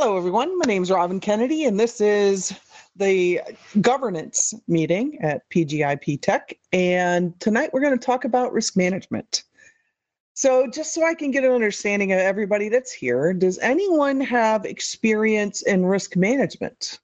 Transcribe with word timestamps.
Hello, 0.00 0.16
everyone. 0.16 0.56
My 0.56 0.64
name 0.64 0.84
is 0.84 0.92
Robin 0.92 1.18
Kennedy, 1.18 1.64
and 1.64 1.78
this 1.78 2.00
is 2.00 2.52
the 2.94 3.40
governance 3.80 4.54
meeting 4.68 5.18
at 5.22 5.50
PGIP 5.50 6.22
Tech. 6.22 6.56
And 6.72 7.38
tonight 7.40 7.70
we're 7.72 7.80
going 7.80 7.98
to 7.98 8.06
talk 8.06 8.24
about 8.24 8.52
risk 8.52 8.76
management. 8.76 9.42
So, 10.34 10.68
just 10.70 10.94
so 10.94 11.04
I 11.04 11.14
can 11.14 11.32
get 11.32 11.42
an 11.42 11.50
understanding 11.50 12.12
of 12.12 12.20
everybody 12.20 12.68
that's 12.68 12.92
here, 12.92 13.34
does 13.34 13.58
anyone 13.58 14.20
have 14.20 14.64
experience 14.64 15.62
in 15.62 15.84
risk 15.84 16.14
management? 16.14 17.00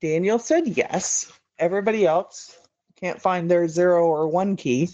Daniel 0.00 0.40
said 0.40 0.66
yes. 0.66 1.30
Everybody 1.60 2.04
else 2.04 2.58
can't 2.96 3.22
find 3.22 3.48
their 3.48 3.68
zero 3.68 4.04
or 4.06 4.26
one 4.26 4.56
key. 4.56 4.88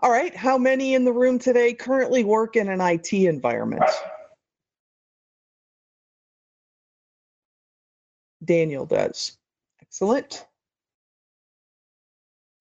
All 0.00 0.10
right, 0.10 0.34
how 0.34 0.58
many 0.58 0.94
in 0.94 1.04
the 1.04 1.12
room 1.12 1.38
today 1.38 1.74
currently 1.74 2.24
work 2.24 2.56
in 2.56 2.68
an 2.68 2.80
IT 2.80 3.12
environment? 3.12 3.84
Daniel 8.44 8.84
does. 8.84 9.38
Excellent. 9.80 10.44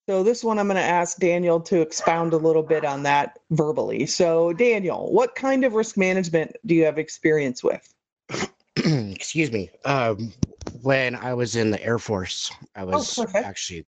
So 0.07 0.23
this 0.23 0.43
one 0.43 0.59
I'm 0.59 0.67
going 0.67 0.75
to 0.75 0.81
ask 0.81 1.17
Daniel 1.17 1.59
to 1.62 1.81
expound 1.81 2.34
a 2.34 2.37
little 2.37 2.63
bit 2.63 2.84
on 2.85 3.03
that 3.03 3.39
verbally. 3.51 4.05
So 4.05 4.51
Daniel, 4.53 5.12
what 5.12 5.35
kind 5.35 5.63
of 5.63 5.73
risk 5.73 5.98
management 5.98 6.55
do 6.65 6.75
you 6.75 6.85
have 6.85 6.98
experience 6.98 7.63
with? 7.63 7.93
Excuse 8.75 9.51
me. 9.51 9.70
Um, 9.85 10.34
when 10.81 11.15
I 11.15 11.34
was 11.34 11.55
in 11.55 11.71
the 11.71 11.84
Air 11.84 11.99
Force, 11.99 12.51
I 12.75 12.84
was 12.84 13.15
perfect. 13.15 13.45
actually 13.45 13.85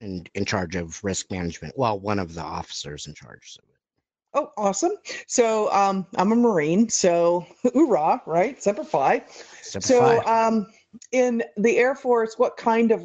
in 0.00 0.26
in 0.34 0.44
charge 0.44 0.76
of 0.76 1.02
risk 1.02 1.30
management. 1.30 1.74
Well, 1.76 1.98
one 1.98 2.18
of 2.18 2.34
the 2.34 2.42
officers 2.42 3.06
in 3.06 3.14
charge. 3.14 3.54
So 3.54 3.60
Oh, 4.34 4.52
awesome. 4.58 4.92
So 5.26 5.72
um, 5.72 6.06
I'm 6.16 6.30
a 6.30 6.36
Marine, 6.36 6.90
so 6.90 7.46
hoorah, 7.72 8.20
right? 8.26 8.62
Semper 8.62 8.84
Fi. 8.84 9.24
Semper 9.62 9.86
So 9.86 9.98
Fi. 9.98 10.46
um, 10.46 10.66
in 11.12 11.42
the 11.56 11.78
Air 11.78 11.94
Force, 11.94 12.34
what 12.38 12.58
kind 12.58 12.90
of 12.92 13.02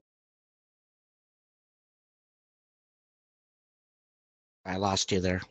I 4.66 4.76
lost 4.76 5.12
you 5.12 5.22
there. 5.22 5.42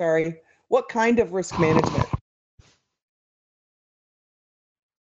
sorry, 0.00 0.40
what 0.68 0.88
kind 0.88 1.18
of 1.18 1.32
risk 1.32 1.58
management? 1.58 2.06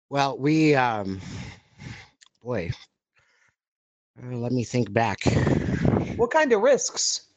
Well, 0.09 0.38
we 0.38 0.75
um, 0.75 1.19
boy, 2.44 2.69
uh, 4.22 4.36
let 4.36 4.52
me 4.52 4.64
think 4.64 4.92
back. 4.94 5.19
What 6.17 6.31
kind 6.31 6.52
of 6.53 6.61
risks? 6.61 7.28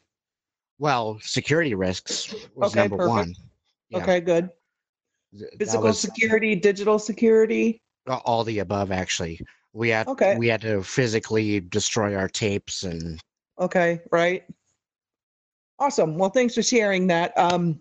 Well, 0.78 1.18
security 1.22 1.74
risks 1.74 2.34
was 2.54 2.72
Okay, 2.72 2.80
number 2.80 2.96
perfect. 2.98 3.10
one. 3.10 3.34
Yeah. 3.90 3.98
Okay, 4.02 4.20
good. 4.20 4.50
Th- 5.36 5.50
Physical 5.58 5.84
was 5.84 5.98
security, 6.00 6.54
digital 6.54 6.98
security. 6.98 7.80
all 8.08 8.44
the 8.44 8.58
above. 8.60 8.92
Actually, 8.92 9.40
we 9.72 9.88
had 9.88 10.06
Okay. 10.08 10.36
we 10.36 10.48
had 10.48 10.60
to 10.62 10.82
physically 10.82 11.60
destroy 11.60 12.14
our 12.14 12.28
tapes 12.28 12.82
and 12.82 13.20
Okay, 13.58 14.00
right. 14.12 14.44
Awesome. 15.78 16.16
Well, 16.18 16.30
thanks 16.30 16.54
for 16.54 16.62
sharing 16.62 17.06
that. 17.08 17.36
Um, 17.38 17.80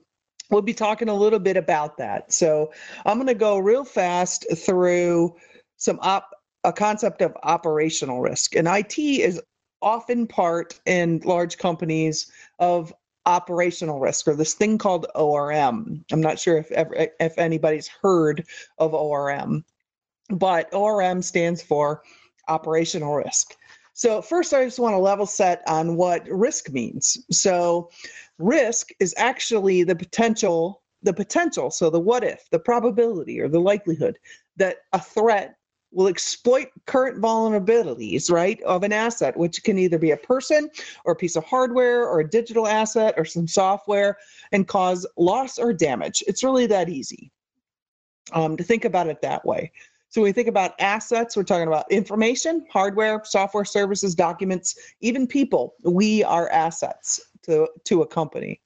we'll 0.50 0.62
be 0.62 0.74
talking 0.74 1.10
a 1.10 1.14
little 1.14 1.40
bit 1.40 1.58
about 1.58 1.98
that. 1.98 2.32
So 2.34 2.72
I'm 3.06 3.18
going 3.18 3.28
to 3.28 3.34
go 3.34 3.58
real 3.58 3.84
fast 3.86 4.46
through 4.66 5.36
some 5.78 6.00
op 6.02 6.30
a 6.66 6.74
concept 6.74 7.22
of 7.22 7.38
operational 7.44 8.22
risk. 8.22 8.56
And 8.56 8.68
IT 8.68 8.98
is 8.98 9.42
often 9.82 10.26
part 10.26 10.80
in 10.86 11.22
large 11.24 11.58
companies 11.58 12.32
of 12.60 12.94
operational 13.28 14.00
risk 14.00 14.28
or 14.28 14.36
this 14.36 14.54
thing 14.54 14.78
called 14.78 15.08
ORM. 15.16 16.04
I'm 16.12 16.22
not 16.22 16.40
sure 16.40 16.58
if 16.58 16.72
ever, 16.72 17.08
if 17.20 17.38
anybody's 17.38 17.88
heard 17.88 18.46
of 18.78 18.94
ORM, 18.94 19.64
but 20.30 20.74
ORM 20.74 21.22
stands 21.22 21.62
for 21.62 22.02
operational 22.48 23.16
risk. 23.16 23.56
So 23.94 24.22
first, 24.22 24.54
I 24.54 24.66
just 24.66 24.80
want 24.80 24.94
to 24.94 25.00
level 25.00 25.26
set 25.26 25.64
on 25.68 25.96
what 25.96 26.28
risk 26.28 26.72
means. 26.72 27.18
So 27.32 27.90
risk 28.38 28.90
is 29.00 29.14
actually 29.18 29.84
the 29.84 29.96
potential, 29.96 30.82
the 31.02 31.14
potential, 31.14 31.72
so 31.72 31.90
the 31.90 32.00
what 32.00 32.24
if, 32.24 32.50
the 32.50 32.60
probability 32.60 33.40
or 33.40 33.48
the 33.48 33.62
likelihood 33.62 34.18
that 34.58 34.78
a 34.94 35.00
threat 35.00 35.56
will 35.96 36.08
exploit 36.08 36.68
current 36.86 37.22
vulnerabilities, 37.22 38.30
right, 38.30 38.62
of 38.64 38.84
an 38.84 38.92
asset, 38.92 39.36
which 39.38 39.64
can 39.64 39.80
either 39.80 39.98
be 39.98 40.12
a 40.12 40.18
person 40.18 40.70
or 41.06 41.14
a 41.14 41.16
piece 41.16 41.38
of 41.38 41.46
hardware 41.46 42.08
or 42.08 42.20
a 42.20 42.30
digital 42.30 42.68
asset 42.68 43.14
or 43.18 43.24
some 43.24 43.48
software 43.48 44.18
and 44.52 44.68
cause 44.68 45.08
loss 45.18 45.58
or 45.58 45.72
damage. 45.72 46.22
It's 46.28 46.44
really 46.44 46.68
that 46.68 46.90
easy 46.90 47.32
um, 48.34 48.58
to 48.58 48.64
think 48.64 48.84
about 48.84 49.08
it 49.08 49.22
that 49.22 49.46
way. 49.46 49.72
So 50.10 50.22
when 50.22 50.30
we 50.30 50.34
think 50.34 50.50
about 50.50 50.80
assets, 50.80 51.36
we're 51.36 51.44
talking 51.44 51.68
about 51.68 51.90
information, 51.90 52.66
hardware, 52.70 53.22
software 53.24 53.66
services, 53.66 54.16
documents, 54.16 54.78
even 55.00 55.26
people. 55.26 55.76
We 55.84 56.24
are 56.26 56.50
assets 56.50 57.22
to, 57.44 57.70
to 57.86 58.02
a 58.02 58.08
company. 58.08 58.62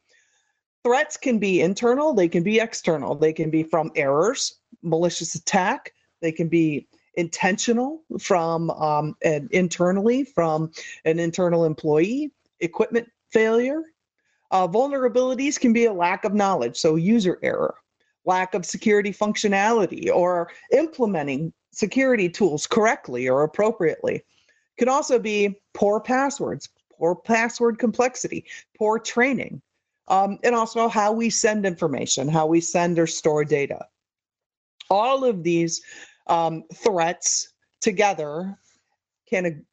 Threats 0.83 1.15
can 1.15 1.37
be 1.37 1.61
internal, 1.61 2.13
they 2.13 2.27
can 2.27 2.41
be 2.41 2.59
external. 2.59 3.13
They 3.13 3.33
can 3.33 3.49
be 3.49 3.63
from 3.63 3.91
errors, 3.95 4.61
malicious 4.81 5.35
attack, 5.35 5.93
they 6.21 6.31
can 6.31 6.47
be 6.47 6.87
intentional 7.15 8.01
from 8.19 8.69
um, 8.71 9.15
internally 9.51 10.23
from 10.23 10.71
an 11.05 11.19
internal 11.19 11.65
employee, 11.65 12.31
equipment 12.59 13.07
failure. 13.31 13.81
Uh, 14.51 14.67
vulnerabilities 14.67 15.59
can 15.59 15.73
be 15.73 15.85
a 15.85 15.93
lack 15.93 16.23
of 16.25 16.33
knowledge, 16.33 16.77
so 16.77 16.95
user 16.95 17.37
error 17.43 17.75
lack 18.25 18.53
of 18.53 18.65
security 18.65 19.11
functionality 19.11 20.13
or 20.13 20.49
implementing 20.71 21.51
security 21.71 22.29
tools 22.29 22.67
correctly 22.67 23.27
or 23.27 23.43
appropriately. 23.43 24.23
Could 24.77 24.87
also 24.87 25.19
be 25.19 25.59
poor 25.73 25.99
passwords, 25.99 26.69
poor 26.97 27.15
password 27.15 27.79
complexity, 27.79 28.45
poor 28.77 28.99
training, 28.99 29.61
um, 30.07 30.39
and 30.43 30.55
also 30.55 30.87
how 30.87 31.11
we 31.11 31.29
send 31.29 31.65
information, 31.65 32.27
how 32.27 32.45
we 32.47 32.61
send 32.61 32.97
or 32.99 33.07
store 33.07 33.43
data. 33.43 33.85
All 34.89 35.23
of 35.23 35.43
these 35.43 35.81
um, 36.29 36.63
threats 36.73 37.53
together 37.81 38.57
can 39.29 39.65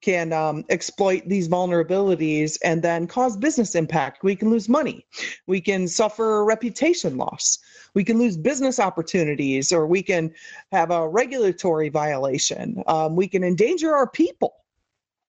can 0.00 0.32
um, 0.32 0.64
exploit 0.70 1.22
these 1.26 1.46
vulnerabilities 1.46 2.58
and 2.64 2.82
then 2.82 3.06
cause 3.06 3.36
business 3.36 3.74
impact. 3.74 4.24
We 4.24 4.34
can 4.34 4.48
lose 4.48 4.66
money. 4.68 5.04
We 5.46 5.60
can 5.60 5.86
suffer 5.86 6.42
reputation 6.44 7.18
loss. 7.18 7.58
We 7.94 8.02
can 8.02 8.18
lose 8.18 8.36
business 8.36 8.80
opportunities, 8.80 9.72
or 9.72 9.86
we 9.86 10.02
can 10.02 10.32
have 10.72 10.90
a 10.90 11.06
regulatory 11.06 11.90
violation. 11.90 12.82
Um, 12.86 13.14
we 13.14 13.28
can 13.28 13.44
endanger 13.44 13.94
our 13.94 14.08
people, 14.08 14.54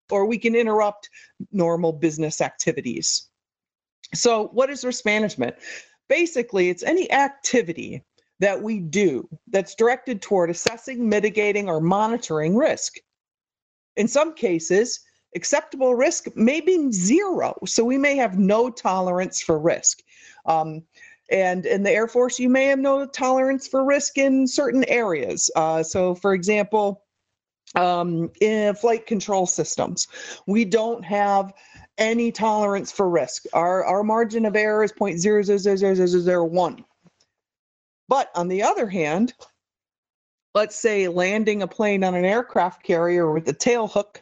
or 0.10 0.26
we 0.26 0.38
can 0.38 0.56
interrupt 0.56 1.10
normal 1.52 1.92
business 1.92 2.40
activities. 2.40 3.28
So, 4.14 4.48
what 4.54 4.70
is 4.70 4.86
risk 4.86 5.06
management? 5.06 5.56
Basically, 6.08 6.70
it's 6.70 6.84
any 6.84 7.12
activity 7.12 8.04
that 8.42 8.62
we 8.62 8.80
do 8.80 9.30
that's 9.48 9.76
directed 9.76 10.20
toward 10.22 10.50
assessing, 10.50 11.08
mitigating, 11.08 11.70
or 11.70 11.80
monitoring 11.80 12.56
risk. 12.56 12.98
In 13.96 14.08
some 14.08 14.34
cases, 14.34 15.02
acceptable 15.36 15.94
risk 15.94 16.26
may 16.36 16.60
be 16.60 16.92
zero. 16.92 17.54
So 17.68 17.86
we 17.86 18.00
may 18.00 18.16
have 18.18 18.40
no 18.40 18.72
tolerance 18.72 19.44
for 19.44 19.60
risk. 19.60 20.00
Um, 20.48 20.82
and 21.30 21.68
in 21.68 21.84
the 21.84 21.92
Air 21.92 22.08
Force, 22.08 22.40
you 22.40 22.50
may 22.50 22.66
have 22.66 22.80
no 22.80 23.06
tolerance 23.06 23.68
for 23.68 23.86
risk 23.86 24.18
in 24.18 24.48
certain 24.48 24.84
areas. 24.86 25.52
Uh, 25.56 25.84
so, 25.84 26.16
for 26.16 26.34
example, 26.34 27.04
um, 27.76 28.32
in 28.42 28.74
flight 28.74 29.06
control 29.06 29.46
systems, 29.46 30.08
we 30.48 30.66
don't 30.66 31.06
have 31.06 31.54
any 32.00 32.32
tolerance 32.32 32.92
for 32.92 33.08
risk. 33.08 33.46
Our, 33.54 33.86
our 33.86 34.04
margin 34.04 34.48
of 34.48 34.56
error 34.56 34.84
is 34.84 34.92
0.000001. 34.92 36.84
But 38.12 38.30
on 38.36 38.50
the 38.50 38.62
other 38.62 38.90
hand, 38.90 39.34
let's 40.54 40.76
say 40.76 41.08
landing 41.08 41.62
a 41.62 41.68
plane 41.68 42.04
on 42.04 42.14
an 42.14 42.26
aircraft 42.26 42.84
carrier 42.84 43.32
with 43.32 43.46
the 43.46 43.54
tail 43.54 43.88
hook 43.88 44.22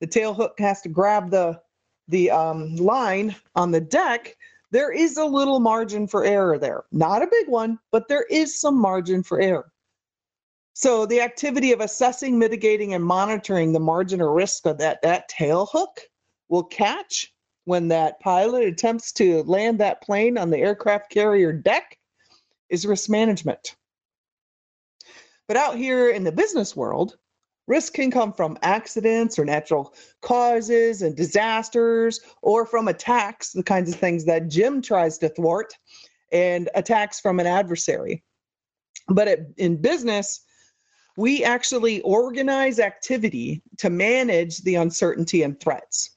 the 0.00 0.08
tail 0.08 0.34
hook 0.34 0.58
has 0.58 0.80
to 0.80 0.88
grab 0.88 1.30
the 1.30 1.60
the 2.08 2.32
um, 2.32 2.74
line 2.74 3.36
on 3.54 3.70
the 3.70 3.80
deck 3.80 4.36
there 4.72 4.90
is 4.90 5.18
a 5.18 5.24
little 5.24 5.60
margin 5.60 6.08
for 6.08 6.24
error 6.24 6.58
there. 6.58 6.82
Not 6.90 7.22
a 7.22 7.28
big 7.30 7.48
one 7.48 7.78
but 7.92 8.08
there 8.08 8.24
is 8.24 8.60
some 8.60 8.76
margin 8.76 9.22
for 9.22 9.40
error. 9.40 9.70
So 10.74 11.06
the 11.06 11.20
activity 11.20 11.70
of 11.70 11.80
assessing 11.80 12.40
mitigating 12.40 12.94
and 12.94 13.04
monitoring 13.04 13.72
the 13.72 13.78
margin 13.78 14.20
or 14.20 14.32
risk 14.32 14.66
of 14.66 14.78
that 14.78 15.00
that 15.02 15.28
tail 15.28 15.66
hook 15.66 16.00
will 16.48 16.64
catch 16.64 17.32
when 17.66 17.86
that 17.86 18.18
pilot 18.18 18.64
attempts 18.64 19.12
to 19.12 19.44
land 19.44 19.78
that 19.78 20.02
plane 20.02 20.36
on 20.36 20.50
the 20.50 20.58
aircraft 20.58 21.08
carrier 21.12 21.52
deck 21.52 21.98
is 22.70 22.86
risk 22.86 23.08
management 23.08 23.76
but 25.48 25.56
out 25.56 25.76
here 25.76 26.10
in 26.10 26.24
the 26.24 26.30
business 26.30 26.76
world, 26.76 27.16
Risk 27.66 27.94
can 27.94 28.10
come 28.10 28.32
from 28.32 28.58
accidents 28.62 29.38
or 29.38 29.44
natural 29.44 29.94
causes 30.20 31.02
and 31.02 31.16
disasters, 31.16 32.20
or 32.42 32.64
from 32.64 32.88
attacks, 32.88 33.52
the 33.52 33.62
kinds 33.62 33.92
of 33.92 33.98
things 33.98 34.24
that 34.26 34.48
Jim 34.48 34.80
tries 34.80 35.18
to 35.18 35.28
thwart, 35.28 35.72
and 36.32 36.68
attacks 36.74 37.18
from 37.18 37.40
an 37.40 37.46
adversary. 37.46 38.22
But 39.08 39.28
it, 39.28 39.40
in 39.56 39.80
business, 39.80 40.40
we 41.16 41.44
actually 41.44 42.00
organize 42.02 42.78
activity 42.78 43.62
to 43.78 43.90
manage 43.90 44.58
the 44.58 44.76
uncertainty 44.76 45.42
and 45.42 45.58
threats. 45.58 46.10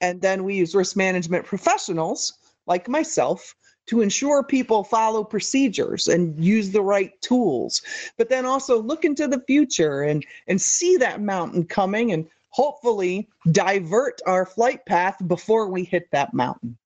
And 0.00 0.20
then 0.20 0.44
we 0.44 0.54
use 0.54 0.74
risk 0.74 0.96
management 0.96 1.44
professionals 1.44 2.38
like 2.66 2.88
myself 2.88 3.54
to 3.88 4.02
ensure 4.02 4.42
people 4.42 4.84
follow 4.84 5.24
procedures 5.24 6.08
and 6.08 6.42
use 6.42 6.70
the 6.70 6.82
right 6.82 7.20
tools, 7.20 7.82
but 8.16 8.28
then 8.28 8.44
also 8.44 8.80
look 8.80 9.04
into 9.04 9.26
the 9.26 9.40
future 9.40 10.02
and, 10.02 10.24
and 10.46 10.60
see 10.60 10.96
that 10.96 11.22
mountain 11.22 11.64
coming 11.64 12.12
and 12.12 12.28
hopefully 12.50 13.28
divert 13.50 14.20
our 14.26 14.46
flight 14.46 14.84
path 14.86 15.16
before 15.26 15.68
we 15.68 15.84
hit 15.84 16.10
that 16.10 16.34
mountain. 16.34 16.76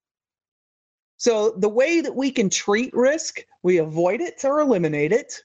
So, 1.17 1.51
the 1.51 1.69
way 1.69 2.01
that 2.01 2.15
we 2.15 2.33
can 2.33 2.51
treat 2.51 2.93
risk, 2.95 3.41
we 3.63 3.79
avoid 3.79 4.21
it 4.21 4.45
or 4.45 4.61
eliminate 4.61 5.13
it, 5.13 5.43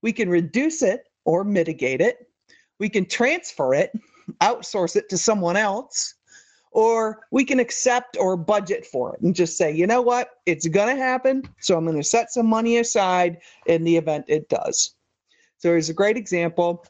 we 0.00 0.12
can 0.12 0.30
reduce 0.30 0.80
it 0.80 1.08
or 1.24 1.44
mitigate 1.44 2.00
it, 2.00 2.30
we 2.78 2.88
can 2.88 3.04
transfer 3.04 3.74
it, 3.74 3.92
outsource 4.40 4.96
it 4.96 5.08
to 5.10 5.18
someone 5.18 5.56
else, 5.56 6.14
or 6.78 7.26
we 7.32 7.44
can 7.44 7.58
accept 7.58 8.16
or 8.20 8.36
budget 8.36 8.86
for 8.86 9.12
it 9.12 9.20
and 9.20 9.34
just 9.34 9.56
say, 9.58 9.68
you 9.68 9.84
know 9.84 10.00
what, 10.00 10.36
it's 10.46 10.68
going 10.68 10.94
to 10.94 11.02
happen. 11.02 11.42
So 11.58 11.76
I'm 11.76 11.84
going 11.84 11.96
to 11.96 12.04
set 12.04 12.30
some 12.30 12.46
money 12.46 12.76
aside 12.76 13.38
in 13.66 13.82
the 13.82 13.96
event 13.96 14.26
it 14.28 14.48
does. 14.48 14.94
So 15.56 15.70
here's 15.70 15.88
a 15.88 15.92
great 15.92 16.16
example. 16.16 16.86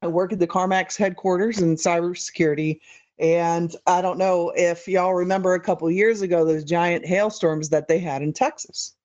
I 0.00 0.06
work 0.06 0.32
at 0.32 0.38
the 0.38 0.46
CarMax 0.46 0.96
headquarters 0.96 1.60
in 1.60 1.76
cybersecurity. 1.76 2.80
And 3.18 3.76
I 3.86 4.00
don't 4.00 4.16
know 4.16 4.54
if 4.56 4.88
y'all 4.88 5.12
remember 5.12 5.52
a 5.52 5.60
couple 5.60 5.90
years 5.90 6.22
ago 6.22 6.46
those 6.46 6.64
giant 6.64 7.04
hailstorms 7.04 7.68
that 7.68 7.88
they 7.88 7.98
had 7.98 8.22
in 8.22 8.32
Texas. 8.32 8.96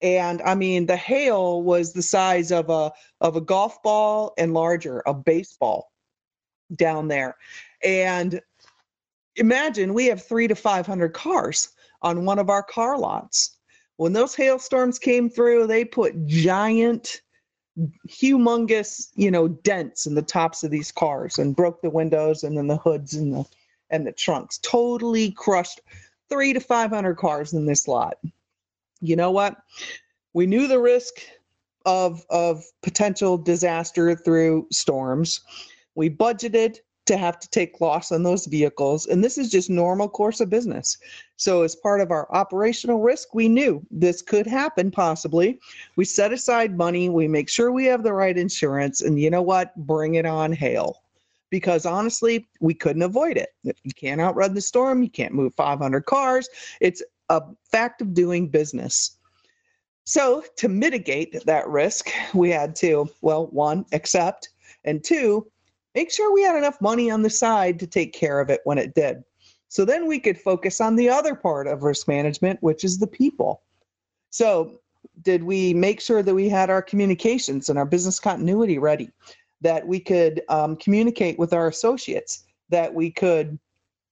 And 0.00 0.42
I 0.42 0.54
mean, 0.54 0.86
the 0.86 0.96
hail 0.96 1.60
was 1.60 1.92
the 1.92 2.02
size 2.02 2.52
of 2.52 2.70
a 2.70 2.92
of 3.20 3.34
a 3.34 3.40
golf 3.40 3.82
ball 3.82 4.32
and 4.38 4.54
larger, 4.54 5.02
a 5.06 5.14
baseball 5.14 5.90
down 6.76 7.08
there. 7.08 7.36
And 7.82 8.40
imagine 9.36 9.94
we 9.94 10.06
have 10.06 10.22
three 10.22 10.48
to 10.48 10.54
500 10.54 11.12
cars 11.12 11.70
on 12.02 12.24
one 12.24 12.38
of 12.38 12.50
our 12.50 12.62
car 12.62 12.98
lots. 12.98 13.56
When 13.96 14.12
those 14.12 14.34
hailstorms 14.34 14.98
came 14.98 15.30
through, 15.30 15.66
they 15.66 15.84
put 15.84 16.26
giant, 16.26 17.22
humongous, 18.08 19.08
you 19.14 19.30
know, 19.30 19.48
dents 19.48 20.06
in 20.06 20.14
the 20.14 20.22
tops 20.22 20.64
of 20.64 20.70
these 20.70 20.90
cars 20.90 21.38
and 21.38 21.56
broke 21.56 21.80
the 21.80 21.90
windows 21.90 22.42
and 22.44 22.56
then 22.56 22.66
the 22.66 22.76
hoods 22.76 23.14
and 23.14 23.32
the 23.34 23.44
and 23.90 24.06
the 24.06 24.12
trunks. 24.12 24.58
Totally 24.58 25.30
crushed 25.30 25.80
three 26.28 26.52
to 26.52 26.60
500 26.60 27.14
cars 27.16 27.52
in 27.52 27.66
this 27.66 27.86
lot. 27.86 28.18
You 29.00 29.14
know 29.16 29.30
what? 29.30 29.56
We 30.32 30.46
knew 30.46 30.66
the 30.66 30.80
risk 30.80 31.14
of 31.84 32.24
of 32.30 32.64
potential 32.82 33.38
disaster 33.38 34.14
through 34.14 34.66
storms. 34.72 35.40
We 35.94 36.10
budgeted 36.10 36.78
to 37.06 37.16
have 37.16 37.38
to 37.38 37.48
take 37.50 37.80
loss 37.80 38.12
on 38.12 38.22
those 38.22 38.46
vehicles. 38.46 39.06
And 39.06 39.22
this 39.22 39.36
is 39.36 39.50
just 39.50 39.68
normal 39.68 40.08
course 40.08 40.40
of 40.40 40.48
business. 40.48 40.96
So, 41.36 41.62
as 41.62 41.76
part 41.76 42.00
of 42.00 42.10
our 42.10 42.32
operational 42.32 43.00
risk, 43.00 43.34
we 43.34 43.48
knew 43.48 43.84
this 43.90 44.22
could 44.22 44.46
happen 44.46 44.90
possibly. 44.90 45.58
We 45.96 46.04
set 46.04 46.32
aside 46.32 46.76
money, 46.76 47.08
we 47.08 47.28
make 47.28 47.48
sure 47.48 47.72
we 47.72 47.84
have 47.86 48.02
the 48.02 48.12
right 48.12 48.36
insurance, 48.36 49.02
and 49.02 49.20
you 49.20 49.30
know 49.30 49.42
what? 49.42 49.76
Bring 49.76 50.14
it 50.14 50.26
on, 50.26 50.52
hail. 50.52 51.02
Because 51.50 51.86
honestly, 51.86 52.48
we 52.60 52.74
couldn't 52.74 53.02
avoid 53.02 53.36
it. 53.36 53.50
If 53.64 53.76
You 53.84 53.92
can't 53.92 54.20
outrun 54.20 54.54
the 54.54 54.60
storm, 54.60 55.02
you 55.02 55.10
can't 55.10 55.34
move 55.34 55.54
500 55.54 56.06
cars. 56.06 56.48
It's 56.80 57.02
a 57.28 57.42
fact 57.70 58.00
of 58.00 58.14
doing 58.14 58.48
business. 58.48 59.18
So, 60.04 60.44
to 60.56 60.68
mitigate 60.68 61.44
that 61.46 61.68
risk, 61.68 62.10
we 62.34 62.50
had 62.50 62.74
to, 62.76 63.08
well, 63.20 63.46
one, 63.48 63.84
accept, 63.92 64.50
and 64.84 65.02
two, 65.02 65.50
make 65.94 66.10
sure 66.10 66.32
we 66.32 66.42
had 66.42 66.56
enough 66.56 66.80
money 66.80 67.10
on 67.10 67.22
the 67.22 67.30
side 67.30 67.78
to 67.80 67.86
take 67.86 68.12
care 68.12 68.40
of 68.40 68.50
it 68.50 68.60
when 68.64 68.78
it 68.78 68.94
did. 68.94 69.24
So 69.68 69.84
then 69.84 70.06
we 70.06 70.20
could 70.20 70.38
focus 70.38 70.80
on 70.80 70.96
the 70.96 71.08
other 71.08 71.34
part 71.34 71.66
of 71.66 71.82
risk 71.82 72.06
management, 72.06 72.62
which 72.62 72.84
is 72.84 72.98
the 72.98 73.06
people. 73.06 73.62
So, 74.30 74.80
did 75.22 75.44
we 75.44 75.74
make 75.74 76.00
sure 76.00 76.22
that 76.22 76.34
we 76.34 76.48
had 76.48 76.70
our 76.70 76.82
communications 76.82 77.68
and 77.68 77.78
our 77.78 77.84
business 77.84 78.18
continuity 78.18 78.78
ready? 78.78 79.10
That 79.60 79.86
we 79.86 80.00
could 80.00 80.42
um, 80.48 80.76
communicate 80.76 81.38
with 81.38 81.52
our 81.52 81.68
associates, 81.68 82.44
that 82.70 82.92
we 82.92 83.10
could 83.10 83.58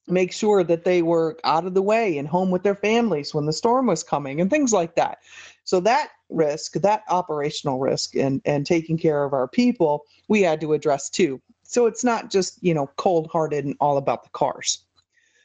make 0.09 0.33
sure 0.33 0.65
that 0.65 0.85
they 0.85 1.03
were 1.03 1.39
out 1.45 1.67
of 1.67 1.75
the 1.75 1.83
way 1.83 2.19
and 2.19 2.27
home 2.27 2.51
with 2.51 2.63
their 2.63 2.75
families 2.75 3.35
when 3.35 3.47
the 3.47 3.53
storm 3.53 3.87
was 3.87 4.03
coming 4.03 4.41
and 4.41 4.51
things 4.51 4.73
like 4.73 4.95
that. 4.97 5.19
So 5.65 5.81
that 5.81 6.11
risk, 6.29 6.75
that 6.75 7.03
operational 7.09 7.79
risk 7.79 8.17
and 8.17 8.41
and 8.45 8.67
taking 8.67 8.99
care 8.99 9.25
of 9.25 9.33
our 9.33 9.49
people, 9.49 10.05
we 10.29 10.43
had 10.43 10.61
to 10.61 10.73
address 10.73 11.09
too. 11.09 11.41
So 11.73 11.87
it's 11.87 12.05
not 12.05 12.31
just, 12.31 12.63
you 12.63 12.75
know, 12.75 12.91
cold 12.97 13.31
hearted 13.33 13.65
and 13.65 13.75
all 13.81 13.97
about 13.97 14.25
the 14.25 14.29
cars. 14.31 14.85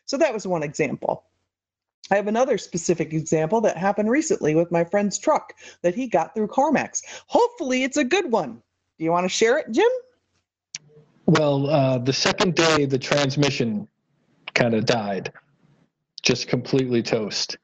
So 0.06 0.18
that 0.18 0.34
was 0.34 0.46
one 0.46 0.62
example. 0.62 1.24
I 2.12 2.16
have 2.16 2.28
another 2.28 2.58
specific 2.58 3.14
example 3.14 3.62
that 3.62 3.78
happened 3.78 4.10
recently 4.10 4.54
with 4.54 4.70
my 4.70 4.84
friend's 4.84 5.18
truck 5.18 5.54
that 5.84 5.96
he 5.96 6.06
got 6.08 6.36
through 6.36 6.48
CarMax. 6.48 7.02
Hopefully, 7.28 7.84
it's 7.84 7.96
a 7.96 8.04
good 8.04 8.30
one. 8.30 8.62
Do 8.98 9.06
you 9.06 9.12
want 9.12 9.24
to 9.24 9.30
share 9.30 9.58
it, 9.58 9.72
Jim? 9.72 9.88
Well, 11.28 11.70
uh, 11.70 12.00
the 12.00 12.12
second 12.12 12.56
day, 12.56 12.84
the 12.84 13.00
transmission 13.00 13.88
kind 14.54 14.74
of 14.74 14.86
died, 14.86 15.32
just 16.24 16.50
completely 16.50 17.04
toast. 17.04 17.58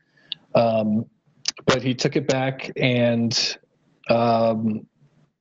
Um, 0.55 1.05
but 1.65 1.81
he 1.81 1.93
took 1.93 2.15
it 2.15 2.29
back 2.29 2.71
and 2.77 3.57
um, 4.09 4.85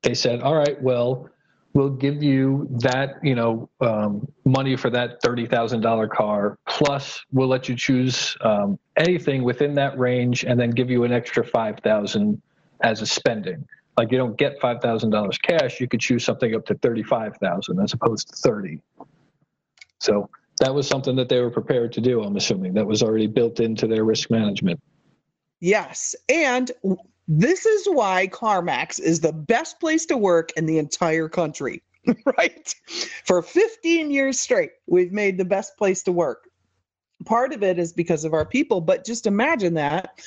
they 0.03 0.15
said, 0.15 0.41
all 0.41 0.57
right, 0.57 0.81
well, 0.83 1.29
we'll 1.75 1.91
give 1.91 2.23
you 2.23 2.67
that 2.71 3.17
you 3.23 3.35
know 3.35 3.69
um, 3.81 4.27
money 4.45 4.77
for 4.77 4.91
that 4.91 5.21
thirty 5.23 5.47
thousand 5.47 5.81
dollar 5.81 6.07
car 6.07 6.59
plus 6.69 7.21
we'll 7.33 7.49
let 7.49 7.69
you 7.69 7.77
choose 7.77 8.37
um, 8.43 8.79
anything 8.97 9.43
within 9.43 9.75
that 9.75 9.99
range 9.99 10.45
and 10.45 10.59
then 10.59 10.71
give 10.71 10.91
you 10.91 11.05
an 11.05 11.13
extra 11.13 11.45
five 11.45 11.79
thousand 11.81 12.41
as 12.83 13.01
a 13.01 13.07
spending. 13.07 13.67
Like 13.97 14.11
you 14.11 14.19
don't 14.19 14.37
get 14.37 14.61
five 14.61 14.81
thousand 14.81 15.11
dollars 15.11 15.39
cash 15.39 15.81
you 15.81 15.89
could 15.89 16.01
choose 16.01 16.25
something 16.25 16.55
up 16.55 16.67
to 16.67 16.75
thirty 16.75 17.03
five 17.03 17.37
thousand 17.37 17.81
as 17.81 17.93
opposed 17.93 18.29
to 18.29 18.37
thirty. 18.37 18.81
So 19.99 20.29
that 20.61 20.75
was 20.75 20.87
something 20.87 21.17
that 21.17 21.29
they 21.29 21.41
were 21.41 21.51
prepared 21.51 21.93
to 21.93 22.01
do 22.01 22.23
i'm 22.23 22.37
assuming. 22.37 22.75
That 22.75 22.87
was 22.87 23.03
already 23.03 23.27
built 23.27 23.61
into 23.61 23.87
their 23.87 24.05
risk 24.05 24.31
management. 24.31 24.81
Yes 25.61 26.15
and 26.29 26.71
this 27.29 27.67
is 27.67 27.87
why 27.87 28.29
CarMax 28.29 29.01
is 29.01 29.21
the 29.21 29.33
best 29.33 29.79
place 29.81 30.07
to 30.07 30.17
work 30.17 30.51
in 30.57 30.67
the 30.67 30.79
entire 30.79 31.29
country, 31.29 31.83
right? 32.39 32.75
For 33.25 33.43
15 33.43 34.11
years 34.11 34.41
straight, 34.41 34.71
we've 34.87 35.13
made 35.13 35.39
the 35.39 35.45
best 35.45 35.77
place 35.77 36.03
to 36.05 36.13
work. 36.13 36.49
Part 37.25 37.53
of 37.53 37.63
it 37.63 37.79
is 37.79 37.93
because 37.93 38.25
of 38.25 38.33
our 38.33 38.45
people, 38.45 38.81
but 38.81 39.05
just 39.05 39.27
imagine 39.27 39.75
that 39.75 40.21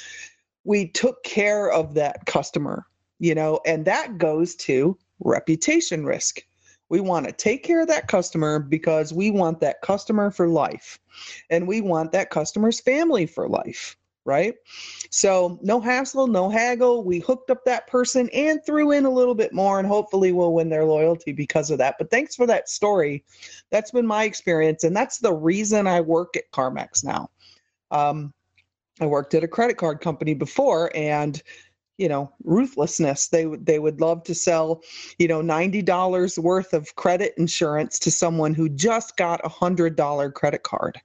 we 0.63 0.87
took 0.87 1.21
care 1.23 1.69
of 1.69 1.93
that 1.95 2.25
customer, 2.25 2.85
you 3.19 3.35
know, 3.35 3.59
and 3.65 3.85
that 3.85 4.17
goes 4.17 4.55
to 4.55 4.97
reputation 5.19 6.05
risk. 6.05 6.41
We 6.87 7.01
want 7.01 7.25
to 7.25 7.31
take 7.31 7.63
care 7.63 7.81
of 7.81 7.87
that 7.87 8.07
customer 8.07 8.59
because 8.59 9.11
we 9.11 9.31
want 9.31 9.59
that 9.59 9.81
customer 9.81 10.31
for 10.31 10.47
life 10.47 10.99
and 11.49 11.67
we 11.67 11.81
want 11.81 12.11
that 12.13 12.29
customer's 12.29 12.79
family 12.79 13.25
for 13.25 13.49
life 13.49 13.97
right? 14.25 14.55
So 15.11 15.59
no 15.61 15.79
hassle, 15.79 16.27
no 16.27 16.49
haggle. 16.49 17.03
We 17.03 17.19
hooked 17.19 17.51
up 17.51 17.63
that 17.65 17.87
person 17.87 18.29
and 18.33 18.59
threw 18.65 18.91
in 18.91 19.05
a 19.05 19.09
little 19.09 19.35
bit 19.35 19.53
more, 19.53 19.79
and 19.79 19.87
hopefully 19.87 20.31
we'll 20.31 20.53
win 20.53 20.69
their 20.69 20.85
loyalty 20.85 21.31
because 21.31 21.69
of 21.71 21.77
that. 21.77 21.95
But 21.97 22.09
thanks 22.09 22.35
for 22.35 22.47
that 22.47 22.67
story. 22.67 23.23
That's 23.71 23.91
been 23.91 24.07
my 24.07 24.23
experience, 24.23 24.83
and 24.83 24.95
that's 24.95 25.19
the 25.19 25.33
reason 25.33 25.87
I 25.87 26.01
work 26.01 26.35
at 26.35 26.51
CarMax 26.51 27.03
now. 27.03 27.29
Um, 27.91 28.33
I 28.99 29.05
worked 29.05 29.33
at 29.35 29.43
a 29.43 29.47
credit 29.47 29.77
card 29.77 30.01
company 30.01 30.33
before, 30.33 30.91
and 30.95 31.41
you 31.97 32.09
know 32.09 32.29
ruthlessness 32.43 33.29
they 33.29 33.45
they 33.61 33.79
would 33.79 34.01
love 34.01 34.21
to 34.23 34.35
sell 34.35 34.81
you 35.17 35.29
know 35.29 35.41
$90 35.41 36.37
worth 36.37 36.73
of 36.73 36.93
credit 36.95 37.33
insurance 37.37 37.99
to 37.99 38.11
someone 38.11 38.53
who 38.53 38.67
just 38.67 39.15
got 39.15 39.39
a 39.45 39.49
$100 39.49 40.33
credit 40.33 40.63
card 40.63 40.99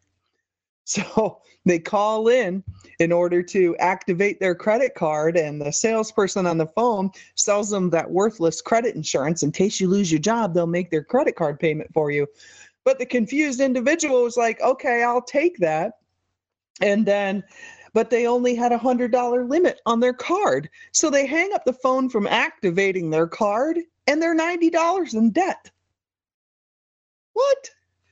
so 0.90 1.40
they 1.64 1.78
call 1.78 2.28
in 2.28 2.64
in 2.98 3.12
order 3.12 3.42
to 3.42 3.76
activate 3.76 4.40
their 4.40 4.54
credit 4.54 4.94
card, 4.94 5.36
and 5.36 5.60
the 5.60 5.72
salesperson 5.72 6.46
on 6.46 6.58
the 6.58 6.66
phone 6.66 7.10
sells 7.36 7.70
them 7.70 7.90
that 7.90 8.10
worthless 8.10 8.60
credit 8.60 8.96
insurance. 8.96 9.42
In 9.42 9.52
case 9.52 9.80
you 9.80 9.88
lose 9.88 10.10
your 10.10 10.20
job, 10.20 10.52
they'll 10.52 10.66
make 10.66 10.90
their 10.90 11.04
credit 11.04 11.36
card 11.36 11.60
payment 11.60 11.90
for 11.92 12.10
you. 12.10 12.26
But 12.84 12.98
the 12.98 13.06
confused 13.06 13.60
individual 13.60 14.24
was 14.24 14.36
like, 14.36 14.60
okay, 14.60 15.02
I'll 15.02 15.22
take 15.22 15.58
that. 15.58 15.92
And 16.80 17.04
then, 17.04 17.44
but 17.92 18.10
they 18.10 18.26
only 18.26 18.54
had 18.54 18.72
a 18.72 18.78
$100 18.78 19.48
limit 19.48 19.80
on 19.84 20.00
their 20.00 20.14
card. 20.14 20.68
So 20.92 21.10
they 21.10 21.26
hang 21.26 21.52
up 21.52 21.64
the 21.64 21.74
phone 21.74 22.08
from 22.08 22.26
activating 22.26 23.10
their 23.10 23.26
card 23.26 23.78
and 24.06 24.20
they're 24.20 24.36
$90 24.36 25.14
in 25.14 25.30
debt. 25.30 25.70
what? 27.34 27.70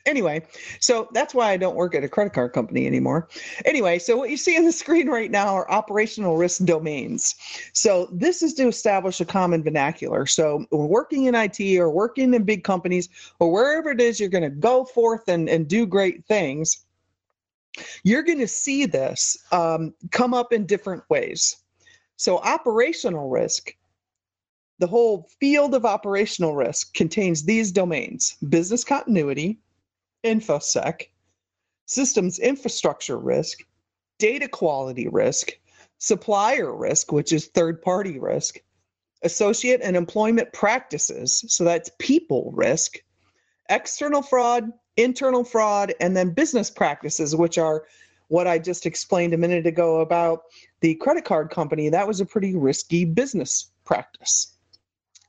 Anyway, 0.08 0.42
so 0.80 1.06
that's 1.12 1.34
why 1.34 1.50
I 1.50 1.58
don't 1.58 1.76
work 1.76 1.94
at 1.94 2.02
a 2.02 2.08
credit 2.08 2.32
card 2.32 2.54
company 2.54 2.86
anymore. 2.86 3.28
Anyway, 3.66 3.98
so 3.98 4.16
what 4.16 4.30
you 4.30 4.38
see 4.38 4.56
on 4.56 4.64
the 4.64 4.72
screen 4.72 5.06
right 5.06 5.30
now 5.30 5.54
are 5.54 5.70
operational 5.70 6.38
risk 6.38 6.64
domains. 6.64 7.34
So 7.74 8.08
this 8.10 8.42
is 8.42 8.54
to 8.54 8.68
establish 8.68 9.20
a 9.20 9.26
common 9.26 9.62
vernacular. 9.62 10.24
So 10.24 10.66
working 10.70 11.24
in 11.24 11.34
IT 11.34 11.60
or 11.78 11.90
working 11.90 12.32
in 12.32 12.44
big 12.44 12.64
companies 12.64 13.10
or 13.38 13.52
wherever 13.52 13.90
it 13.90 14.00
is 14.00 14.18
you're 14.18 14.30
going 14.30 14.44
to 14.44 14.50
go 14.50 14.84
forth 14.84 15.28
and, 15.28 15.46
and 15.46 15.68
do 15.68 15.84
great 15.84 16.24
things, 16.24 16.86
you're 18.02 18.22
going 18.22 18.38
to 18.38 18.48
see 18.48 18.86
this 18.86 19.36
um, 19.52 19.92
come 20.10 20.32
up 20.32 20.54
in 20.54 20.64
different 20.64 21.02
ways. 21.10 21.58
So 22.16 22.38
operational 22.38 23.28
risk 23.28 23.74
the 24.78 24.86
whole 24.86 25.28
field 25.40 25.74
of 25.74 25.84
operational 25.84 26.54
risk 26.54 26.94
contains 26.94 27.42
these 27.42 27.72
domains 27.72 28.36
business 28.48 28.84
continuity, 28.84 29.58
infosec, 30.24 31.08
systems 31.86 32.38
infrastructure 32.38 33.18
risk, 33.18 33.58
data 34.18 34.48
quality 34.48 35.08
risk, 35.08 35.52
supplier 35.98 36.74
risk, 36.74 37.12
which 37.12 37.32
is 37.32 37.46
third 37.46 37.80
party 37.82 38.18
risk, 38.18 38.58
associate 39.22 39.80
and 39.82 39.96
employment 39.96 40.52
practices, 40.52 41.44
so 41.48 41.64
that's 41.64 41.90
people 41.98 42.52
risk, 42.54 42.98
external 43.68 44.22
fraud, 44.22 44.70
internal 44.96 45.44
fraud, 45.44 45.94
and 46.00 46.16
then 46.16 46.32
business 46.32 46.70
practices, 46.70 47.34
which 47.34 47.58
are 47.58 47.84
what 48.28 48.46
I 48.46 48.58
just 48.58 48.86
explained 48.86 49.32
a 49.32 49.38
minute 49.38 49.66
ago 49.66 50.00
about 50.00 50.42
the 50.80 50.94
credit 50.96 51.24
card 51.24 51.50
company. 51.50 51.88
That 51.88 52.06
was 52.06 52.20
a 52.20 52.26
pretty 52.26 52.54
risky 52.54 53.04
business 53.04 53.70
practice. 53.84 54.57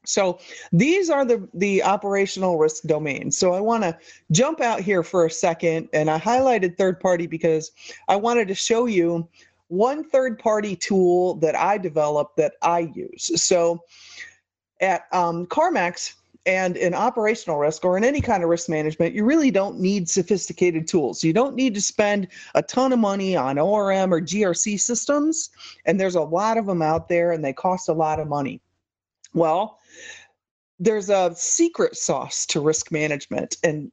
So 0.09 0.39
these 0.71 1.09
are 1.09 1.25
the, 1.25 1.47
the 1.53 1.83
operational 1.83 2.57
risk 2.57 2.83
domains. 2.83 3.37
So 3.37 3.53
I 3.53 3.59
want 3.59 3.83
to 3.83 3.97
jump 4.31 4.61
out 4.61 4.81
here 4.81 5.03
for 5.03 5.25
a 5.25 5.31
second, 5.31 5.89
and 5.93 6.09
I 6.09 6.19
highlighted 6.19 6.77
third 6.77 6.99
party 6.99 7.27
because 7.27 7.71
I 8.07 8.15
wanted 8.15 8.47
to 8.47 8.55
show 8.55 8.85
you 8.87 9.27
one 9.67 10.03
third 10.03 10.39
party 10.39 10.75
tool 10.75 11.35
that 11.35 11.55
I 11.55 11.77
developed 11.77 12.37
that 12.37 12.53
I 12.61 12.91
use. 12.93 13.31
So 13.41 13.83
at 14.81 15.03
um, 15.11 15.45
CarMax 15.45 16.15
and 16.45 16.75
in 16.77 16.95
operational 16.95 17.59
risk 17.59 17.85
or 17.85 17.95
in 17.95 18.03
any 18.03 18.21
kind 18.21 18.41
of 18.41 18.49
risk 18.49 18.69
management, 18.69 19.13
you 19.13 19.23
really 19.23 19.51
don't 19.51 19.79
need 19.79 20.09
sophisticated 20.09 20.87
tools. 20.87 21.23
You 21.23 21.33
don't 21.33 21.55
need 21.55 21.75
to 21.75 21.81
spend 21.81 22.29
a 22.55 22.63
ton 22.63 22.93
of 22.93 22.97
money 22.99 23.35
on 23.35 23.59
ORM 23.59 24.11
or 24.11 24.21
GRC 24.21 24.79
systems, 24.79 25.51
and 25.85 25.99
there's 25.99 26.15
a 26.15 26.21
lot 26.21 26.57
of 26.57 26.65
them 26.65 26.81
out 26.81 27.07
there 27.07 27.31
and 27.31 27.45
they 27.45 27.53
cost 27.53 27.89
a 27.89 27.93
lot 27.93 28.19
of 28.19 28.27
money. 28.27 28.61
Well, 29.33 29.79
there's 30.79 31.09
a 31.09 31.33
secret 31.36 31.95
sauce 31.95 32.45
to 32.48 32.62
risk 32.62 32.91
management, 32.91 33.57
and 33.63 33.91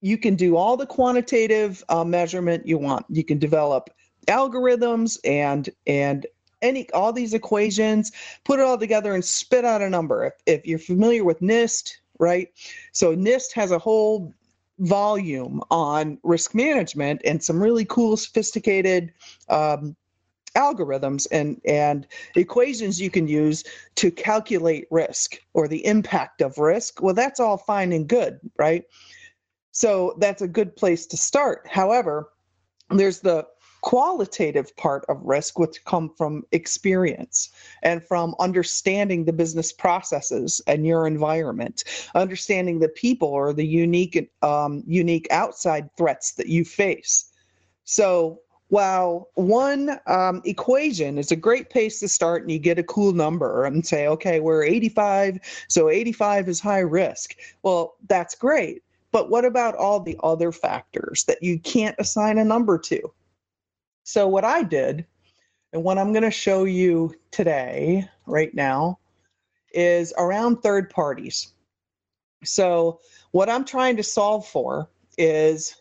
you 0.00 0.18
can 0.18 0.34
do 0.34 0.56
all 0.56 0.76
the 0.76 0.86
quantitative 0.86 1.84
uh, 1.88 2.04
measurement 2.04 2.66
you 2.66 2.78
want. 2.78 3.06
You 3.08 3.24
can 3.24 3.38
develop 3.38 3.90
algorithms 4.26 5.18
and 5.24 5.68
and 5.86 6.26
any 6.62 6.90
all 6.92 7.12
these 7.12 7.34
equations, 7.34 8.12
put 8.44 8.60
it 8.60 8.62
all 8.62 8.78
together 8.78 9.14
and 9.14 9.24
spit 9.24 9.64
out 9.64 9.82
a 9.82 9.90
number. 9.90 10.26
If, 10.26 10.34
if 10.46 10.66
you're 10.66 10.78
familiar 10.78 11.24
with 11.24 11.40
NIST, 11.40 11.92
right? 12.18 12.48
So 12.92 13.14
NIST 13.16 13.52
has 13.54 13.72
a 13.72 13.78
whole 13.78 14.32
volume 14.78 15.60
on 15.70 16.18
risk 16.22 16.54
management 16.54 17.20
and 17.24 17.42
some 17.42 17.62
really 17.62 17.84
cool, 17.84 18.16
sophisticated 18.16 19.12
um, 19.48 19.96
algorithms 20.54 21.26
and, 21.32 21.60
and 21.64 22.06
equations 22.36 23.00
you 23.00 23.10
can 23.10 23.26
use 23.26 23.64
to 23.96 24.10
calculate 24.10 24.86
risk 24.90 25.38
or 25.54 25.68
the 25.68 25.84
impact 25.86 26.40
of 26.40 26.58
risk. 26.58 27.02
Well, 27.02 27.14
that's 27.14 27.40
all 27.40 27.56
fine 27.56 27.92
and 27.92 28.08
good, 28.08 28.38
right? 28.58 28.84
So 29.72 30.16
that's 30.18 30.42
a 30.42 30.48
good 30.48 30.76
place 30.76 31.06
to 31.06 31.16
start. 31.16 31.66
However, 31.66 32.30
there's 32.90 33.20
the 33.20 33.46
qualitative 33.82 34.74
part 34.76 35.04
of 35.08 35.20
risk 35.22 35.58
which 35.58 35.84
come 35.84 36.08
from 36.16 36.44
experience 36.52 37.50
and 37.82 38.02
from 38.04 38.34
understanding 38.38 39.24
the 39.24 39.32
business 39.32 39.72
processes 39.72 40.60
and 40.68 40.86
your 40.86 41.04
environment 41.04 41.82
understanding 42.14 42.78
the 42.78 42.88
people 42.88 43.28
or 43.28 43.52
the 43.52 43.66
unique 43.66 44.30
um, 44.42 44.84
unique 44.86 45.26
outside 45.32 45.90
threats 45.96 46.32
that 46.34 46.46
you 46.46 46.64
face 46.64 47.32
so 47.82 48.38
well, 48.72 49.28
one 49.34 50.00
um, 50.06 50.40
equation 50.46 51.18
is 51.18 51.30
a 51.30 51.36
great 51.36 51.68
place 51.68 52.00
to 52.00 52.08
start, 52.08 52.40
and 52.40 52.50
you 52.50 52.58
get 52.58 52.78
a 52.78 52.82
cool 52.82 53.12
number 53.12 53.66
and 53.66 53.86
say, 53.86 54.06
okay, 54.08 54.40
we're 54.40 54.64
85, 54.64 55.40
so 55.68 55.90
85 55.90 56.48
is 56.48 56.58
high 56.58 56.78
risk. 56.78 57.34
Well, 57.62 57.96
that's 58.08 58.34
great. 58.34 58.82
But 59.10 59.28
what 59.28 59.44
about 59.44 59.74
all 59.74 60.00
the 60.00 60.18
other 60.22 60.52
factors 60.52 61.24
that 61.24 61.42
you 61.42 61.58
can't 61.58 61.94
assign 61.98 62.38
a 62.38 62.46
number 62.46 62.78
to? 62.78 63.12
So, 64.04 64.26
what 64.26 64.46
I 64.46 64.62
did, 64.62 65.04
and 65.74 65.84
what 65.84 65.98
I'm 65.98 66.14
going 66.14 66.22
to 66.22 66.30
show 66.30 66.64
you 66.64 67.14
today, 67.30 68.08
right 68.24 68.54
now, 68.54 68.98
is 69.74 70.14
around 70.16 70.62
third 70.62 70.88
parties. 70.88 71.52
So, 72.42 73.00
what 73.32 73.50
I'm 73.50 73.66
trying 73.66 73.98
to 73.98 74.02
solve 74.02 74.48
for 74.48 74.88
is 75.18 75.76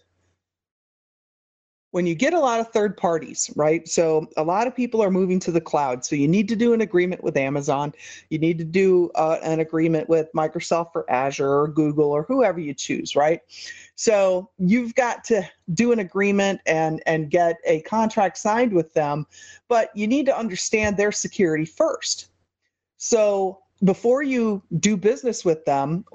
when 1.91 2.05
you 2.05 2.15
get 2.15 2.33
a 2.33 2.39
lot 2.39 2.59
of 2.59 2.69
third 2.69 2.95
parties, 2.95 3.51
right? 3.55 3.87
So 3.87 4.27
a 4.37 4.43
lot 4.43 4.65
of 4.65 4.75
people 4.75 5.03
are 5.03 5.11
moving 5.11 5.39
to 5.41 5.51
the 5.51 5.61
cloud. 5.61 6.03
So 6.05 6.15
you 6.15 6.27
need 6.27 6.47
to 6.47 6.55
do 6.55 6.73
an 6.73 6.81
agreement 6.81 7.23
with 7.23 7.35
Amazon. 7.37 7.93
You 8.29 8.39
need 8.39 8.57
to 8.59 8.63
do 8.63 9.11
uh, 9.15 9.37
an 9.43 9.59
agreement 9.59 10.07
with 10.07 10.31
Microsoft 10.33 10.93
for 10.93 11.09
Azure 11.11 11.49
or 11.49 11.67
Google 11.67 12.09
or 12.09 12.23
whoever 12.23 12.59
you 12.59 12.73
choose, 12.73 13.15
right? 13.15 13.41
So 13.95 14.49
you've 14.57 14.95
got 14.95 15.23
to 15.25 15.43
do 15.73 15.91
an 15.91 15.99
agreement 15.99 16.61
and 16.65 17.03
and 17.05 17.29
get 17.29 17.57
a 17.65 17.81
contract 17.81 18.37
signed 18.37 18.73
with 18.73 18.93
them, 18.93 19.27
but 19.67 19.95
you 19.95 20.07
need 20.07 20.25
to 20.27 20.37
understand 20.37 20.97
their 20.97 21.11
security 21.11 21.65
first. 21.65 22.29
So 22.97 23.59
before 23.83 24.23
you 24.23 24.63
do 24.79 24.95
business 24.95 25.43
with 25.43 25.65
them 25.65 26.05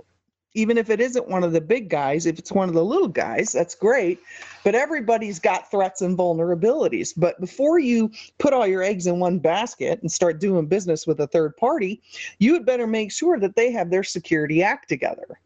even 0.57 0.79
if 0.79 0.89
it 0.89 1.01
isn't 1.01 1.29
one 1.29 1.45
of 1.45 1.53
the 1.53 1.61
big 1.61 1.91
guys, 1.91 2.25
if 2.25 2.39
it's 2.39 2.51
one 2.51 2.69
of 2.69 2.75
the 2.75 2.85
little 2.85 3.09
guys, 3.09 3.53
that's 3.53 3.75
great. 3.75 4.19
But 4.65 4.75
everybody's 4.75 5.39
got 5.39 5.71
threats 5.71 6.01
and 6.01 6.17
vulnerabilities. 6.17 7.13
But 7.15 7.39
before 7.41 7.79
you 7.79 8.11
put 8.39 8.55
all 8.55 8.67
your 8.67 8.83
eggs 8.83 9.07
in 9.07 9.21
one 9.21 9.39
basket 9.39 10.01
and 10.01 10.11
start 10.11 10.41
doing 10.41 10.67
business 10.67 11.07
with 11.07 11.21
a 11.21 11.27
third 11.27 11.57
party, 11.59 12.03
you 12.39 12.55
had 12.55 12.65
better 12.65 12.87
make 12.87 13.13
sure 13.13 13.39
that 13.39 13.55
they 13.55 13.71
have 13.71 13.91
their 13.91 14.03
security 14.03 14.63
act 14.63 14.89
together. 14.89 15.39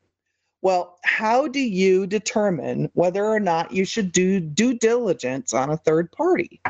Well, 0.63 0.99
how 1.03 1.49
do 1.49 1.61
you 1.61 2.07
determine 2.07 2.89
whether 2.95 3.25
or 3.25 3.41
not 3.41 3.73
you 3.73 3.85
should 3.85 4.13
do 4.13 4.39
due 4.39 4.75
diligence 4.75 5.53
on 5.53 5.71
a 5.71 5.77
third 5.77 6.13
party? 6.13 6.61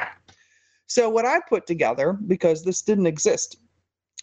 So, 0.87 1.11
what 1.11 1.27
I 1.27 1.41
put 1.47 1.67
together, 1.67 2.15
because 2.27 2.65
this 2.65 2.83
didn't 2.83 3.07
exist 3.07 3.59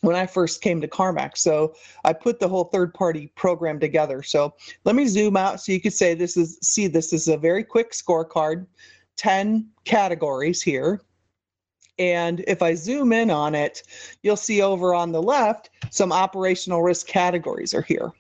when 0.01 0.15
I 0.15 0.25
first 0.25 0.61
came 0.61 0.79
to 0.81 0.87
CarMax. 0.87 1.37
So 1.39 1.75
I 2.03 2.13
put 2.13 2.39
the 2.39 2.47
whole 2.47 2.65
third 2.65 2.93
party 2.93 3.27
program 3.35 3.79
together. 3.79 4.21
So 4.23 4.53
let 4.85 4.95
me 4.95 5.07
zoom 5.07 5.35
out 5.37 5.59
so 5.61 5.71
you 5.71 5.81
could 5.81 5.93
say 5.93 6.13
this 6.13 6.37
is 6.37 6.59
see 6.61 6.87
this 6.87 7.13
is 7.13 7.27
a 7.27 7.37
very 7.37 7.63
quick 7.63 7.91
scorecard, 7.91 8.67
10 9.15 9.67
categories 9.85 10.61
here. 10.61 11.01
And 11.99 12.43
if 12.47 12.61
I 12.61 12.75
zoom 12.75 13.11
in 13.11 13.31
on 13.31 13.55
it, 13.55 13.81
you'll 14.21 14.35
see 14.35 14.61
over 14.61 14.93
on 14.93 15.11
the 15.11 15.21
left 15.21 15.71
some 15.89 16.11
operational 16.11 16.83
risk 16.83 17.07
categories 17.07 17.73
are 17.73 17.81
here. 17.81 18.11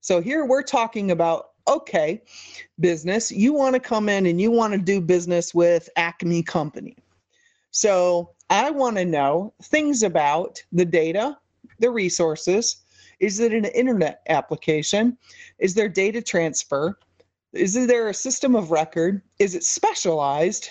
So 0.00 0.22
here 0.22 0.46
we're 0.46 0.62
talking 0.62 1.10
about 1.10 1.50
okay, 1.68 2.22
business, 2.80 3.30
you 3.30 3.52
want 3.52 3.74
to 3.74 3.80
come 3.80 4.08
in 4.08 4.24
and 4.24 4.40
you 4.40 4.50
want 4.50 4.72
to 4.72 4.78
do 4.78 5.02
business 5.02 5.54
with 5.54 5.88
Acme 5.96 6.42
Company. 6.42 6.96
So 7.70 8.30
I 8.50 8.70
want 8.70 8.96
to 8.96 9.04
know 9.04 9.52
things 9.62 10.02
about 10.02 10.62
the 10.72 10.84
data, 10.84 11.36
the 11.80 11.90
resources. 11.90 12.78
Is 13.20 13.40
it 13.40 13.52
an 13.52 13.66
internet 13.66 14.22
application? 14.28 15.18
Is 15.58 15.74
there 15.74 15.88
data 15.88 16.22
transfer? 16.22 16.98
Is 17.52 17.74
there 17.74 18.08
a 18.08 18.14
system 18.14 18.54
of 18.54 18.70
record? 18.70 19.22
Is 19.38 19.54
it 19.54 19.64
specialized? 19.64 20.70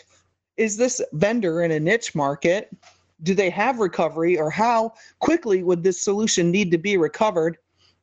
Is 0.57 0.77
this 0.77 1.01
vendor 1.13 1.61
in 1.61 1.71
a 1.71 1.79
niche 1.79 2.15
market? 2.15 2.75
Do 3.23 3.35
they 3.35 3.49
have 3.49 3.79
recovery 3.79 4.39
or 4.39 4.49
how 4.49 4.93
quickly 5.19 5.61
would 5.61 5.83
this 5.83 6.01
solution 6.03 6.49
need 6.49 6.71
to 6.71 6.77
be 6.77 6.97
recovered? 6.97 7.57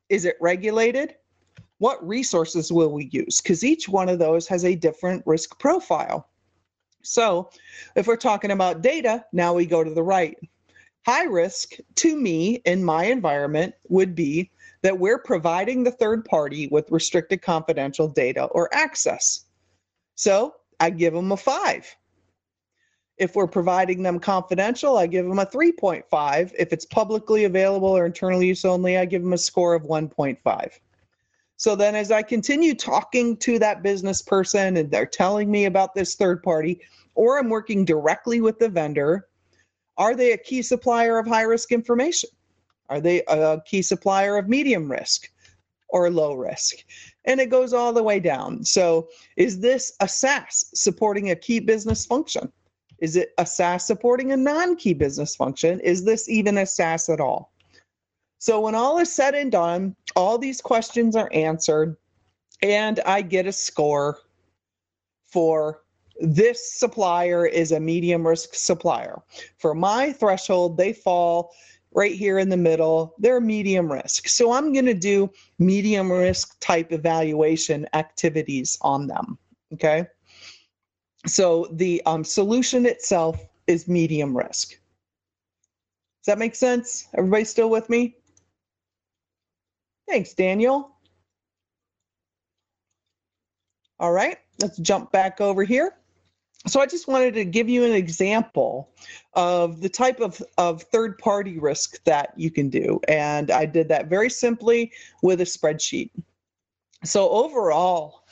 Is 0.08 0.24
it 0.24 0.36
regulated? 0.40 1.16
What 1.78 2.06
resources 2.06 2.70
will 2.70 2.92
we 2.92 3.08
use? 3.12 3.40
Because 3.40 3.64
each 3.64 3.88
one 3.88 4.08
of 4.08 4.18
those 4.20 4.46
has 4.46 4.64
a 4.64 4.76
different 4.76 5.24
risk 5.26 5.58
profile. 5.58 6.28
So 7.04 7.50
if 7.96 8.06
we're 8.06 8.16
talking 8.16 8.50
about 8.50 8.82
data, 8.82 9.24
now 9.32 9.54
we 9.54 9.66
go 9.66 9.84
to 9.84 9.94
the 9.94 10.02
right. 10.02 10.36
High 11.06 11.24
risk 11.24 11.72
to 11.96 12.16
me 12.16 12.62
in 12.64 12.82
my 12.82 13.04
environment 13.04 13.74
would 13.88 14.14
be 14.14 14.50
that 14.82 14.98
we're 14.98 15.18
providing 15.18 15.84
the 15.84 15.90
third 15.90 16.24
party 16.24 16.66
with 16.68 16.90
restricted 16.90 17.42
confidential 17.42 18.08
data 18.08 18.44
or 18.44 18.74
access. 18.74 19.44
So 20.14 20.54
I 20.80 20.90
give 20.90 21.12
them 21.12 21.32
a 21.32 21.36
five. 21.36 21.94
If 23.16 23.36
we're 23.36 23.46
providing 23.46 24.02
them 24.02 24.18
confidential, 24.18 24.98
I 24.98 25.06
give 25.06 25.26
them 25.26 25.38
a 25.38 25.46
3.5. 25.46 26.52
If 26.58 26.72
it's 26.72 26.84
publicly 26.84 27.44
available 27.44 27.88
or 27.88 28.06
internal 28.06 28.42
use 28.42 28.64
only, 28.64 28.98
I 28.98 29.04
give 29.04 29.22
them 29.22 29.34
a 29.34 29.38
score 29.38 29.74
of 29.74 29.84
1.5. 29.84 30.78
So 31.56 31.76
then, 31.76 31.94
as 31.94 32.10
I 32.10 32.22
continue 32.22 32.74
talking 32.74 33.36
to 33.38 33.58
that 33.60 33.82
business 33.82 34.20
person 34.20 34.76
and 34.76 34.90
they're 34.90 35.06
telling 35.06 35.50
me 35.50 35.66
about 35.66 35.94
this 35.94 36.14
third 36.14 36.42
party, 36.42 36.80
or 37.14 37.38
I'm 37.38 37.48
working 37.48 37.84
directly 37.84 38.40
with 38.40 38.58
the 38.58 38.68
vendor, 38.68 39.28
are 39.96 40.16
they 40.16 40.32
a 40.32 40.38
key 40.38 40.62
supplier 40.62 41.18
of 41.18 41.26
high 41.26 41.42
risk 41.42 41.70
information? 41.70 42.30
Are 42.88 43.00
they 43.00 43.22
a 43.28 43.60
key 43.64 43.82
supplier 43.82 44.36
of 44.36 44.48
medium 44.48 44.90
risk 44.90 45.30
or 45.88 46.10
low 46.10 46.34
risk? 46.34 46.76
And 47.24 47.40
it 47.40 47.50
goes 47.50 47.72
all 47.72 47.92
the 47.92 48.02
way 48.02 48.20
down. 48.20 48.64
So, 48.64 49.08
is 49.36 49.60
this 49.60 49.92
a 50.00 50.08
SaaS 50.08 50.70
supporting 50.74 51.30
a 51.30 51.36
key 51.36 51.60
business 51.60 52.04
function? 52.04 52.52
Is 52.98 53.16
it 53.16 53.32
a 53.38 53.46
SaaS 53.46 53.86
supporting 53.86 54.32
a 54.32 54.36
non 54.36 54.76
key 54.76 54.94
business 54.94 55.36
function? 55.36 55.80
Is 55.80 56.04
this 56.04 56.28
even 56.28 56.58
a 56.58 56.66
SaaS 56.66 57.08
at 57.08 57.20
all? 57.20 57.53
So, 58.44 58.60
when 58.60 58.74
all 58.74 58.98
is 58.98 59.10
said 59.10 59.34
and 59.34 59.50
done, 59.50 59.96
all 60.16 60.36
these 60.36 60.60
questions 60.60 61.16
are 61.16 61.30
answered, 61.32 61.96
and 62.60 63.00
I 63.06 63.22
get 63.22 63.46
a 63.46 63.52
score 63.52 64.18
for 65.24 65.80
this 66.20 66.74
supplier 66.74 67.46
is 67.46 67.72
a 67.72 67.80
medium 67.80 68.26
risk 68.26 68.54
supplier. 68.54 69.22
For 69.56 69.74
my 69.74 70.12
threshold, 70.12 70.76
they 70.76 70.92
fall 70.92 71.54
right 71.94 72.14
here 72.14 72.38
in 72.38 72.50
the 72.50 72.56
middle. 72.58 73.14
They're 73.18 73.40
medium 73.40 73.90
risk. 73.90 74.28
So 74.28 74.52
I'm 74.52 74.74
going 74.74 74.84
to 74.84 74.92
do 74.92 75.30
medium 75.58 76.12
risk 76.12 76.60
type 76.60 76.92
evaluation 76.92 77.88
activities 77.94 78.76
on 78.82 79.06
them. 79.06 79.38
Okay. 79.72 80.06
So 81.26 81.66
the 81.72 82.02
um, 82.04 82.24
solution 82.24 82.84
itself 82.84 83.42
is 83.66 83.88
medium 83.88 84.36
risk. 84.36 84.72
Does 84.72 86.26
that 86.26 86.38
make 86.38 86.54
sense? 86.54 87.08
Everybody 87.14 87.44
still 87.44 87.70
with 87.70 87.88
me? 87.88 88.18
Thanks, 90.08 90.34
Daniel. 90.34 90.90
All 93.98 94.12
right, 94.12 94.38
let's 94.60 94.78
jump 94.78 95.12
back 95.12 95.40
over 95.40 95.64
here. 95.64 95.94
So 96.66 96.80
I 96.80 96.86
just 96.86 97.08
wanted 97.08 97.34
to 97.34 97.44
give 97.44 97.68
you 97.68 97.84
an 97.84 97.92
example 97.92 98.90
of 99.34 99.80
the 99.82 99.88
type 99.88 100.20
of, 100.20 100.42
of 100.56 100.82
third 100.82 101.18
party 101.18 101.58
risk 101.58 102.02
that 102.04 102.32
you 102.36 102.50
can 102.50 102.70
do. 102.70 103.00
And 103.06 103.50
I 103.50 103.66
did 103.66 103.88
that 103.88 104.06
very 104.08 104.30
simply 104.30 104.90
with 105.22 105.42
a 105.42 105.44
spreadsheet. 105.44 106.10
So 107.04 107.28
overall, 107.28 108.24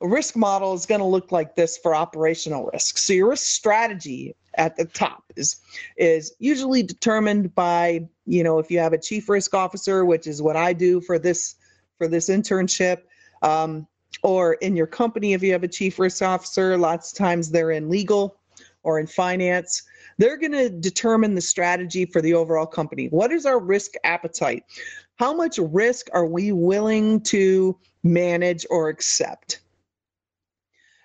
a 0.00 0.08
risk 0.08 0.36
model 0.36 0.72
is 0.74 0.86
going 0.86 1.00
to 1.00 1.06
look 1.06 1.32
like 1.32 1.56
this 1.56 1.76
for 1.78 1.96
operational 1.96 2.70
risk. 2.72 2.96
So 2.98 3.12
your 3.12 3.30
risk 3.30 3.46
strategy 3.46 4.36
at 4.58 4.76
the 4.76 4.84
top 4.84 5.24
is 5.36 5.56
is 5.96 6.34
usually 6.38 6.82
determined 6.82 7.54
by, 7.54 8.06
you 8.26 8.44
know, 8.44 8.58
if 8.58 8.70
you 8.70 8.78
have 8.78 8.92
a 8.92 8.98
chief 8.98 9.28
risk 9.28 9.54
officer, 9.54 10.04
which 10.04 10.26
is 10.26 10.42
what 10.42 10.56
I 10.56 10.72
do 10.72 11.00
for 11.00 11.18
this 11.18 11.54
for 11.96 12.08
this 12.08 12.28
internship, 12.28 13.02
um, 13.42 13.86
or 14.22 14.54
in 14.54 14.76
your 14.76 14.86
company 14.86 15.32
if 15.32 15.42
you 15.42 15.52
have 15.52 15.64
a 15.64 15.68
chief 15.68 15.98
risk 15.98 16.22
officer 16.22 16.76
lots 16.76 17.12
of 17.12 17.18
times 17.18 17.50
they're 17.50 17.70
in 17.70 17.88
legal 17.88 18.36
or 18.82 18.98
in 18.98 19.06
finance 19.06 19.82
they're 20.18 20.36
going 20.36 20.52
to 20.52 20.68
determine 20.68 21.34
the 21.34 21.40
strategy 21.40 22.04
for 22.04 22.20
the 22.20 22.34
overall 22.34 22.66
company. 22.66 23.06
What 23.06 23.32
is 23.32 23.46
our 23.46 23.60
risk 23.60 23.92
appetite? 24.04 24.64
How 25.16 25.32
much 25.32 25.58
risk 25.58 26.08
are 26.12 26.26
we 26.26 26.52
willing 26.52 27.20
to 27.22 27.78
manage 28.02 28.66
or 28.68 28.88
accept 28.88 29.60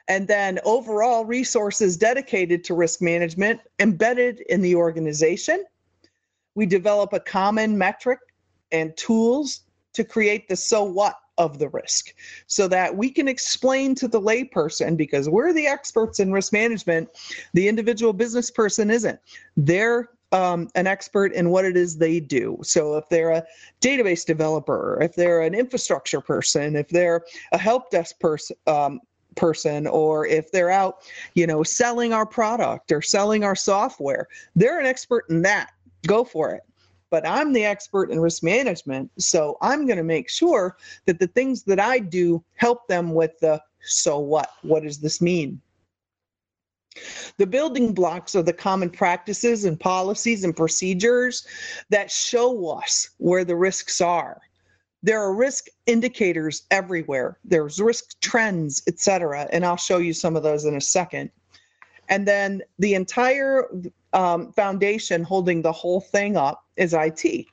and 0.08 0.28
then 0.28 0.60
overall 0.66 1.26
resources 1.26 1.98
dedicated 1.98 2.64
to 2.64 2.74
risk 2.74 3.02
management 3.02 3.60
embedded 3.80 4.42
in 4.50 4.62
the 4.62 4.76
organization 4.76 5.64
we 6.56 6.66
develop 6.66 7.14
a 7.14 7.20
common 7.20 7.78
metric 7.78 8.20
and 8.72 8.96
tools 8.98 9.62
to 9.94 10.04
create 10.04 10.48
the 10.48 10.56
so 10.56 10.84
what 10.84 11.16
of 11.40 11.58
the 11.58 11.70
risk 11.70 12.14
so 12.46 12.68
that 12.68 12.96
we 12.96 13.10
can 13.10 13.28
explain 13.28 13.96
to 13.96 14.08
the 14.08 14.22
layperson 14.22 14.96
because 14.96 15.28
we're 15.30 15.52
the 15.52 15.66
experts 15.66 16.20
in 16.20 16.32
risk 16.32 16.54
management 16.54 17.10
the 17.54 17.68
individual 17.68 18.14
business 18.14 18.52
person 18.52 18.92
isn't 18.92 19.20
they're 19.58 20.10
um, 20.34 20.68
an 20.74 20.88
expert 20.88 21.32
in 21.34 21.52
what 21.52 21.64
it 21.64 21.78
is 21.78 21.96
they 21.96 22.20
do. 22.20 22.58
So 22.64 22.98
if 22.98 23.08
they're 23.08 23.30
a 23.30 23.44
database 23.82 24.26
developer, 24.26 24.98
if 25.02 25.14
they're 25.16 25.42
an 25.42 25.54
infrastructure 25.54 26.22
person, 26.22 26.76
if 26.76 26.90
they're 26.90 27.24
a 27.52 27.58
help 27.58 27.92
desk 27.92 28.20
person, 28.20 28.58
um, 28.66 29.00
person 29.36 29.88
or 29.88 30.26
if 30.26 30.52
they're 30.52 30.70
out 30.70 31.00
you 31.34 31.48
know 31.48 31.64
selling 31.64 32.14
our 32.14 32.26
product 32.26 32.92
or 32.92 33.02
selling 33.02 33.44
our 33.44 33.56
software 33.56 34.28
they're 34.56 34.80
an 34.80 34.86
expert 34.86 35.26
in 35.30 35.42
that 35.42 35.72
go 36.06 36.24
for 36.24 36.52
it 36.52 36.64
but 37.14 37.28
I'm 37.28 37.54
the 37.54 37.64
expert 37.64 38.10
in 38.10 38.20
risk 38.20 38.42
management. 38.42 39.12
So 39.20 39.60
I'm 39.62 39.86
going 39.86 40.00
to 40.00 40.04
make 40.04 40.32
sure 40.32 40.78
that 41.06 41.20
the 41.20 41.28
things 41.28 41.62
that 41.66 41.80
I 41.80 42.00
do 42.00 42.44
help 42.56 42.88
them 42.88 43.14
with 43.14 43.38
the 43.40 43.62
so 43.82 44.18
what? 44.18 44.50
What 44.64 44.82
does 44.82 44.98
this 44.98 45.22
mean? 45.22 45.62
The 47.38 47.46
building 47.46 47.94
blocks 47.94 48.36
are 48.36 48.42
the 48.42 48.52
common 48.52 48.90
practices 48.90 49.66
and 49.66 49.80
policies 49.80 50.44
and 50.44 50.58
procedures 50.58 51.46
that 51.92 52.10
show 52.10 52.68
us 52.70 53.12
where 53.18 53.46
the 53.46 53.56
risks 53.56 54.02
are. 54.02 54.42
There 55.04 55.22
are 55.22 55.36
risk 55.36 55.68
indicators 55.86 56.64
everywhere. 56.72 57.38
There's 57.44 57.80
risk 57.80 58.20
trends, 58.22 58.82
etc., 58.88 59.48
and 59.52 59.66
I'll 59.66 59.76
show 59.76 59.98
you 59.98 60.14
some 60.14 60.38
of 60.38 60.44
those 60.44 60.64
in 60.64 60.76
a 60.76 60.82
second. 60.82 61.30
And 62.10 62.28
then 62.28 62.62
the 62.80 62.96
entire 62.96 63.70
um, 64.14 64.54
foundation 64.54 65.24
holding 65.24 65.62
the 65.62 65.72
whole 65.72 66.00
thing 66.00 66.38
up 66.38 66.66
is 66.78 66.94
IT. 66.94 67.46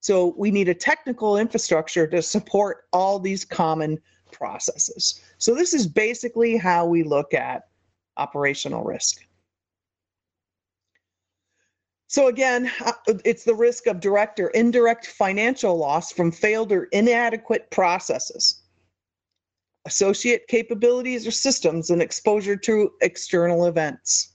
So 0.00 0.34
we 0.36 0.50
need 0.50 0.68
a 0.68 0.74
technical 0.74 1.36
infrastructure 1.38 2.06
to 2.06 2.22
support 2.22 2.84
all 2.92 3.18
these 3.18 3.44
common 3.44 3.98
processes. 4.32 5.22
So 5.38 5.54
this 5.54 5.72
is 5.74 5.86
basically 5.86 6.56
how 6.56 6.86
we 6.86 7.02
look 7.02 7.34
at 7.34 7.68
operational 8.16 8.84
risk. 8.84 9.26
So 12.06 12.28
again, 12.28 12.70
uh, 12.84 12.92
it's 13.24 13.44
the 13.44 13.54
risk 13.54 13.86
of 13.86 14.00
direct 14.00 14.38
or 14.38 14.48
indirect 14.48 15.06
financial 15.06 15.76
loss 15.76 16.12
from 16.12 16.30
failed 16.30 16.70
or 16.70 16.84
inadequate 16.84 17.70
processes, 17.70 18.62
associate 19.86 20.46
capabilities 20.48 21.26
or 21.26 21.30
systems, 21.30 21.90
and 21.90 22.02
exposure 22.02 22.56
to 22.56 22.92
external 23.00 23.66
events. 23.66 24.34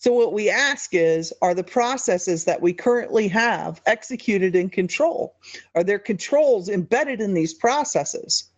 So, 0.00 0.12
what 0.12 0.32
we 0.32 0.48
ask 0.48 0.94
is 0.94 1.32
Are 1.42 1.54
the 1.54 1.64
processes 1.64 2.44
that 2.44 2.62
we 2.62 2.72
currently 2.72 3.26
have 3.28 3.82
executed 3.86 4.54
in 4.54 4.70
control? 4.70 5.36
Are 5.74 5.82
there 5.82 5.98
controls 5.98 6.68
embedded 6.68 7.20
in 7.20 7.34
these 7.34 7.54
processes? 7.54 8.50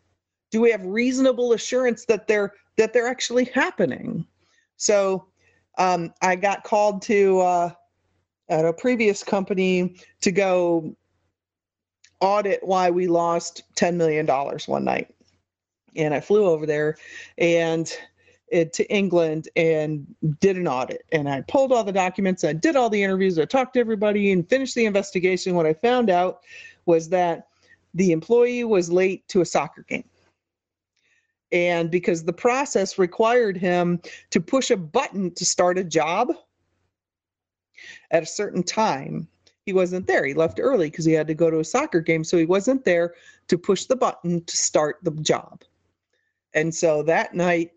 Do 0.50 0.60
we 0.60 0.70
have 0.70 0.84
reasonable 0.84 1.54
assurance 1.54 2.04
that 2.06 2.28
they're 2.28 2.52
that 2.76 2.92
they're 2.92 3.08
actually 3.08 3.44
happening? 3.44 4.26
So, 4.76 5.29
um, 5.80 6.12
I 6.20 6.36
got 6.36 6.62
called 6.62 7.00
to 7.02 7.40
uh, 7.40 7.70
at 8.50 8.66
a 8.66 8.72
previous 8.72 9.24
company 9.24 9.96
to 10.20 10.30
go 10.30 10.94
audit 12.20 12.60
why 12.62 12.90
we 12.90 13.06
lost 13.06 13.62
$10 13.76 13.94
million 13.94 14.26
one 14.26 14.84
night. 14.84 15.14
And 15.96 16.12
I 16.12 16.20
flew 16.20 16.44
over 16.44 16.66
there 16.66 16.96
and 17.38 17.90
it 18.48 18.74
to 18.74 18.92
England 18.92 19.48
and 19.56 20.06
did 20.40 20.58
an 20.58 20.68
audit. 20.68 21.06
And 21.12 21.28
I 21.28 21.40
pulled 21.42 21.72
all 21.72 21.82
the 21.82 21.92
documents, 21.92 22.44
I 22.44 22.52
did 22.52 22.76
all 22.76 22.90
the 22.90 23.02
interviews, 23.02 23.38
I 23.38 23.46
talked 23.46 23.74
to 23.74 23.80
everybody 23.80 24.32
and 24.32 24.46
finished 24.46 24.74
the 24.74 24.84
investigation. 24.84 25.54
What 25.54 25.66
I 25.66 25.72
found 25.72 26.10
out 26.10 26.40
was 26.84 27.08
that 27.08 27.46
the 27.94 28.12
employee 28.12 28.64
was 28.64 28.92
late 28.92 29.26
to 29.28 29.40
a 29.40 29.46
soccer 29.46 29.84
game. 29.88 30.09
And 31.52 31.90
because 31.90 32.24
the 32.24 32.32
process 32.32 32.98
required 32.98 33.56
him 33.56 34.00
to 34.30 34.40
push 34.40 34.70
a 34.70 34.76
button 34.76 35.32
to 35.34 35.44
start 35.44 35.78
a 35.78 35.84
job 35.84 36.32
at 38.10 38.22
a 38.22 38.26
certain 38.26 38.62
time, 38.62 39.26
he 39.66 39.72
wasn't 39.72 40.06
there. 40.06 40.24
He 40.24 40.34
left 40.34 40.60
early 40.60 40.90
because 40.90 41.04
he 41.04 41.12
had 41.12 41.26
to 41.26 41.34
go 41.34 41.50
to 41.50 41.60
a 41.60 41.64
soccer 41.64 42.00
game. 42.00 42.24
So 42.24 42.36
he 42.36 42.46
wasn't 42.46 42.84
there 42.84 43.14
to 43.48 43.58
push 43.58 43.84
the 43.84 43.96
button 43.96 44.44
to 44.44 44.56
start 44.56 44.98
the 45.02 45.10
job. 45.10 45.62
And 46.54 46.74
so 46.74 47.02
that 47.04 47.34
night, 47.34 47.72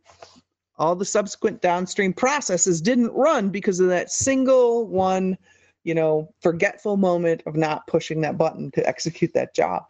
all 0.77 0.95
the 0.95 1.05
subsequent 1.05 1.61
downstream 1.61 2.13
processes 2.13 2.81
didn't 2.81 3.11
run 3.13 3.49
because 3.49 3.79
of 3.79 3.87
that 3.87 4.11
single 4.11 4.87
one 4.87 5.37
you 5.83 5.93
know 5.93 6.33
forgetful 6.41 6.97
moment 6.97 7.43
of 7.45 7.55
not 7.55 7.85
pushing 7.87 8.21
that 8.21 8.37
button 8.37 8.71
to 8.71 8.85
execute 8.87 9.33
that 9.33 9.53
job 9.53 9.83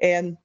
and 0.00 0.36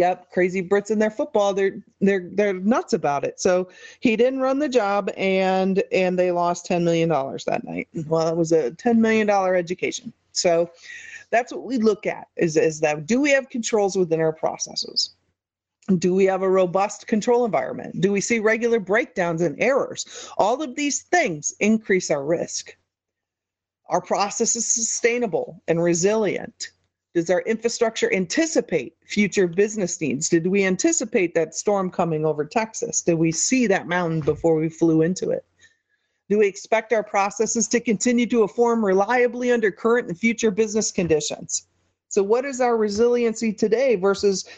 yep 0.00 0.30
crazy 0.30 0.62
brits 0.62 0.90
in 0.90 0.98
their 0.98 1.10
football 1.10 1.52
they're 1.52 1.78
they're 2.00 2.28
they're 2.32 2.54
nuts 2.54 2.94
about 2.94 3.22
it 3.22 3.38
so 3.38 3.68
he 4.00 4.16
didn't 4.16 4.40
run 4.40 4.58
the 4.58 4.68
job 4.68 5.10
and 5.16 5.82
and 5.92 6.18
they 6.18 6.30
lost 6.32 6.64
10 6.64 6.82
million 6.82 7.08
dollars 7.08 7.44
that 7.44 7.64
night 7.64 7.86
well 8.06 8.28
it 8.28 8.36
was 8.36 8.50
a 8.50 8.70
10 8.72 9.00
million 9.00 9.26
dollar 9.26 9.54
education 9.54 10.10
so 10.32 10.70
that's 11.28 11.52
what 11.52 11.64
we 11.64 11.76
look 11.76 12.06
at 12.06 12.28
is 12.36 12.56
is 12.56 12.80
that 12.80 13.06
do 13.06 13.20
we 13.20 13.30
have 13.30 13.50
controls 13.50 13.94
within 13.96 14.20
our 14.20 14.32
processes 14.32 15.14
do 15.98 16.14
we 16.14 16.24
have 16.26 16.42
a 16.42 16.48
robust 16.48 17.08
control 17.08 17.44
environment? 17.44 18.00
Do 18.00 18.12
we 18.12 18.20
see 18.20 18.38
regular 18.38 18.78
breakdowns 18.78 19.42
and 19.42 19.60
errors? 19.60 20.28
All 20.38 20.62
of 20.62 20.76
these 20.76 21.02
things 21.02 21.52
increase 21.58 22.12
our 22.12 22.24
risk. 22.24 22.76
Our 23.88 24.00
process 24.00 24.54
is 24.54 24.66
sustainable 24.66 25.60
and 25.66 25.82
resilient. 25.82 26.70
Does 27.12 27.28
our 27.28 27.40
infrastructure 27.40 28.12
anticipate 28.14 28.94
future 29.04 29.48
business 29.48 30.00
needs? 30.00 30.28
Did 30.28 30.46
we 30.46 30.64
anticipate 30.64 31.34
that 31.34 31.54
storm 31.54 31.90
coming 31.90 32.24
over 32.24 32.44
Texas? 32.44 33.02
Did 33.02 33.14
we 33.14 33.32
see 33.32 33.66
that 33.66 33.88
mountain 33.88 34.20
before 34.20 34.54
we 34.54 34.68
flew 34.68 35.02
into 35.02 35.30
it? 35.30 35.44
Do 36.28 36.38
we 36.38 36.46
expect 36.46 36.92
our 36.92 37.02
processes 37.02 37.66
to 37.68 37.80
continue 37.80 38.26
to 38.26 38.42
perform 38.42 38.84
reliably 38.84 39.50
under 39.50 39.72
current 39.72 40.06
and 40.06 40.16
future 40.16 40.52
business 40.52 40.92
conditions? 40.92 41.66
So, 42.08 42.22
what 42.22 42.44
is 42.44 42.60
our 42.60 42.76
resiliency 42.76 43.52
today 43.52 43.96
versus 43.96 44.48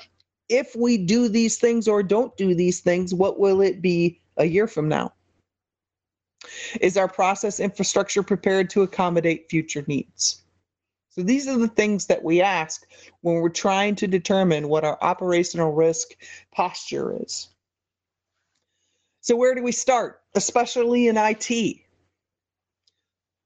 if 0.50 0.76
we 0.76 0.98
do 0.98 1.28
these 1.28 1.56
things 1.56 1.88
or 1.88 2.02
don't 2.02 2.36
do 2.36 2.54
these 2.54 2.80
things, 2.80 3.14
what 3.14 3.38
will 3.38 3.62
it 3.62 3.80
be 3.80 4.20
a 4.36 4.44
year 4.44 4.66
from 4.66 4.88
now? 4.88 5.14
Is 6.82 6.98
our 6.98 7.08
process 7.08 7.60
infrastructure 7.60 8.22
prepared 8.22 8.68
to 8.70 8.82
accommodate 8.82 9.48
future 9.48 9.84
needs? 9.86 10.42
So 11.14 11.22
these 11.22 11.46
are 11.46 11.58
the 11.58 11.68
things 11.68 12.06
that 12.06 12.24
we 12.24 12.40
ask 12.40 12.86
when 13.20 13.36
we're 13.36 13.50
trying 13.50 13.96
to 13.96 14.06
determine 14.06 14.68
what 14.68 14.84
our 14.84 14.96
operational 15.02 15.72
risk 15.72 16.16
posture 16.52 17.22
is. 17.22 17.48
So 19.20 19.36
where 19.36 19.54
do 19.54 19.62
we 19.62 19.72
start, 19.72 20.22
especially 20.34 21.08
in 21.08 21.18
IT? 21.18 21.50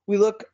We 0.06 0.16
look 0.16 0.44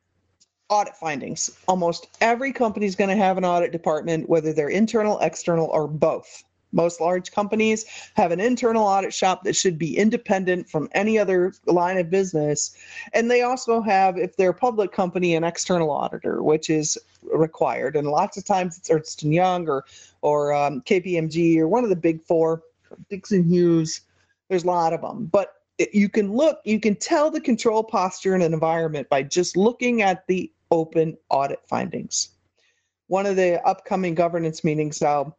audit 0.69 0.95
findings. 0.95 1.55
Almost 1.67 2.07
every 2.19 2.51
company 2.51 2.87
is 2.87 2.95
going 2.95 3.11
to 3.11 3.15
have 3.15 3.37
an 3.37 3.45
audit 3.45 3.71
department, 3.71 4.27
whether 4.27 4.51
they're 4.51 4.69
internal, 4.69 5.19
external, 5.19 5.67
or 5.67 5.87
both. 5.87 6.43
Most 6.73 6.99
large 6.99 7.31
companies 7.31 7.85
have 8.15 8.31
an 8.31 8.39
internal 8.39 8.83
audit 8.83 9.13
shop 9.13 9.43
that 9.43 9.55
should 9.55 9.77
be 9.77 9.97
independent 9.97 10.69
from 10.69 10.89
any 10.93 11.17
other 11.17 11.53
line 11.65 11.97
of 11.97 12.09
business. 12.09 12.75
And 13.13 13.29
they 13.29 13.43
also 13.43 13.81
have, 13.81 14.17
if 14.17 14.35
they're 14.35 14.49
a 14.49 14.53
public 14.53 14.91
company, 14.91 15.35
an 15.35 15.43
external 15.43 15.91
auditor, 15.91 16.43
which 16.43 16.69
is 16.69 16.97
required. 17.21 17.95
And 17.95 18.07
lots 18.07 18.37
of 18.37 18.45
times 18.45 18.77
it's 18.77 18.89
Ernst 18.89 19.23
& 19.23 19.23
Young 19.23 19.69
or, 19.69 19.85
or 20.21 20.53
um, 20.53 20.81
KPMG 20.81 21.57
or 21.57 21.67
one 21.67 21.83
of 21.83 21.89
the 21.89 21.95
big 21.95 22.21
four, 22.23 22.63
Dixon 23.09 23.43
Hughes. 23.43 24.01
There's 24.49 24.63
a 24.63 24.67
lot 24.67 24.93
of 24.93 25.01
them. 25.01 25.27
But 25.27 25.53
you 25.91 26.09
can 26.09 26.31
look, 26.31 26.59
you 26.65 26.79
can 26.79 26.95
tell 26.95 27.31
the 27.31 27.41
control 27.41 27.83
posture 27.83 28.35
in 28.35 28.41
an 28.41 28.53
environment 28.53 29.09
by 29.09 29.23
just 29.23 29.57
looking 29.57 30.01
at 30.01 30.25
the 30.27 30.51
open 30.71 31.17
audit 31.29 31.59
findings. 31.67 32.29
One 33.07 33.25
of 33.25 33.35
the 33.35 33.61
upcoming 33.63 34.15
governance 34.15 34.63
meetings, 34.63 35.01
I'll 35.01 35.37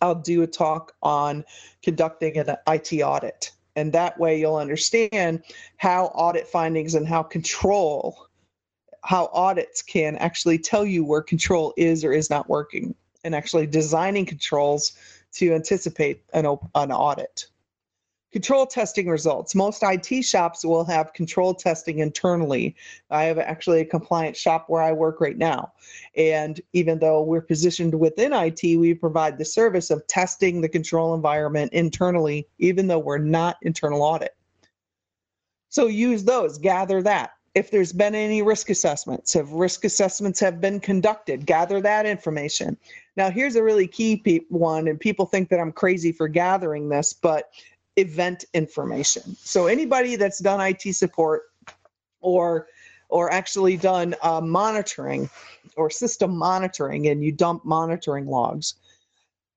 I'll 0.00 0.14
do 0.14 0.42
a 0.42 0.46
talk 0.46 0.92
on 1.02 1.44
conducting 1.82 2.36
an 2.38 2.56
IT 2.66 2.92
audit. 3.02 3.52
And 3.76 3.92
that 3.92 4.18
way 4.18 4.38
you'll 4.38 4.56
understand 4.56 5.44
how 5.76 6.06
audit 6.06 6.46
findings 6.46 6.94
and 6.94 7.06
how 7.06 7.22
control, 7.22 8.26
how 9.02 9.30
audits 9.32 9.82
can 9.82 10.16
actually 10.16 10.58
tell 10.58 10.84
you 10.84 11.04
where 11.04 11.22
control 11.22 11.72
is 11.76 12.04
or 12.04 12.12
is 12.12 12.30
not 12.30 12.48
working, 12.48 12.94
and 13.24 13.34
actually 13.34 13.66
designing 13.66 14.26
controls 14.26 14.92
to 15.32 15.54
anticipate 15.54 16.22
an, 16.32 16.46
an 16.74 16.92
audit. 16.92 17.46
Control 18.32 18.64
testing 18.64 19.08
results. 19.08 19.56
Most 19.56 19.82
IT 19.82 20.22
shops 20.22 20.64
will 20.64 20.84
have 20.84 21.12
control 21.12 21.52
testing 21.52 21.98
internally. 21.98 22.76
I 23.10 23.24
have 23.24 23.38
actually 23.38 23.80
a 23.80 23.84
compliance 23.84 24.38
shop 24.38 24.66
where 24.68 24.82
I 24.82 24.92
work 24.92 25.20
right 25.20 25.36
now. 25.36 25.72
And 26.16 26.60
even 26.72 27.00
though 27.00 27.22
we're 27.22 27.40
positioned 27.40 27.92
within 27.98 28.32
IT, 28.32 28.62
we 28.62 28.94
provide 28.94 29.36
the 29.36 29.44
service 29.44 29.90
of 29.90 30.06
testing 30.06 30.60
the 30.60 30.68
control 30.68 31.14
environment 31.14 31.72
internally, 31.72 32.46
even 32.58 32.86
though 32.86 33.00
we're 33.00 33.18
not 33.18 33.56
internal 33.62 34.02
audit. 34.02 34.36
So 35.68 35.88
use 35.88 36.24
those, 36.24 36.56
gather 36.58 37.02
that. 37.02 37.32
If 37.56 37.72
there's 37.72 37.92
been 37.92 38.14
any 38.14 38.42
risk 38.42 38.70
assessments, 38.70 39.34
if 39.34 39.46
risk 39.50 39.84
assessments 39.84 40.38
have 40.38 40.60
been 40.60 40.78
conducted, 40.78 41.46
gather 41.46 41.80
that 41.80 42.06
information. 42.06 42.76
Now, 43.16 43.28
here's 43.28 43.56
a 43.56 43.62
really 43.62 43.88
key 43.88 44.46
one, 44.50 44.86
and 44.86 45.00
people 45.00 45.26
think 45.26 45.48
that 45.48 45.58
I'm 45.58 45.72
crazy 45.72 46.12
for 46.12 46.28
gathering 46.28 46.88
this, 46.88 47.12
but 47.12 47.50
event 47.96 48.44
information. 48.54 49.36
So 49.36 49.66
anybody 49.66 50.16
that's 50.16 50.38
done 50.38 50.60
IT 50.60 50.94
support 50.94 51.42
or 52.20 52.66
or 53.08 53.32
actually 53.32 53.76
done 53.76 54.14
uh, 54.22 54.40
monitoring 54.40 55.28
or 55.76 55.90
system 55.90 56.36
monitoring 56.36 57.08
and 57.08 57.24
you 57.24 57.32
dump 57.32 57.64
monitoring 57.64 58.26
logs 58.26 58.74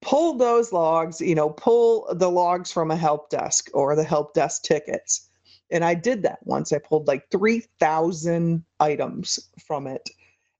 pull 0.03 0.33
those 0.33 0.73
logs 0.73 1.21
you 1.21 1.33
know 1.35 1.49
pull 1.49 2.13
the 2.15 2.29
logs 2.29 2.71
from 2.71 2.91
a 2.91 2.95
help 2.95 3.29
desk 3.29 3.69
or 3.73 3.95
the 3.95 4.03
help 4.03 4.33
desk 4.33 4.63
tickets. 4.63 5.29
And 5.71 5.83
i 5.83 5.93
did 5.93 6.21
that 6.23 6.39
once. 6.43 6.71
I 6.73 6.77
pulled 6.77 7.07
like 7.07 7.29
3000 7.31 8.63
items 8.79 9.39
from 9.65 9.87
it 9.87 10.09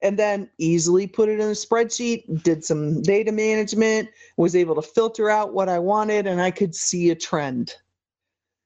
and 0.04 0.20
then 0.20 0.50
easily 0.58 1.08
put 1.08 1.30
it 1.30 1.40
in 1.40 1.48
a 1.48 1.54
spreadsheet, 1.54 2.44
did 2.44 2.64
some 2.64 3.02
data 3.02 3.32
management, 3.32 4.10
was 4.38 4.56
able 4.56 4.76
to 4.76 4.82
filter 4.82 5.30
out 5.30 5.54
what 5.54 5.70
I 5.70 5.80
wanted, 5.80 6.28
and 6.28 6.42
I 6.42 6.52
could 6.52 6.76
see 6.76 7.10
a 7.10 7.16
trend. 7.16 7.74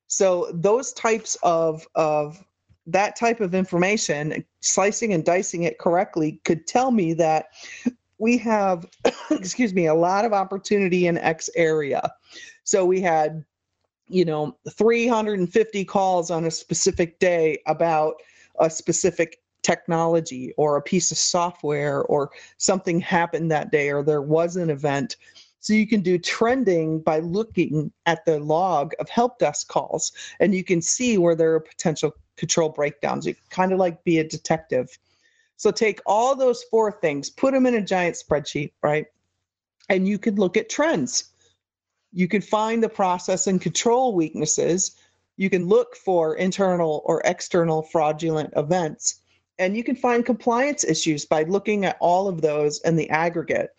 So 0.07 0.49
those 0.53 0.91
types 0.93 1.37
of 1.43 1.87
of 1.95 2.43
that 2.87 3.15
type 3.17 3.41
of 3.41 3.53
information, 3.53 4.43
slicing 4.61 5.13
and 5.13 5.23
dicing 5.23 5.63
it 5.63 5.77
correctly, 5.77 6.41
could 6.43 6.65
tell 6.65 6.89
me 6.91 7.13
that 7.13 7.47
we 8.17 8.37
have, 8.37 8.87
excuse 9.31 9.73
me, 9.73 9.85
a 9.85 9.93
lot 9.93 10.25
of 10.25 10.33
opportunity 10.33 11.05
in 11.05 11.17
X 11.17 11.49
area. 11.55 12.09
So 12.63 12.85
we 12.85 13.01
had, 13.01 13.45
you 14.07 14.25
know, 14.25 14.57
350 14.69 15.85
calls 15.85 16.31
on 16.31 16.45
a 16.45 16.51
specific 16.51 17.19
day 17.19 17.61
about 17.67 18.15
a 18.59 18.69
specific 18.69 19.39
technology 19.67 20.53
or 20.55 20.77
a 20.77 20.81
piece 20.81 21.11
of 21.11 21.17
software 21.17 22.03
or 22.03 22.31
something 22.57 23.01
happened 23.01 23.51
that 23.51 23.69
day 23.69 23.91
or 23.91 24.01
there 24.01 24.21
was 24.21 24.55
an 24.55 24.69
event. 24.69 25.17
So 25.59 25.73
you 25.73 25.85
can 25.85 25.99
do 25.99 26.17
trending 26.17 27.01
by 27.01 27.19
looking 27.19 27.91
at 28.05 28.23
the 28.23 28.39
log 28.39 28.93
of 28.99 29.09
help 29.09 29.39
desk 29.39 29.67
calls 29.67 30.13
and 30.39 30.55
you 30.55 30.63
can 30.63 30.81
see 30.81 31.17
where 31.17 31.35
there 31.35 31.53
are 31.53 31.59
potential 31.59 32.13
control 32.37 32.69
breakdowns. 32.69 33.25
You 33.25 33.35
kind 33.49 33.73
of 33.73 33.77
like 33.77 34.01
be 34.05 34.19
a 34.19 34.23
detective. 34.23 34.97
So 35.57 35.69
take 35.69 35.99
all 36.05 36.33
those 36.33 36.63
four 36.71 36.89
things, 36.89 37.29
put 37.29 37.53
them 37.53 37.65
in 37.65 37.75
a 37.75 37.81
giant 37.81 38.15
spreadsheet, 38.15 38.71
right? 38.81 39.07
And 39.89 40.07
you 40.07 40.17
can 40.17 40.35
look 40.35 40.55
at 40.55 40.69
trends. 40.69 41.33
You 42.13 42.29
can 42.29 42.41
find 42.41 42.81
the 42.81 42.87
process 42.87 43.47
and 43.47 43.59
control 43.59 44.15
weaknesses. 44.15 44.95
You 45.35 45.49
can 45.49 45.67
look 45.67 45.97
for 45.97 46.35
internal 46.37 47.01
or 47.03 47.21
external 47.25 47.81
fraudulent 47.81 48.53
events 48.55 49.23
and 49.59 49.75
you 49.75 49.83
can 49.83 49.95
find 49.95 50.25
compliance 50.25 50.83
issues 50.83 51.25
by 51.25 51.43
looking 51.43 51.85
at 51.85 51.97
all 51.99 52.27
of 52.27 52.41
those 52.41 52.79
in 52.81 52.95
the 52.95 53.09
aggregate. 53.09 53.71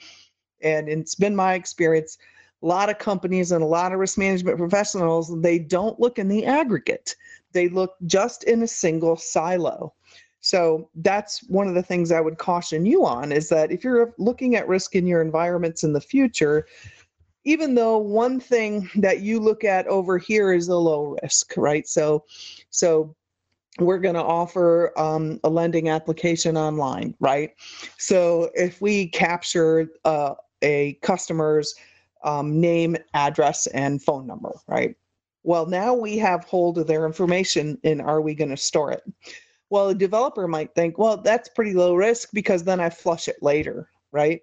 And 0.62 0.88
it's 0.88 1.14
been 1.14 1.36
my 1.36 1.54
experience, 1.54 2.18
a 2.62 2.66
lot 2.66 2.90
of 2.90 2.98
companies 2.98 3.52
and 3.52 3.62
a 3.62 3.66
lot 3.66 3.92
of 3.92 3.98
risk 3.98 4.18
management 4.18 4.58
professionals, 4.58 5.40
they 5.40 5.58
don't 5.58 6.00
look 6.00 6.18
in 6.18 6.28
the 6.28 6.44
aggregate. 6.44 7.14
They 7.52 7.68
look 7.68 7.94
just 8.06 8.44
in 8.44 8.62
a 8.62 8.68
single 8.68 9.16
silo. 9.16 9.94
So 10.40 10.88
that's 10.96 11.42
one 11.48 11.68
of 11.68 11.74
the 11.74 11.82
things 11.82 12.12
I 12.12 12.20
would 12.20 12.38
caution 12.38 12.86
you 12.86 13.04
on 13.04 13.32
is 13.32 13.48
that 13.48 13.72
if 13.72 13.84
you're 13.84 14.14
looking 14.18 14.56
at 14.56 14.68
risk 14.68 14.94
in 14.94 15.06
your 15.06 15.20
environments 15.20 15.84
in 15.84 15.92
the 15.92 16.00
future, 16.00 16.66
even 17.44 17.74
though 17.74 17.98
one 17.98 18.38
thing 18.38 18.90
that 18.96 19.20
you 19.20 19.40
look 19.40 19.64
at 19.64 19.86
over 19.86 20.18
here 20.18 20.52
is 20.52 20.68
a 20.68 20.76
low 20.76 21.16
risk, 21.22 21.54
right? 21.56 21.86
So 21.88 22.24
so 22.70 23.14
we're 23.78 23.98
going 23.98 24.14
to 24.14 24.22
offer 24.22 24.92
um, 24.98 25.40
a 25.44 25.48
lending 25.48 25.88
application 25.88 26.56
online, 26.56 27.14
right? 27.20 27.50
So 27.98 28.50
if 28.54 28.80
we 28.80 29.08
capture 29.08 29.88
uh, 30.04 30.34
a 30.62 30.94
customer's 31.02 31.74
um, 32.24 32.60
name, 32.60 32.96
address, 33.14 33.66
and 33.68 34.02
phone 34.02 34.26
number, 34.26 34.52
right? 34.66 34.96
Well, 35.44 35.66
now 35.66 35.94
we 35.94 36.18
have 36.18 36.44
hold 36.44 36.78
of 36.78 36.86
their 36.86 37.06
information, 37.06 37.78
and 37.84 38.02
are 38.02 38.20
we 38.20 38.34
going 38.34 38.50
to 38.50 38.56
store 38.56 38.92
it? 38.92 39.02
Well, 39.70 39.90
a 39.90 39.94
developer 39.94 40.48
might 40.48 40.74
think, 40.74 40.98
well, 40.98 41.18
that's 41.18 41.48
pretty 41.50 41.74
low 41.74 41.94
risk 41.94 42.30
because 42.32 42.64
then 42.64 42.80
I 42.80 42.90
flush 42.90 43.28
it 43.28 43.36
later, 43.42 43.88
right? 44.12 44.40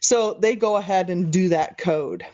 So 0.00 0.34
they 0.34 0.56
go 0.56 0.76
ahead 0.76 1.10
and 1.10 1.32
do 1.32 1.48
that 1.50 1.78
code. 1.78 2.24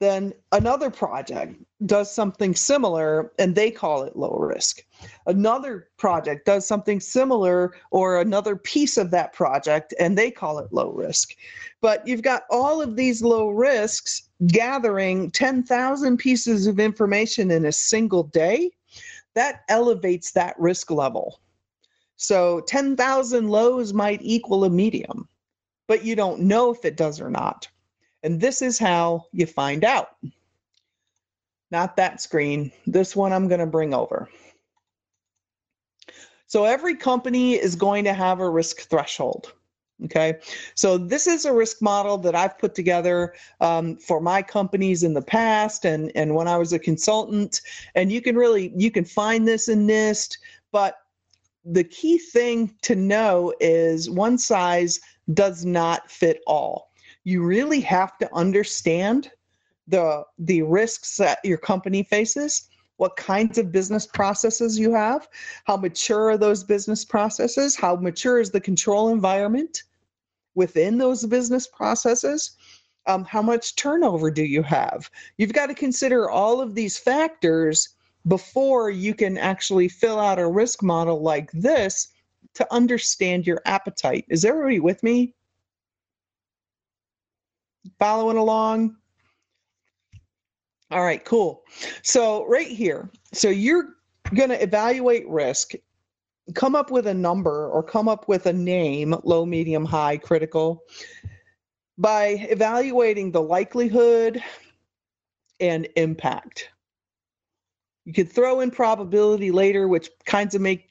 Then 0.00 0.32
another 0.52 0.90
project 0.90 1.62
does 1.86 2.12
something 2.12 2.54
similar 2.54 3.32
and 3.38 3.54
they 3.54 3.70
call 3.70 4.04
it 4.04 4.16
low 4.16 4.36
risk. 4.38 4.84
Another 5.26 5.88
project 5.96 6.46
does 6.46 6.66
something 6.66 7.00
similar 7.00 7.74
or 7.90 8.20
another 8.20 8.56
piece 8.56 8.96
of 8.96 9.10
that 9.10 9.32
project 9.32 9.92
and 9.98 10.16
they 10.16 10.30
call 10.30 10.58
it 10.58 10.72
low 10.72 10.90
risk. 10.90 11.34
But 11.80 12.06
you've 12.06 12.22
got 12.22 12.44
all 12.50 12.80
of 12.80 12.96
these 12.96 13.22
low 13.22 13.50
risks 13.50 14.30
gathering 14.46 15.30
10,000 15.32 16.16
pieces 16.16 16.66
of 16.66 16.78
information 16.78 17.50
in 17.50 17.66
a 17.66 17.72
single 17.72 18.24
day. 18.24 18.70
That 19.34 19.62
elevates 19.68 20.30
that 20.32 20.58
risk 20.58 20.90
level. 20.90 21.40
So 22.16 22.60
10,000 22.60 23.48
lows 23.48 23.92
might 23.92 24.20
equal 24.22 24.64
a 24.64 24.70
medium, 24.70 25.28
but 25.88 26.04
you 26.04 26.14
don't 26.14 26.42
know 26.42 26.72
if 26.72 26.84
it 26.84 26.96
does 26.96 27.20
or 27.20 27.30
not. 27.30 27.68
And 28.22 28.40
this 28.40 28.62
is 28.62 28.78
how 28.78 29.26
you 29.32 29.44
find 29.44 29.84
out. 29.84 30.16
Not 31.74 31.96
that 31.96 32.20
screen. 32.20 32.70
This 32.86 33.16
one 33.16 33.32
I'm 33.32 33.48
going 33.48 33.58
to 33.58 33.66
bring 33.66 33.94
over. 33.94 34.28
So 36.46 36.62
every 36.62 36.94
company 36.94 37.54
is 37.54 37.74
going 37.74 38.04
to 38.04 38.12
have 38.12 38.38
a 38.38 38.48
risk 38.48 38.82
threshold. 38.82 39.54
Okay, 40.04 40.38
so 40.76 40.96
this 40.96 41.26
is 41.26 41.44
a 41.44 41.52
risk 41.52 41.82
model 41.82 42.16
that 42.18 42.36
I've 42.36 42.56
put 42.60 42.76
together 42.76 43.34
um, 43.60 43.96
for 43.96 44.20
my 44.20 44.40
companies 44.40 45.02
in 45.02 45.14
the 45.14 45.22
past, 45.22 45.84
and 45.84 46.12
and 46.14 46.36
when 46.36 46.46
I 46.46 46.58
was 46.58 46.72
a 46.72 46.78
consultant. 46.78 47.60
And 47.96 48.12
you 48.12 48.22
can 48.22 48.36
really 48.36 48.72
you 48.76 48.92
can 48.92 49.04
find 49.04 49.48
this 49.48 49.68
in 49.68 49.84
NIST, 49.84 50.38
but 50.70 50.98
the 51.64 51.82
key 51.82 52.18
thing 52.18 52.72
to 52.82 52.94
know 52.94 53.52
is 53.58 54.08
one 54.08 54.38
size 54.38 55.00
does 55.32 55.64
not 55.64 56.08
fit 56.08 56.40
all. 56.46 56.92
You 57.24 57.42
really 57.42 57.80
have 57.80 58.16
to 58.18 58.32
understand 58.32 59.32
the 59.88 60.24
the 60.38 60.62
risks 60.62 61.16
that 61.16 61.38
your 61.44 61.58
company 61.58 62.02
faces 62.02 62.68
what 62.96 63.16
kinds 63.16 63.58
of 63.58 63.72
business 63.72 64.06
processes 64.06 64.78
you 64.78 64.92
have, 64.92 65.28
how 65.64 65.76
mature 65.76 66.30
are 66.30 66.38
those 66.38 66.62
business 66.62 67.04
processes, 67.04 67.74
how 67.74 67.96
mature 67.96 68.40
is 68.40 68.50
the 68.50 68.60
control 68.60 69.08
environment 69.08 69.82
within 70.54 70.98
those 70.98 71.26
business 71.26 71.66
processes, 71.66 72.52
um, 73.06 73.24
how 73.24 73.42
much 73.42 73.74
turnover 73.76 74.30
do 74.30 74.44
you 74.44 74.62
have? 74.62 75.10
You've 75.36 75.52
got 75.52 75.66
to 75.66 75.74
consider 75.74 76.30
all 76.30 76.60
of 76.60 76.74
these 76.74 76.96
factors 76.96 77.90
before 78.28 78.90
you 78.90 79.12
can 79.12 79.36
actually 79.36 79.88
fill 79.88 80.18
out 80.18 80.38
a 80.38 80.46
risk 80.46 80.82
model 80.82 81.20
like 81.20 81.50
this 81.52 82.08
to 82.54 82.72
understand 82.72 83.46
your 83.46 83.60
appetite. 83.66 84.24
Is 84.28 84.44
everybody 84.44 84.80
with 84.80 85.02
me? 85.02 85.34
Following 87.98 88.38
along? 88.38 88.96
All 90.94 91.02
right, 91.02 91.24
cool. 91.24 91.64
So 92.04 92.46
right 92.46 92.68
here, 92.68 93.10
so 93.32 93.48
you're 93.48 93.96
going 94.32 94.50
to 94.50 94.62
evaluate 94.62 95.28
risk, 95.28 95.72
come 96.54 96.76
up 96.76 96.92
with 96.92 97.08
a 97.08 97.14
number 97.14 97.68
or 97.68 97.82
come 97.82 98.08
up 98.08 98.28
with 98.28 98.46
a 98.46 98.52
name, 98.52 99.12
low, 99.24 99.44
medium, 99.44 99.84
high, 99.84 100.16
critical, 100.16 100.84
by 101.98 102.46
evaluating 102.48 103.32
the 103.32 103.42
likelihood 103.42 104.40
and 105.58 105.88
impact. 105.96 106.68
You 108.04 108.12
could 108.12 108.30
throw 108.30 108.60
in 108.60 108.70
probability 108.70 109.50
later, 109.50 109.88
which 109.88 110.10
kinds 110.26 110.54
of 110.54 110.60
make 110.60 110.90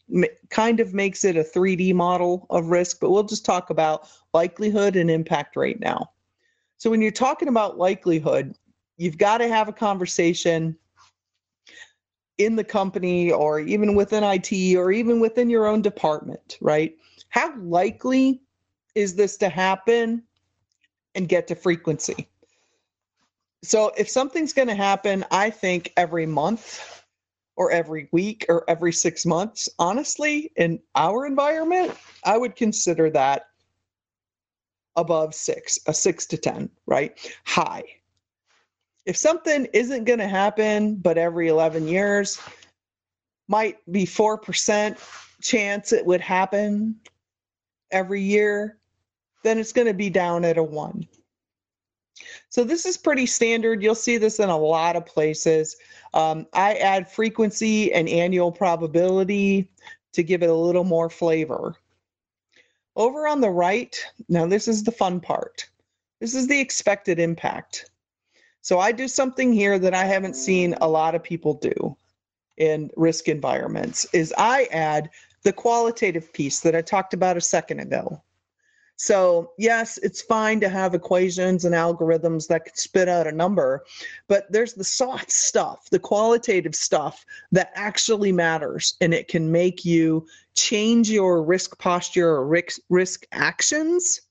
kind 0.49 0.81
of 0.81 0.93
makes 0.93 1.23
it 1.23 1.37
a 1.37 1.43
3D 1.43 1.93
model 1.93 2.45
of 2.49 2.67
risk, 2.67 2.99
but 2.99 3.09
we'll 3.09 3.23
just 3.23 3.45
talk 3.45 3.69
about 3.69 4.09
likelihood 4.33 4.97
and 4.97 5.09
impact 5.09 5.55
right 5.55 5.79
now. 5.79 6.09
So 6.77 6.89
when 6.89 7.01
you're 7.01 7.11
talking 7.11 7.47
about 7.47 7.77
likelihood, 7.77 8.57
you've 8.97 9.17
got 9.17 9.39
to 9.39 9.47
have 9.47 9.67
a 9.67 9.73
conversation 9.73 10.77
in 12.37 12.55
the 12.55 12.63
company 12.63 13.31
or 13.31 13.59
even 13.59 13.95
within 13.95 14.23
IT 14.23 14.75
or 14.75 14.91
even 14.91 15.19
within 15.19 15.49
your 15.49 15.67
own 15.67 15.81
department, 15.81 16.57
right? 16.61 16.95
How 17.29 17.55
likely 17.59 18.41
is 18.95 19.15
this 19.15 19.37
to 19.37 19.49
happen 19.49 20.23
and 21.15 21.29
get 21.29 21.47
to 21.47 21.55
frequency? 21.55 22.27
So 23.63 23.91
if 23.97 24.09
something's 24.09 24.53
going 24.53 24.67
to 24.67 24.75
happen, 24.75 25.23
I 25.31 25.49
think 25.49 25.93
every 25.95 26.25
month 26.25 27.03
or 27.55 27.71
every 27.71 28.09
week 28.11 28.45
or 28.49 28.67
every 28.67 28.91
six 28.91 29.25
months, 29.25 29.69
honestly, 29.79 30.51
in 30.57 30.79
our 30.95 31.25
environment, 31.25 31.95
I 32.25 32.37
would 32.37 32.55
consider 32.55 33.09
that 33.11 33.47
above 34.95 35.33
six, 35.33 35.79
a 35.87 35.93
six 35.93 36.25
to 36.27 36.37
10, 36.37 36.69
right? 36.87 37.17
High 37.45 37.83
if 39.05 39.17
something 39.17 39.67
isn't 39.73 40.05
going 40.05 40.19
to 40.19 40.27
happen 40.27 40.95
but 40.95 41.17
every 41.17 41.47
11 41.47 41.87
years 41.87 42.41
might 43.47 43.77
be 43.91 44.05
4% 44.05 44.97
chance 45.41 45.91
it 45.91 46.05
would 46.05 46.21
happen 46.21 46.95
every 47.91 48.21
year 48.21 48.77
then 49.43 49.57
it's 49.57 49.73
going 49.73 49.87
to 49.87 49.93
be 49.93 50.09
down 50.09 50.45
at 50.45 50.57
a 50.57 50.63
1 50.63 51.07
so 52.49 52.63
this 52.63 52.85
is 52.85 52.97
pretty 52.97 53.25
standard. 53.25 53.81
You'll 53.81 53.95
see 53.95 54.17
this 54.17 54.39
in 54.39 54.49
a 54.49 54.57
lot 54.57 54.95
of 54.95 55.05
places. 55.05 55.75
Um, 56.13 56.45
i 56.53 56.75
add 56.75 57.09
frequency 57.09 57.91
and 57.93 58.07
annual 58.07 58.51
probability 58.51 59.71
to 60.13 60.23
give 60.23 60.43
it 60.43 60.49
a 60.49 60.53
little 60.53 60.83
more 60.83 61.09
flavor. 61.09 61.75
Over 62.95 63.27
on 63.27 63.41
the 63.41 63.49
right 63.49 63.99
now 64.29 64.45
this 64.45 64.67
is 64.67 64.83
the 64.83 64.91
fun 64.91 65.19
part. 65.19 65.67
This 66.19 66.35
is 66.35 66.47
the 66.47 66.59
expected 66.59 67.19
impact 67.19 67.89
so 68.63 68.79
I 68.79 68.93
do 68.93 69.09
something 69.09 69.51
here 69.51 69.77
that 69.77 69.93
I 69.93 70.05
haven't 70.05 70.37
seen 70.37 70.73
a 70.79 70.87
lot 70.87 71.15
of 71.15 71.21
people 71.21 71.55
do 71.55 71.97
in 72.55 72.89
risk 72.95 73.27
environments 73.27 74.05
is 74.13 74.33
I 74.37 74.69
add 74.71 75.09
the 75.43 75.51
qualitative 75.51 76.31
piece 76.31 76.61
that 76.61 76.73
I 76.73 76.81
talked 76.81 77.13
about 77.13 77.35
a 77.35 77.41
second 77.41 77.81
ago. 77.81 78.23
So, 78.95 79.51
yes, 79.57 79.97
it's 79.97 80.21
fine 80.21 80.61
to 80.61 80.69
have 80.69 80.95
equations 80.95 81.65
and 81.65 81.75
algorithms 81.75 82.47
that 82.47 82.63
can 82.63 82.75
spit 82.75 83.09
out 83.09 83.27
a 83.27 83.33
number, 83.33 83.83
but 84.29 84.49
there's 84.49 84.75
the 84.75 84.83
soft 84.85 85.29
stuff, 85.29 85.89
the 85.89 85.99
qualitative 85.99 86.73
stuff 86.73 87.25
that 87.51 87.73
actually 87.75 88.31
matters 88.31 88.95
and 89.01 89.13
it 89.13 89.27
can 89.27 89.51
make 89.51 89.83
you 89.83 90.25
change 90.55 91.09
your 91.09 91.43
risk 91.43 91.77
posture 91.79 92.29
or 92.29 92.47
risk, 92.47 92.79
risk 92.89 93.25
actions 93.33 94.21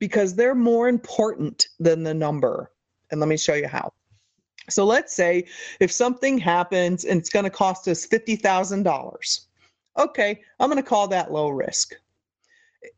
because 0.00 0.34
they're 0.34 0.56
more 0.56 0.88
important 0.88 1.68
than 1.78 2.02
the 2.02 2.14
number. 2.14 2.71
And 3.12 3.20
let 3.20 3.28
me 3.28 3.36
show 3.36 3.54
you 3.54 3.68
how. 3.68 3.92
So 4.68 4.84
let's 4.84 5.14
say 5.14 5.44
if 5.80 5.92
something 5.92 6.38
happens 6.38 7.04
and 7.04 7.20
it's 7.20 7.30
going 7.30 7.44
to 7.44 7.50
cost 7.50 7.86
us 7.86 8.06
$50,000. 8.06 9.40
Okay, 9.98 10.40
I'm 10.58 10.70
going 10.70 10.82
to 10.82 10.88
call 10.88 11.06
that 11.08 11.32
low 11.32 11.50
risk. 11.50 11.94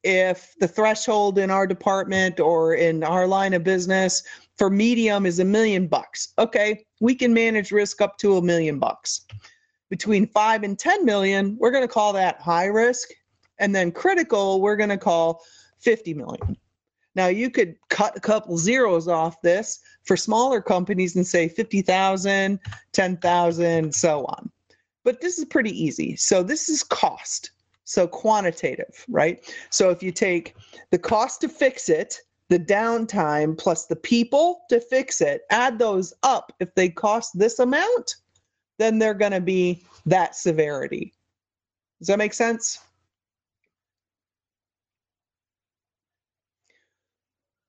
If 0.04 0.54
the 0.60 0.68
threshold 0.68 1.38
in 1.38 1.50
our 1.50 1.66
department 1.66 2.38
or 2.40 2.74
in 2.74 3.02
our 3.02 3.26
line 3.26 3.52
of 3.52 3.64
business 3.64 4.22
for 4.56 4.70
medium 4.70 5.26
is 5.26 5.40
a 5.40 5.44
million 5.44 5.88
bucks, 5.88 6.28
okay, 6.38 6.86
we 7.00 7.14
can 7.14 7.34
manage 7.34 7.72
risk 7.72 8.00
up 8.00 8.16
to 8.18 8.36
a 8.36 8.42
million 8.42 8.78
bucks. 8.78 9.26
Between 9.90 10.28
five 10.28 10.62
and 10.62 10.78
10 10.78 11.04
million, 11.04 11.56
we're 11.58 11.72
going 11.72 11.86
to 11.86 11.92
call 11.92 12.12
that 12.12 12.40
high 12.40 12.66
risk. 12.66 13.08
And 13.58 13.74
then 13.74 13.90
critical, 13.90 14.60
we're 14.60 14.76
going 14.76 14.90
to 14.90 14.98
call 14.98 15.42
50 15.80 16.14
million. 16.14 16.56
Now 17.14 17.28
you 17.28 17.50
could 17.50 17.76
cut 17.90 18.16
a 18.16 18.20
couple 18.20 18.58
zeros 18.58 19.08
off 19.08 19.40
this 19.42 19.80
for 20.04 20.16
smaller 20.16 20.60
companies 20.60 21.16
and 21.16 21.26
say 21.26 21.48
50,000, 21.48 22.58
10,000, 22.92 23.94
so 23.94 24.24
on. 24.24 24.50
But 25.04 25.20
this 25.20 25.38
is 25.38 25.44
pretty 25.44 25.70
easy. 25.70 26.16
So 26.16 26.42
this 26.42 26.68
is 26.68 26.82
cost. 26.82 27.50
So 27.84 28.06
quantitative, 28.06 29.04
right? 29.08 29.44
So 29.70 29.90
if 29.90 30.02
you 30.02 30.10
take 30.10 30.56
the 30.90 30.98
cost 30.98 31.42
to 31.42 31.48
fix 31.48 31.90
it, 31.90 32.18
the 32.48 32.58
downtime 32.58 33.56
plus 33.58 33.86
the 33.86 33.96
people 33.96 34.62
to 34.70 34.80
fix 34.80 35.20
it, 35.20 35.42
add 35.50 35.78
those 35.78 36.14
up. 36.22 36.52
If 36.60 36.74
they 36.74 36.88
cost 36.88 37.38
this 37.38 37.58
amount, 37.58 38.16
then 38.78 38.98
they're 38.98 39.14
going 39.14 39.32
to 39.32 39.40
be 39.40 39.84
that 40.06 40.34
severity. 40.34 41.12
Does 41.98 42.08
that 42.08 42.18
make 42.18 42.34
sense? 42.34 42.78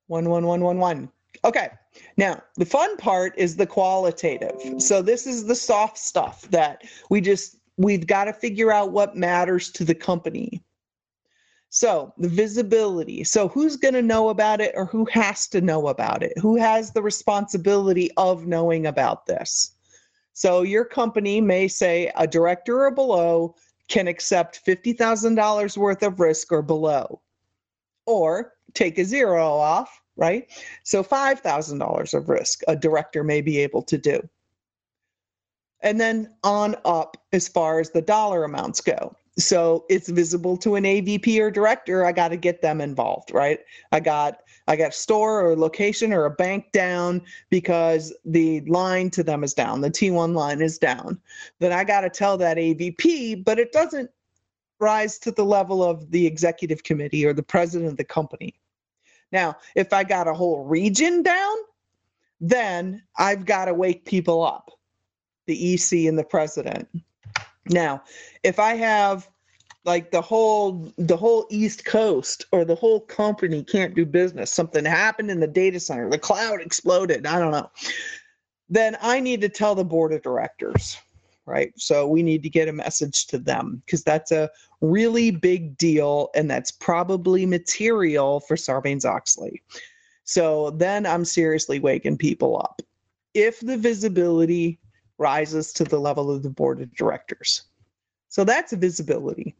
One, 0.06 0.28
one, 0.28 0.46
one, 0.46 0.60
one, 0.60 0.78
one. 0.78 1.10
Okay. 1.44 1.68
Now, 2.16 2.42
the 2.56 2.64
fun 2.64 2.96
part 2.96 3.34
is 3.36 3.56
the 3.56 3.66
qualitative. 3.66 4.80
So 4.80 5.02
this 5.02 5.26
is 5.26 5.46
the 5.46 5.54
soft 5.54 5.98
stuff 5.98 6.42
that 6.50 6.82
we 7.10 7.20
just 7.20 7.56
we've 7.76 8.06
got 8.06 8.24
to 8.24 8.32
figure 8.32 8.72
out 8.72 8.92
what 8.92 9.16
matters 9.16 9.70
to 9.72 9.84
the 9.84 9.94
company. 9.94 10.62
So, 11.68 12.14
the 12.16 12.28
visibility. 12.28 13.24
So, 13.24 13.48
who's 13.48 13.76
going 13.76 13.94
to 13.94 14.02
know 14.02 14.28
about 14.28 14.60
it 14.60 14.72
or 14.76 14.86
who 14.86 15.04
has 15.06 15.46
to 15.48 15.60
know 15.60 15.88
about 15.88 16.22
it? 16.22 16.32
Who 16.38 16.56
has 16.56 16.92
the 16.92 17.02
responsibility 17.02 18.10
of 18.16 18.46
knowing 18.46 18.86
about 18.86 19.26
this? 19.26 19.72
So, 20.32 20.62
your 20.62 20.84
company 20.84 21.40
may 21.40 21.68
say 21.68 22.12
a 22.16 22.26
director 22.26 22.86
or 22.86 22.92
below 22.92 23.56
can 23.88 24.08
accept 24.08 24.64
$50,000 24.64 25.76
worth 25.76 26.02
of 26.02 26.20
risk 26.20 26.52
or 26.52 26.62
below. 26.62 27.20
Or 28.06 28.54
take 28.76 28.98
a 28.98 29.04
zero 29.04 29.46
off, 29.46 30.00
right? 30.16 30.46
So 30.84 31.02
$5,000 31.02 32.14
of 32.14 32.28
risk 32.28 32.62
a 32.68 32.76
director 32.76 33.24
may 33.24 33.40
be 33.40 33.58
able 33.58 33.82
to 33.82 33.98
do. 33.98 34.28
And 35.80 36.00
then 36.00 36.34
on 36.42 36.76
up 36.84 37.16
as 37.32 37.48
far 37.48 37.80
as 37.80 37.90
the 37.90 38.02
dollar 38.02 38.44
amounts 38.44 38.80
go. 38.80 39.14
So 39.38 39.84
it's 39.90 40.08
visible 40.08 40.56
to 40.58 40.76
an 40.76 40.84
AVP 40.84 41.38
or 41.40 41.50
director, 41.50 42.06
I 42.06 42.12
got 42.12 42.28
to 42.28 42.36
get 42.36 42.62
them 42.62 42.80
involved, 42.80 43.30
right? 43.32 43.60
I 43.92 44.00
got 44.00 44.40
I 44.68 44.76
got 44.76 44.88
a 44.88 44.92
store 44.92 45.42
or 45.42 45.52
a 45.52 45.56
location 45.56 46.12
or 46.12 46.24
a 46.24 46.30
bank 46.30 46.72
down 46.72 47.22
because 47.50 48.12
the 48.24 48.62
line 48.62 49.10
to 49.10 49.22
them 49.22 49.44
is 49.44 49.54
down. 49.54 49.80
The 49.80 49.90
T1 49.90 50.34
line 50.34 50.60
is 50.60 50.78
down. 50.78 51.20
Then 51.60 51.72
I 51.72 51.84
got 51.84 52.00
to 52.00 52.10
tell 52.10 52.36
that 52.38 52.56
AVP, 52.56 53.44
but 53.44 53.58
it 53.58 53.70
doesn't 53.72 54.10
rise 54.80 55.18
to 55.18 55.30
the 55.30 55.44
level 55.44 55.84
of 55.84 56.10
the 56.10 56.26
executive 56.26 56.82
committee 56.82 57.24
or 57.24 57.32
the 57.32 57.42
president 57.42 57.90
of 57.90 57.96
the 57.96 58.04
company. 58.04 58.54
Now, 59.32 59.56
if 59.74 59.92
I 59.92 60.04
got 60.04 60.28
a 60.28 60.34
whole 60.34 60.64
region 60.64 61.22
down, 61.22 61.56
then 62.40 63.02
I've 63.18 63.44
got 63.44 63.66
to 63.66 63.74
wake 63.74 64.04
people 64.04 64.44
up, 64.44 64.70
the 65.46 65.74
EC 65.74 66.06
and 66.06 66.18
the 66.18 66.24
president. 66.24 66.88
Now, 67.68 68.02
if 68.42 68.58
I 68.58 68.74
have 68.74 69.28
like 69.86 70.10
the 70.10 70.20
whole 70.20 70.92
the 70.98 71.16
whole 71.16 71.46
east 71.48 71.84
coast 71.84 72.44
or 72.52 72.64
the 72.64 72.74
whole 72.74 73.00
company 73.00 73.62
can't 73.62 73.94
do 73.94 74.04
business 74.04 74.52
something 74.52 74.84
happened 74.84 75.30
in 75.30 75.40
the 75.40 75.46
data 75.46 75.78
center 75.80 76.10
the 76.10 76.18
cloud 76.18 76.60
exploded 76.60 77.24
i 77.24 77.38
don't 77.38 77.52
know 77.52 77.70
then 78.68 78.96
i 79.00 79.20
need 79.20 79.40
to 79.40 79.48
tell 79.48 79.74
the 79.74 79.84
board 79.84 80.12
of 80.12 80.20
directors 80.22 80.98
right? 81.46 81.72
So 81.76 82.06
we 82.06 82.22
need 82.22 82.42
to 82.42 82.50
get 82.50 82.68
a 82.68 82.72
message 82.72 83.26
to 83.28 83.38
them 83.38 83.82
because 83.84 84.02
that's 84.02 84.32
a 84.32 84.50
really 84.80 85.30
big 85.30 85.76
deal 85.78 86.28
and 86.34 86.50
that's 86.50 86.70
probably 86.70 87.46
material 87.46 88.40
for 88.40 88.56
sarbanes-oxley. 88.56 89.62
So 90.24 90.70
then 90.70 91.06
i'm 91.06 91.24
seriously 91.24 91.78
waking 91.78 92.18
people 92.18 92.58
up. 92.58 92.82
If 93.32 93.60
the 93.60 93.76
visibility 93.76 94.80
rises 95.18 95.72
to 95.74 95.84
the 95.84 95.98
level 95.98 96.30
of 96.30 96.42
the 96.42 96.50
board 96.50 96.80
of 96.80 96.94
directors. 96.94 97.62
So 98.28 98.44
that's 98.44 98.72
visibility. 98.72 99.54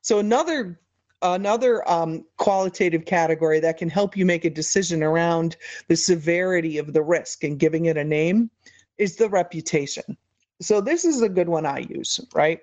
So 0.00 0.18
another 0.18 0.80
another 1.22 1.88
um, 1.90 2.24
qualitative 2.36 3.06
category 3.06 3.58
that 3.58 3.78
can 3.78 3.88
help 3.88 4.16
you 4.16 4.26
make 4.26 4.44
a 4.44 4.50
decision 4.50 5.02
around 5.02 5.56
the 5.88 5.96
severity 5.96 6.78
of 6.78 6.92
the 6.92 7.02
risk 7.02 7.42
and 7.42 7.58
giving 7.58 7.86
it 7.86 7.96
a 7.96 8.04
name 8.04 8.50
is 8.98 9.16
the 9.16 9.28
reputation. 9.28 10.16
So 10.60 10.80
this 10.80 11.04
is 11.04 11.22
a 11.22 11.28
good 11.28 11.48
one 11.48 11.66
I 11.66 11.80
use, 11.80 12.20
right? 12.34 12.60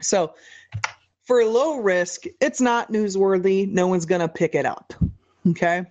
So 0.00 0.34
for 1.24 1.44
low 1.44 1.78
risk, 1.78 2.24
it's 2.40 2.60
not 2.60 2.90
newsworthy. 2.90 3.70
No 3.70 3.86
one's 3.86 4.06
going 4.06 4.22
to 4.22 4.28
pick 4.28 4.54
it 4.54 4.66
up. 4.66 4.92
Okay. 5.48 5.84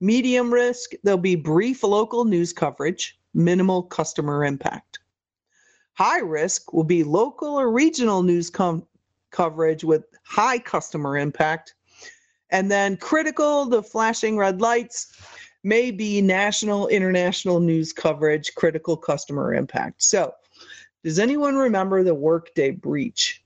Medium 0.00 0.52
risk, 0.52 0.92
there'll 1.02 1.18
be 1.18 1.36
brief 1.36 1.82
local 1.82 2.24
news 2.24 2.52
coverage, 2.52 3.18
minimal 3.34 3.82
customer 3.82 4.44
impact. 4.44 4.98
High 5.94 6.20
risk 6.20 6.72
will 6.72 6.84
be 6.84 7.04
local 7.04 7.48
or 7.48 7.70
regional 7.70 8.22
news 8.22 8.48
com- 8.48 8.86
coverage 9.30 9.84
with 9.84 10.04
high 10.24 10.58
customer 10.58 11.18
impact. 11.18 11.74
And 12.50 12.70
then 12.70 12.96
critical, 12.96 13.66
the 13.66 13.82
flashing 13.82 14.36
red 14.36 14.60
lights 14.60 15.12
may 15.62 15.90
be 15.90 16.22
national, 16.22 16.88
international 16.88 17.60
news 17.60 17.92
coverage, 17.92 18.54
critical 18.54 18.96
customer 18.96 19.54
impact. 19.54 20.02
So, 20.02 20.32
does 21.04 21.18
anyone 21.18 21.56
remember 21.56 22.02
the 22.02 22.14
Workday 22.14 22.70
breach? 22.70 23.42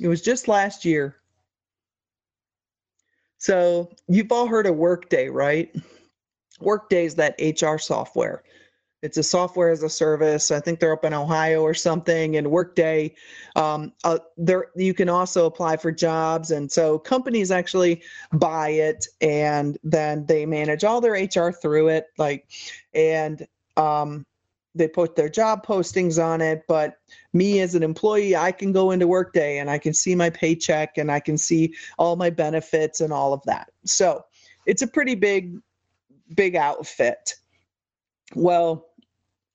It 0.00 0.08
was 0.08 0.22
just 0.22 0.48
last 0.48 0.84
year. 0.84 1.16
So, 3.38 3.90
you've 4.08 4.32
all 4.32 4.46
heard 4.46 4.66
of 4.66 4.76
Workday, 4.76 5.28
right? 5.28 5.74
Workday 6.60 7.04
is 7.04 7.14
that 7.16 7.38
HR 7.38 7.78
software. 7.78 8.42
It's 9.02 9.18
a 9.18 9.22
software 9.22 9.70
as 9.70 9.82
a 9.82 9.90
service. 9.90 10.50
I 10.50 10.58
think 10.60 10.80
they're 10.80 10.92
up 10.92 11.04
in 11.04 11.12
Ohio 11.12 11.62
or 11.62 11.74
something. 11.74 12.36
And 12.36 12.50
Workday, 12.50 13.14
um, 13.54 13.92
uh, 14.04 14.18
there 14.36 14.68
you 14.74 14.94
can 14.94 15.08
also 15.08 15.46
apply 15.46 15.76
for 15.76 15.92
jobs, 15.92 16.50
and 16.50 16.70
so 16.70 16.98
companies 16.98 17.50
actually 17.50 18.02
buy 18.32 18.70
it, 18.70 19.06
and 19.20 19.78
then 19.84 20.24
they 20.26 20.46
manage 20.46 20.82
all 20.82 21.00
their 21.00 21.12
HR 21.12 21.52
through 21.52 21.88
it. 21.88 22.06
Like, 22.18 22.48
and 22.94 23.46
um, 23.76 24.24
they 24.76 24.88
put 24.88 25.16
their 25.16 25.28
job 25.28 25.66
postings 25.66 26.22
on 26.22 26.40
it. 26.40 26.62
But 26.68 26.98
me 27.32 27.60
as 27.60 27.74
an 27.74 27.82
employee, 27.82 28.36
I 28.36 28.52
can 28.52 28.72
go 28.72 28.90
into 28.90 29.06
Workday 29.06 29.58
and 29.58 29.70
I 29.70 29.78
can 29.78 29.94
see 29.94 30.14
my 30.14 30.30
paycheck 30.30 30.98
and 30.98 31.10
I 31.10 31.20
can 31.20 31.38
see 31.38 31.74
all 31.98 32.16
my 32.16 32.30
benefits 32.30 33.00
and 33.00 33.12
all 33.12 33.32
of 33.32 33.42
that. 33.44 33.70
So 33.84 34.24
it's 34.66 34.82
a 34.82 34.86
pretty 34.86 35.14
big 35.14 35.56
big 36.34 36.56
outfit. 36.56 37.34
Well, 38.34 38.86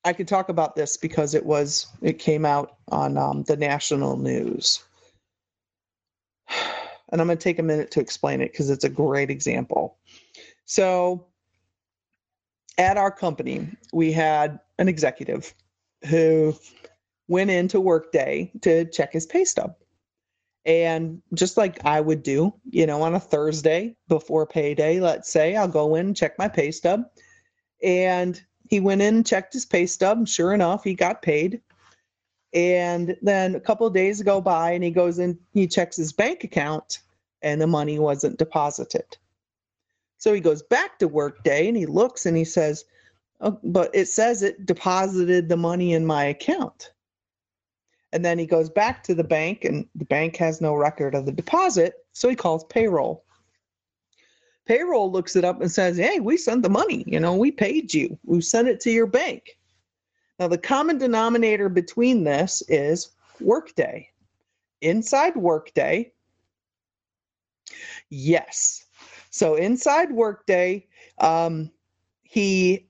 I 0.03 0.13
could 0.13 0.27
talk 0.27 0.49
about 0.49 0.75
this 0.75 0.97
because 0.97 1.34
it 1.36 1.45
was 1.45 1.88
it 2.01 2.19
came 2.19 2.45
out 2.45 2.77
on 2.89 3.17
um, 3.17 3.43
the 3.43 3.57
national 3.57 4.17
news, 4.17 4.84
and 7.12 7.21
I'm 7.21 7.27
going 7.27 7.38
to 7.38 7.43
take 7.43 7.60
a 7.60 7.63
minute 7.63 7.91
to 7.91 7.99
explain 7.99 8.41
it 8.41 8.51
because 8.51 8.69
it's 8.69 8.84
a 8.84 8.89
great 8.89 9.29
example. 9.29 9.97
So, 10.65 11.27
at 12.77 12.97
our 12.97 13.12
company, 13.12 13.67
we 13.93 14.12
had 14.12 14.60
an 14.79 14.88
executive 14.88 15.53
who 16.07 16.55
went 17.27 17.51
into 17.51 17.79
Workday 17.79 18.51
to 18.62 18.86
check 18.86 19.13
his 19.13 19.25
pay 19.25 19.45
stub. 19.45 19.75
And 20.65 21.21
just 21.34 21.57
like 21.57 21.84
I 21.86 22.01
would 22.01 22.23
do, 22.23 22.53
you 22.69 22.86
know, 22.86 23.01
on 23.01 23.15
a 23.15 23.19
Thursday 23.19 23.95
before 24.07 24.45
payday, 24.45 24.99
let's 24.99 25.31
say, 25.31 25.55
I'll 25.55 25.67
go 25.67 25.95
in 25.95 26.07
and 26.07 26.15
check 26.15 26.38
my 26.38 26.47
pay 26.47 26.71
stub. 26.71 27.05
And 27.81 28.41
he 28.71 28.79
went 28.79 29.01
in 29.01 29.23
checked 29.23 29.53
his 29.53 29.65
pay 29.65 29.86
stub. 29.86 30.27
Sure 30.27 30.53
enough, 30.53 30.84
he 30.84 30.95
got 30.95 31.21
paid. 31.21 31.62
And 32.53 33.15
then 33.21 33.53
a 33.53 33.60
couple 33.60 33.86
of 33.86 33.93
days 33.93 34.23
go 34.23 34.41
by 34.41 34.71
and 34.71 34.84
he 34.84 34.91
goes 34.91 35.19
in, 35.19 35.38
he 35.53 35.67
checks 35.67 35.97
his 35.97 36.12
bank 36.12 36.43
account 36.43 36.99
and 37.41 37.62
the 37.62 37.67
money 37.67 37.99
wasn't 37.99 38.39
deposited. 38.39 39.17
So 40.17 40.34
he 40.34 40.39
goes 40.39 40.63
back 40.63 40.99
to 40.99 41.07
Workday 41.07 41.67
and 41.67 41.77
he 41.77 41.86
looks 41.86 42.25
and 42.25 42.36
he 42.36 42.45
says, 42.45 42.86
oh, 43.41 43.60
but 43.63 43.93
it 43.93 44.07
says 44.07 44.41
it 44.41 44.65
deposited 44.65 45.49
the 45.49 45.57
money 45.57 45.93
in 45.93 46.05
my 46.05 46.25
account. 46.25 46.91
And 48.13 48.23
then 48.25 48.38
he 48.38 48.45
goes 48.45 48.69
back 48.69 49.03
to 49.03 49.15
the 49.15 49.23
bank, 49.23 49.63
and 49.63 49.88
the 49.95 50.03
bank 50.03 50.36
has 50.36 50.60
no 50.60 50.75
record 50.75 51.15
of 51.15 51.25
the 51.25 51.31
deposit. 51.31 51.93
So 52.12 52.27
he 52.27 52.36
calls 52.36 52.65
payroll. 52.65 53.23
Payroll 54.71 55.12
looks 55.12 55.36
it 55.36 55.43
up 55.43 55.60
and 55.60 55.69
says, 55.69 55.97
Hey, 55.97 56.21
we 56.21 56.38
sent 56.38 56.63
the 56.63 56.69
money. 56.69 57.03
You 57.05 57.19
know, 57.19 57.36
we 57.36 57.51
paid 57.51 57.93
you. 57.93 58.17
We 58.23 58.39
sent 58.39 58.69
it 58.69 58.79
to 58.79 58.89
your 58.89 59.05
bank. 59.05 59.57
Now, 60.39 60.47
the 60.47 60.57
common 60.57 60.97
denominator 60.97 61.67
between 61.67 62.23
this 62.23 62.63
is 62.69 63.10
Workday. 63.41 64.07
Inside 64.79 65.36
Workday, 65.36 66.13
yes. 68.10 68.86
So 69.29 69.55
inside 69.55 70.10
Workday, 70.10 70.88
um, 71.17 71.69
he 72.23 72.88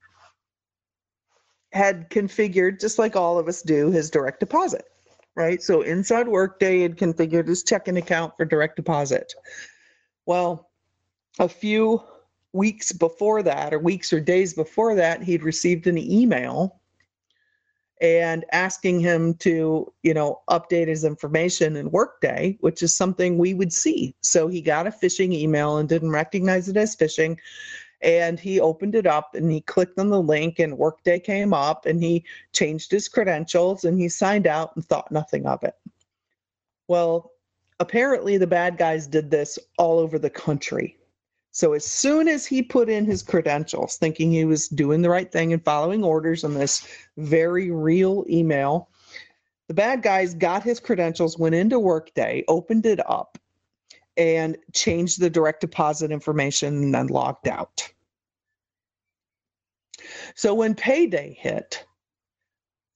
had 1.73 2.11
configured, 2.11 2.79
just 2.79 2.99
like 2.99 3.15
all 3.15 3.39
of 3.39 3.47
us 3.47 3.63
do, 3.63 3.89
his 3.89 4.11
direct 4.11 4.39
deposit 4.39 4.85
right? 5.33 5.63
So 5.63 5.81
inside 5.81 6.27
Workday 6.27 6.75
he 6.75 6.81
had 6.81 6.97
configured 6.97 7.47
his 7.47 7.63
checking 7.63 7.95
account 7.95 8.33
for 8.35 8.43
direct 8.43 8.75
deposit. 8.75 9.33
Well, 10.25 10.70
a 11.39 11.47
few 11.47 12.01
weeks 12.53 12.91
before 12.91 13.43
that, 13.43 13.73
or 13.73 13.79
weeks 13.79 14.11
or 14.11 14.19
days 14.19 14.53
before 14.53 14.95
that, 14.95 15.23
he'd 15.23 15.43
received 15.43 15.87
an 15.87 15.97
email 15.97 16.79
and 18.01 18.45
asking 18.51 18.99
him 18.99 19.35
to, 19.35 19.91
you 20.01 20.13
know, 20.13 20.41
update 20.49 20.87
his 20.87 21.03
information 21.03 21.75
in 21.75 21.91
Workday, 21.91 22.57
which 22.61 22.81
is 22.81 22.95
something 22.95 23.37
we 23.37 23.53
would 23.53 23.71
see. 23.71 24.15
So 24.21 24.47
he 24.47 24.59
got 24.59 24.87
a 24.87 24.91
phishing 24.91 25.33
email 25.33 25.77
and 25.77 25.87
didn't 25.87 26.09
recognize 26.09 26.67
it 26.67 26.77
as 26.77 26.95
phishing. 26.95 27.37
And 28.01 28.39
he 28.39 28.59
opened 28.59 28.95
it 28.95 29.05
up 29.05 29.35
and 29.35 29.51
he 29.51 29.61
clicked 29.61 29.99
on 29.99 30.09
the 30.09 30.21
link 30.21 30.57
and 30.57 30.79
workday 30.79 31.19
came 31.19 31.53
up 31.53 31.85
and 31.85 32.01
he 32.01 32.25
changed 32.51 32.89
his 32.89 33.07
credentials 33.07 33.83
and 33.83 33.99
he 33.99 34.09
signed 34.09 34.47
out 34.47 34.75
and 34.75 34.83
thought 34.83 35.11
nothing 35.11 35.45
of 35.45 35.63
it. 35.63 35.75
Well 36.87 37.31
apparently 37.81 38.37
the 38.37 38.47
bad 38.47 38.77
guys 38.77 39.07
did 39.07 39.31
this 39.31 39.57
all 39.79 39.97
over 39.97 40.19
the 40.19 40.29
country 40.29 40.95
so 41.51 41.73
as 41.73 41.85
soon 41.85 42.27
as 42.27 42.45
he 42.45 42.61
put 42.61 42.89
in 42.89 43.05
his 43.05 43.21
credentials 43.21 43.97
thinking 43.97 44.31
he 44.31 44.45
was 44.45 44.67
doing 44.69 45.01
the 45.01 45.09
right 45.09 45.31
thing 45.31 45.53
and 45.53 45.63
following 45.63 46.03
orders 46.03 46.43
on 46.43 46.53
this 46.53 46.87
very 47.17 47.71
real 47.71 48.25
email 48.29 48.89
the 49.67 49.73
bad 49.73 50.01
guys 50.01 50.33
got 50.33 50.63
his 50.63 50.79
credentials 50.79 51.37
went 51.37 51.55
into 51.55 51.79
workday 51.79 52.43
opened 52.47 52.85
it 52.85 52.99
up 53.09 53.37
and 54.17 54.57
changed 54.73 55.19
the 55.19 55.29
direct 55.29 55.61
deposit 55.61 56.11
information 56.11 56.75
and 56.75 56.93
then 56.93 57.07
logged 57.07 57.47
out. 57.47 57.91
So 60.35 60.53
when 60.53 60.75
payday 60.75 61.37
hit, 61.39 61.85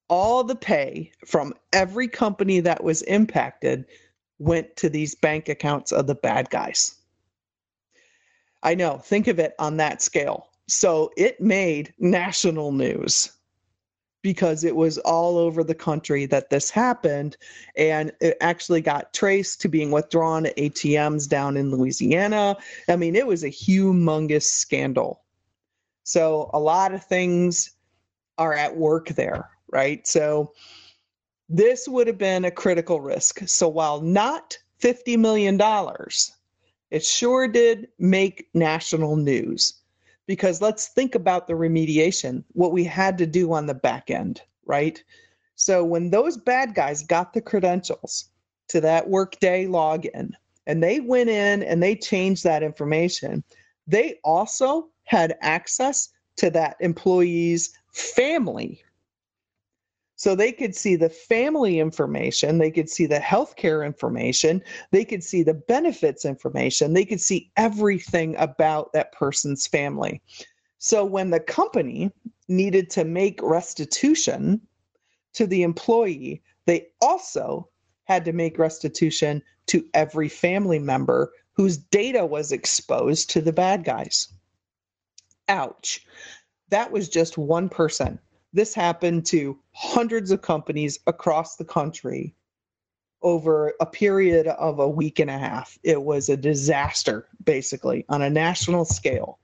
all 0.07 0.43
the 0.43 0.55
pay 0.55 1.11
from 1.25 1.53
every 1.73 2.07
company 2.07 2.59
that 2.59 2.83
was 2.83 3.01
impacted 3.03 3.85
went 4.37 4.75
to 4.77 4.89
these 4.89 5.15
bank 5.15 5.49
accounts 5.49 5.91
of 5.91 6.07
the 6.07 6.15
bad 6.15 6.49
guys. 6.49 6.95
I 8.65 8.75
know, 8.75 8.97
think 8.97 9.27
of 9.27 9.39
it 9.39 9.53
on 9.59 9.77
that 9.77 10.01
scale. 10.01 10.49
So 10.67 11.11
it 11.15 11.39
made 11.39 11.93
national 11.99 12.71
news 12.71 13.31
because 14.23 14.63
it 14.63 14.75
was 14.75 14.97
all 14.97 15.37
over 15.37 15.63
the 15.63 15.75
country 15.75 16.25
that 16.25 16.49
this 16.49 16.71
happened. 16.71 17.37
And 17.77 18.11
it 18.21 18.37
actually 18.41 18.81
got 18.81 19.13
traced 19.13 19.61
to 19.61 19.69
being 19.69 19.91
withdrawn 19.91 20.47
at 20.47 20.57
ATMs 20.57 21.29
down 21.29 21.57
in 21.57 21.69
Louisiana. 21.69 22.57
I 22.89 22.95
mean, 22.95 23.15
it 23.15 23.27
was 23.27 23.43
a 23.43 23.51
humongous 23.51 24.45
scandal. 24.45 25.21
So 26.03 26.49
a 26.53 26.59
lot 26.59 26.91
of 26.91 27.05
things 27.05 27.75
are 28.39 28.53
at 28.53 28.75
work 28.75 29.09
there, 29.09 29.47
right? 29.71 30.07
So 30.07 30.53
this 31.47 31.87
would 31.87 32.07
have 32.07 32.17
been 32.17 32.45
a 32.45 32.51
critical 32.51 33.01
risk. 33.01 33.47
So 33.47 33.67
while 33.67 34.01
not 34.01 34.57
$50 34.81 35.19
million, 35.19 35.61
it 36.91 37.03
sure 37.03 37.47
did 37.47 37.87
make 37.99 38.47
national 38.53 39.15
news 39.15 39.81
because 40.27 40.61
let's 40.61 40.87
think 40.87 41.15
about 41.15 41.47
the 41.47 41.53
remediation, 41.53 42.43
what 42.53 42.71
we 42.71 42.83
had 42.83 43.17
to 43.17 43.25
do 43.25 43.53
on 43.53 43.65
the 43.65 43.73
back 43.73 44.09
end, 44.09 44.41
right? 44.65 45.03
So 45.55 45.83
when 45.83 46.09
those 46.09 46.37
bad 46.37 46.75
guys 46.75 47.03
got 47.03 47.33
the 47.33 47.41
credentials 47.41 48.29
to 48.69 48.81
that 48.81 49.09
workday 49.09 49.65
login 49.65 50.31
and 50.67 50.81
they 50.81 50.99
went 50.99 51.29
in 51.29 51.63
and 51.63 51.81
they 51.81 51.95
changed 51.95 52.43
that 52.43 52.63
information, 52.63 53.43
they 53.87 54.19
also 54.23 54.89
had 55.03 55.37
access 55.41 56.09
to 56.37 56.49
that 56.49 56.75
employee's 56.79 57.71
family. 57.91 58.83
So 60.17 60.33
they 60.33 60.51
could 60.51 60.75
see 60.75 60.95
the 60.95 61.09
family 61.09 61.79
information, 61.79 62.57
they 62.57 62.71
could 62.71 62.89
see 62.89 63.05
the 63.05 63.19
healthcare 63.19 63.85
information, 63.85 64.61
they 64.91 65.03
could 65.03 65.23
see 65.23 65.43
the 65.43 65.53
benefits 65.53 66.23
information, 66.23 66.93
they 66.93 67.05
could 67.05 67.19
see 67.19 67.51
everything 67.57 68.35
about 68.37 68.93
that 68.93 69.11
person's 69.11 69.67
family. 69.67 70.21
So 70.77 71.03
when 71.03 71.31
the 71.31 71.39
company 71.39 72.11
needed 72.47 72.89
to 72.91 73.03
make 73.03 73.41
restitution 73.41 74.61
to 75.33 75.47
the 75.47 75.63
employee, 75.63 76.41
they 76.65 76.87
also 77.01 77.69
had 78.05 78.23
to 78.25 78.33
make 78.33 78.57
restitution 78.57 79.41
to 79.67 79.85
every 79.93 80.29
family 80.29 80.79
member 80.79 81.33
whose 81.53 81.77
data 81.77 82.25
was 82.25 82.51
exposed 82.51 83.29
to 83.31 83.41
the 83.41 83.53
bad 83.53 83.83
guys. 83.83 84.29
Ouch. 85.49 86.05
That 86.69 86.91
was 86.91 87.09
just 87.09 87.37
one 87.37 87.69
person. 87.69 88.19
This 88.55 88.73
happened 88.73 89.25
to 89.27 89.59
hundreds 89.73 90.31
of 90.31 90.41
companies 90.41 90.97
across 91.07 91.57
the 91.57 91.65
country 91.65 92.33
over 93.21 93.73
a 93.81 93.85
period 93.85 94.47
of 94.47 94.79
a 94.79 94.87
week 94.87 95.19
and 95.19 95.29
a 95.29 95.37
half. 95.37 95.77
It 95.83 96.01
was 96.01 96.29
a 96.29 96.37
disaster, 96.37 97.27
basically, 97.43 98.05
on 98.07 98.21
a 98.21 98.29
national 98.29 98.85
scale. 98.85 99.39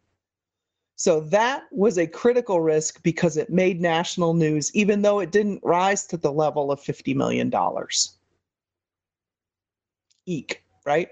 So 0.95 1.20
that 1.20 1.64
was 1.74 1.97
a 1.97 2.07
critical 2.07 2.62
risk 2.62 3.03
because 3.03 3.36
it 3.36 3.49
made 3.49 3.82
national 3.82 4.34
news, 4.34 4.74
even 4.74 5.01
though 5.01 5.20
it 5.20 5.34
didn't 5.34 5.59
rise 5.62 6.05
to 6.07 6.16
the 6.16 6.32
level 6.32 6.72
of 6.72 6.80
$50 6.80 7.14
million. 7.14 7.51
Eek, 10.26 10.64
right? 10.86 11.09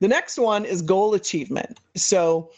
The 0.00 0.08
next 0.08 0.36
one 0.36 0.64
is 0.64 0.82
goal 0.82 1.14
achievement. 1.14 1.78
So 1.94 2.50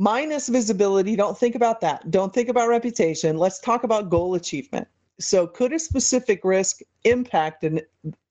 minus 0.00 0.48
visibility, 0.48 1.14
don't 1.14 1.36
think 1.36 1.54
about 1.54 1.82
that. 1.82 2.10
Don't 2.10 2.32
think 2.32 2.48
about 2.48 2.68
reputation. 2.68 3.36
Let's 3.36 3.60
talk 3.60 3.84
about 3.84 4.08
goal 4.08 4.34
achievement. 4.34 4.88
So 5.20 5.46
could 5.46 5.74
a 5.74 5.78
specific 5.78 6.42
risk 6.42 6.80
impact 7.04 7.64
an, 7.64 7.82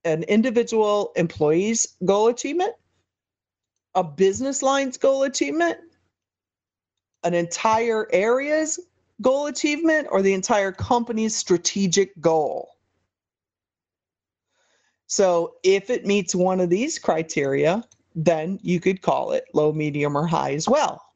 an 0.03 0.23
individual 0.23 1.11
employee's 1.15 1.95
goal 2.05 2.27
achievement? 2.29 2.73
A 3.93 4.03
business 4.03 4.63
line's 4.63 4.97
goal 4.97 5.23
achievement? 5.23 5.77
An 7.23 7.35
entire 7.35 8.07
area's 8.11 8.79
goal 9.21 9.45
achievement 9.45 10.07
or 10.09 10.23
the 10.23 10.33
entire 10.33 10.71
company's 10.71 11.35
strategic 11.35 12.19
goal? 12.19 12.69
So 15.05 15.53
if 15.61 15.91
it 15.91 16.07
meets 16.07 16.33
one 16.33 16.59
of 16.59 16.71
these 16.71 16.97
criteria, 16.97 17.83
then 18.15 18.59
you 18.63 18.79
could 18.79 19.03
call 19.03 19.33
it 19.33 19.45
low, 19.53 19.71
medium, 19.71 20.17
or 20.17 20.25
high 20.25 20.53
as 20.53 20.67
well. 20.67 21.08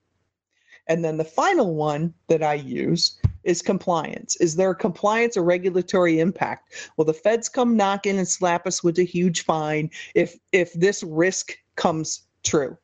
And 0.87 1.03
then 1.03 1.17
the 1.17 1.23
final 1.23 1.75
one 1.75 2.13
that 2.27 2.43
I 2.43 2.55
use 2.55 3.19
is 3.43 3.61
compliance. 3.61 4.35
Is 4.37 4.55
there 4.55 4.71
a 4.71 4.75
compliance 4.75 5.37
or 5.37 5.43
regulatory 5.43 6.19
impact? 6.19 6.91
Will 6.97 7.05
the 7.05 7.13
feds 7.13 7.47
come 7.49 7.77
knock 7.77 8.05
in 8.05 8.17
and 8.17 8.27
slap 8.27 8.67
us 8.67 8.83
with 8.83 8.99
a 8.99 9.03
huge 9.03 9.43
fine 9.43 9.89
if 10.15 10.37
if 10.51 10.73
this 10.73 11.03
risk 11.03 11.53
comes 11.75 12.23
true? 12.43 12.77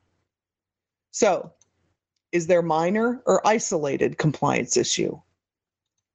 So, 1.11 1.51
is 2.31 2.47
there 2.47 2.61
minor 2.61 3.21
or 3.25 3.45
isolated 3.45 4.17
compliance 4.17 4.77
issue? 4.77 5.19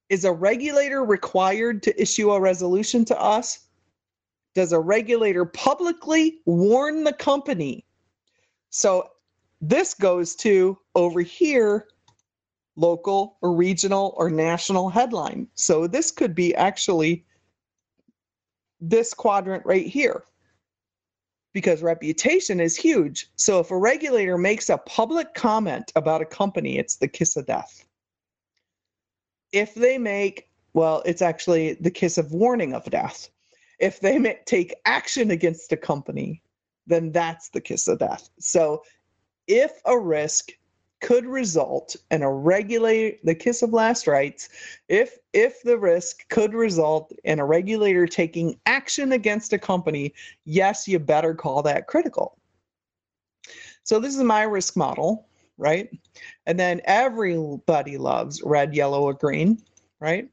Is 0.08 0.24
a 0.24 0.32
regulator 0.32 1.04
required 1.04 1.82
to 1.82 2.00
issue 2.00 2.30
a 2.30 2.40
resolution 2.40 3.04
to 3.06 3.20
us? 3.20 3.64
does 4.54 4.72
a 4.72 4.80
regulator 4.80 5.44
publicly 5.44 6.40
warn 6.46 7.04
the 7.04 7.12
company? 7.12 7.84
So 8.70 9.08
this 9.68 9.94
goes 9.94 10.34
to 10.36 10.78
over 10.94 11.20
here, 11.20 11.88
local 12.76 13.38
or 13.40 13.54
regional 13.54 14.14
or 14.16 14.30
national 14.30 14.88
headline. 14.88 15.46
So 15.54 15.86
this 15.86 16.10
could 16.10 16.34
be 16.34 16.54
actually 16.54 17.24
this 18.80 19.14
quadrant 19.14 19.64
right 19.64 19.86
here 19.86 20.24
because 21.52 21.82
reputation 21.82 22.58
is 22.60 22.76
huge. 22.76 23.30
So 23.36 23.60
if 23.60 23.70
a 23.70 23.78
regulator 23.78 24.36
makes 24.36 24.70
a 24.70 24.78
public 24.78 25.34
comment 25.34 25.92
about 25.94 26.20
a 26.20 26.26
company, 26.26 26.78
it's 26.78 26.96
the 26.96 27.08
kiss 27.08 27.36
of 27.36 27.46
death. 27.46 27.86
If 29.52 29.74
they 29.74 29.98
make, 29.98 30.48
well, 30.72 31.02
it's 31.06 31.22
actually 31.22 31.74
the 31.74 31.92
kiss 31.92 32.18
of 32.18 32.32
warning 32.32 32.74
of 32.74 32.84
death 32.90 33.30
if 33.78 34.00
they 34.00 34.40
take 34.46 34.74
action 34.84 35.30
against 35.30 35.72
a 35.72 35.76
company, 35.76 36.42
then 36.86 37.12
that's 37.12 37.50
the 37.50 37.60
kiss 37.60 37.88
of 37.88 37.98
death. 37.98 38.28
So 38.38 38.82
if 39.46 39.80
a 39.84 39.98
risk 39.98 40.52
could 41.00 41.26
result 41.26 41.96
in 42.10 42.22
a 42.22 42.32
regulator 42.32 43.16
the 43.24 43.34
kiss 43.34 43.60
of 43.60 43.74
last 43.74 44.06
rites 44.06 44.48
if 44.88 45.18
if 45.34 45.62
the 45.62 45.76
risk 45.76 46.26
could 46.30 46.54
result 46.54 47.12
in 47.24 47.38
a 47.38 47.44
regulator 47.44 48.06
taking 48.06 48.58
action 48.64 49.12
against 49.12 49.52
a 49.52 49.58
company 49.58 50.14
yes 50.44 50.88
you 50.88 50.98
better 50.98 51.34
call 51.34 51.62
that 51.62 51.86
critical. 51.86 52.38
So 53.82 54.00
this 54.00 54.16
is 54.16 54.22
my 54.22 54.44
risk 54.44 54.76
model 54.76 55.28
right? 55.58 55.90
And 56.46 56.58
then 56.58 56.80
everybody 56.84 57.98
loves 57.98 58.42
red 58.42 58.74
yellow 58.74 59.02
or 59.02 59.14
green 59.14 59.62
right? 60.00 60.28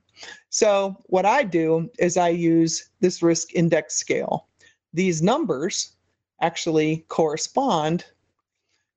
So 0.49 0.97
what 1.07 1.26
I 1.26 1.43
do 1.43 1.89
is 1.99 2.18
I 2.18 2.30
use 2.30 2.89
this 2.99 3.22
risk 3.22 3.53
index 3.53 3.95
scale. 3.95 4.47
These 4.93 5.22
numbers 5.22 5.95
actually 6.41 7.05
correspond 7.07 8.05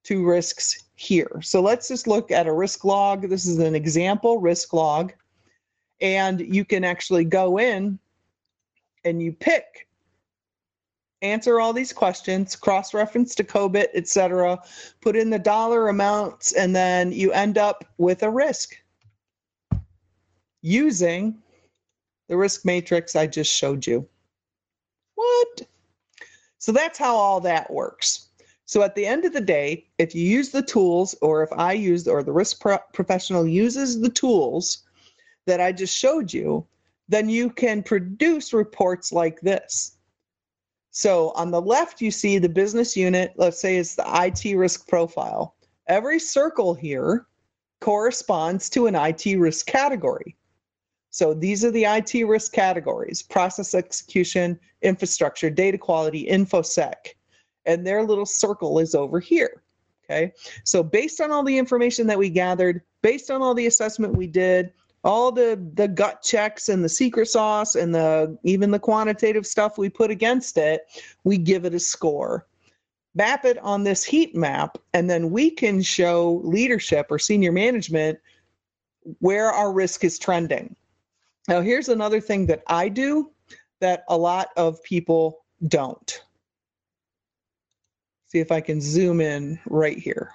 to 0.05 0.25
risks 0.25 0.85
here. 0.95 1.41
So 1.43 1.61
let's 1.61 1.89
just 1.89 2.07
look 2.07 2.31
at 2.31 2.47
a 2.47 2.53
risk 2.53 2.85
log. 2.85 3.29
This 3.29 3.47
is 3.47 3.59
an 3.59 3.75
example 3.75 4.39
risk 4.39 4.73
log. 4.73 5.13
And 6.01 6.41
you 6.41 6.65
can 6.65 6.85
actually 6.85 7.25
go 7.25 7.59
in 7.59 7.99
and 9.05 9.23
you 9.23 9.33
pick, 9.33 9.89
answer 11.23 11.61
all 11.61 11.73
these 11.73 11.93
questions, 11.93 12.57
cross-reference 12.57 13.35
to 13.35 13.45
COBIT, 13.45 13.89
etc., 13.95 14.59
put 15.01 15.17
in 15.17 15.31
the 15.31 15.39
dollar 15.39 15.89
amounts, 15.89 16.53
and 16.53 16.75
then 16.75 17.13
you 17.13 17.33
end 17.33 17.59
up 17.59 17.85
with 17.99 18.23
a 18.23 18.31
risk 18.31 18.77
using 20.63 21.37
the 22.29 22.37
risk 22.37 22.65
matrix 22.65 23.17
I 23.17 23.27
just 23.27 23.53
showed 23.53 23.87
you. 23.87 24.07
What? 25.15 25.63
So 26.59 26.73
that's 26.73 26.99
how 26.99 27.15
all 27.15 27.41
that 27.41 27.71
works. 27.71 28.29
So 28.67 28.83
at 28.83 28.95
the 28.95 29.07
end 29.07 29.25
of 29.25 29.33
the 29.33 29.41
day, 29.41 29.87
if 29.99 30.15
you 30.15 30.27
use 30.27 30.51
the 30.51 30.63
tools, 30.63 31.15
or 31.21 31.43
if 31.43 31.51
I 31.53 31.73
use, 31.73 32.09
or 32.09 32.23
the 32.23 32.33
risk 32.33 32.61
pro 32.61 32.79
professional 32.93 33.47
uses 33.47 34.01
the 34.01 34.09
tools 34.09 34.85
that 35.47 35.61
I 35.61 35.73
just 35.73 35.97
showed 35.97 36.33
you, 36.33 36.67
then 37.09 37.29
you 37.29 37.51
can 37.51 37.83
produce 37.83 38.53
reports 38.55 39.13
like 39.13 39.41
this. 39.41 39.99
So 40.91 41.31
on 41.33 41.51
the 41.51 41.61
left, 41.61 42.01
you 42.01 42.11
see 42.11 42.39
the 42.39 42.49
business 42.49 42.97
unit, 42.97 43.35
let's 43.37 43.61
say 43.61 43.77
it's 43.77 43.97
the 43.97 44.05
IT 44.07 44.57
risk 44.57 44.89
profile. 44.89 45.57
Every 45.87 46.19
circle 46.19 46.73
here 46.73 47.27
corresponds 47.81 48.71
to 48.71 48.87
an 48.87 48.95
IT 48.95 49.39
risk 49.39 49.67
category. 49.67 50.37
So 51.11 51.35
these 51.35 51.65
are 51.65 51.71
the 51.71 51.85
IT 51.85 52.25
risk 52.25 52.53
categories, 52.53 53.23
process 53.23 53.75
execution, 53.75 54.59
infrastructure, 54.83 55.51
data 55.51 55.77
quality, 55.77 56.27
InfoSec, 56.27 56.95
and 57.67 57.87
their 57.87 58.03
little 58.03 58.27
circle 58.27 58.79
is 58.79 58.95
over 58.95 59.21
here. 59.21 59.63
Okay, 60.05 60.33
so 60.65 60.83
based 60.83 61.21
on 61.21 61.31
all 61.31 61.43
the 61.43 61.57
information 61.57 62.07
that 62.09 62.19
we 62.19 62.29
gathered, 62.29 62.83
based 63.01 63.31
on 63.31 63.41
all 63.41 63.55
the 63.55 63.67
assessment 63.67 64.15
we 64.15 64.27
did, 64.27 64.73
all 65.03 65.33
the 65.33 65.67
the 65.75 65.89
gut 65.89 66.23
checks 66.23 66.69
and 66.69 66.85
the 66.85 66.89
secret 66.89 67.27
sauce 67.27 67.75
and 67.75 67.95
the 67.95 68.37
even 68.43 68.71
the 68.71 68.79
quantitative 68.79 69.47
stuff 69.47 69.79
we 69.79 69.89
put 69.89 70.11
against 70.11 70.59
it, 70.59 70.83
we 71.25 71.39
give 71.39 71.65
it 71.65 71.75
a 71.75 71.81
score. 71.81 72.47
Map 73.15 73.45
it 73.45 73.59
on 73.59 73.85
this 73.85 74.05
heat 74.05 74.35
map, 74.35 74.77
and 74.93 75.09
then 75.09 75.31
we 75.31 75.51
can 75.51 75.81
show 75.81 76.41
leadership 76.45 77.07
or 77.11 77.19
senior 77.19 77.53
management 77.53 78.19
where 79.21 79.51
our 79.51 79.73
risk 79.73 80.05
is 80.05 80.19
trending. 80.19 80.75
Now, 81.49 81.61
here's 81.61 81.89
another 81.89 82.21
thing 82.21 82.47
that 82.47 82.63
I 82.67 82.89
do 82.89 83.31
that 83.81 84.05
a 84.09 84.17
lot 84.17 84.49
of 84.57 84.83
people 84.83 85.45
don't. 85.69 86.23
See 88.35 88.41
if 88.41 88.51
I 88.51 88.61
can 88.61 88.81
zoom 88.81 89.21
in 89.21 89.61
right 89.67 89.97
here. 89.97 90.33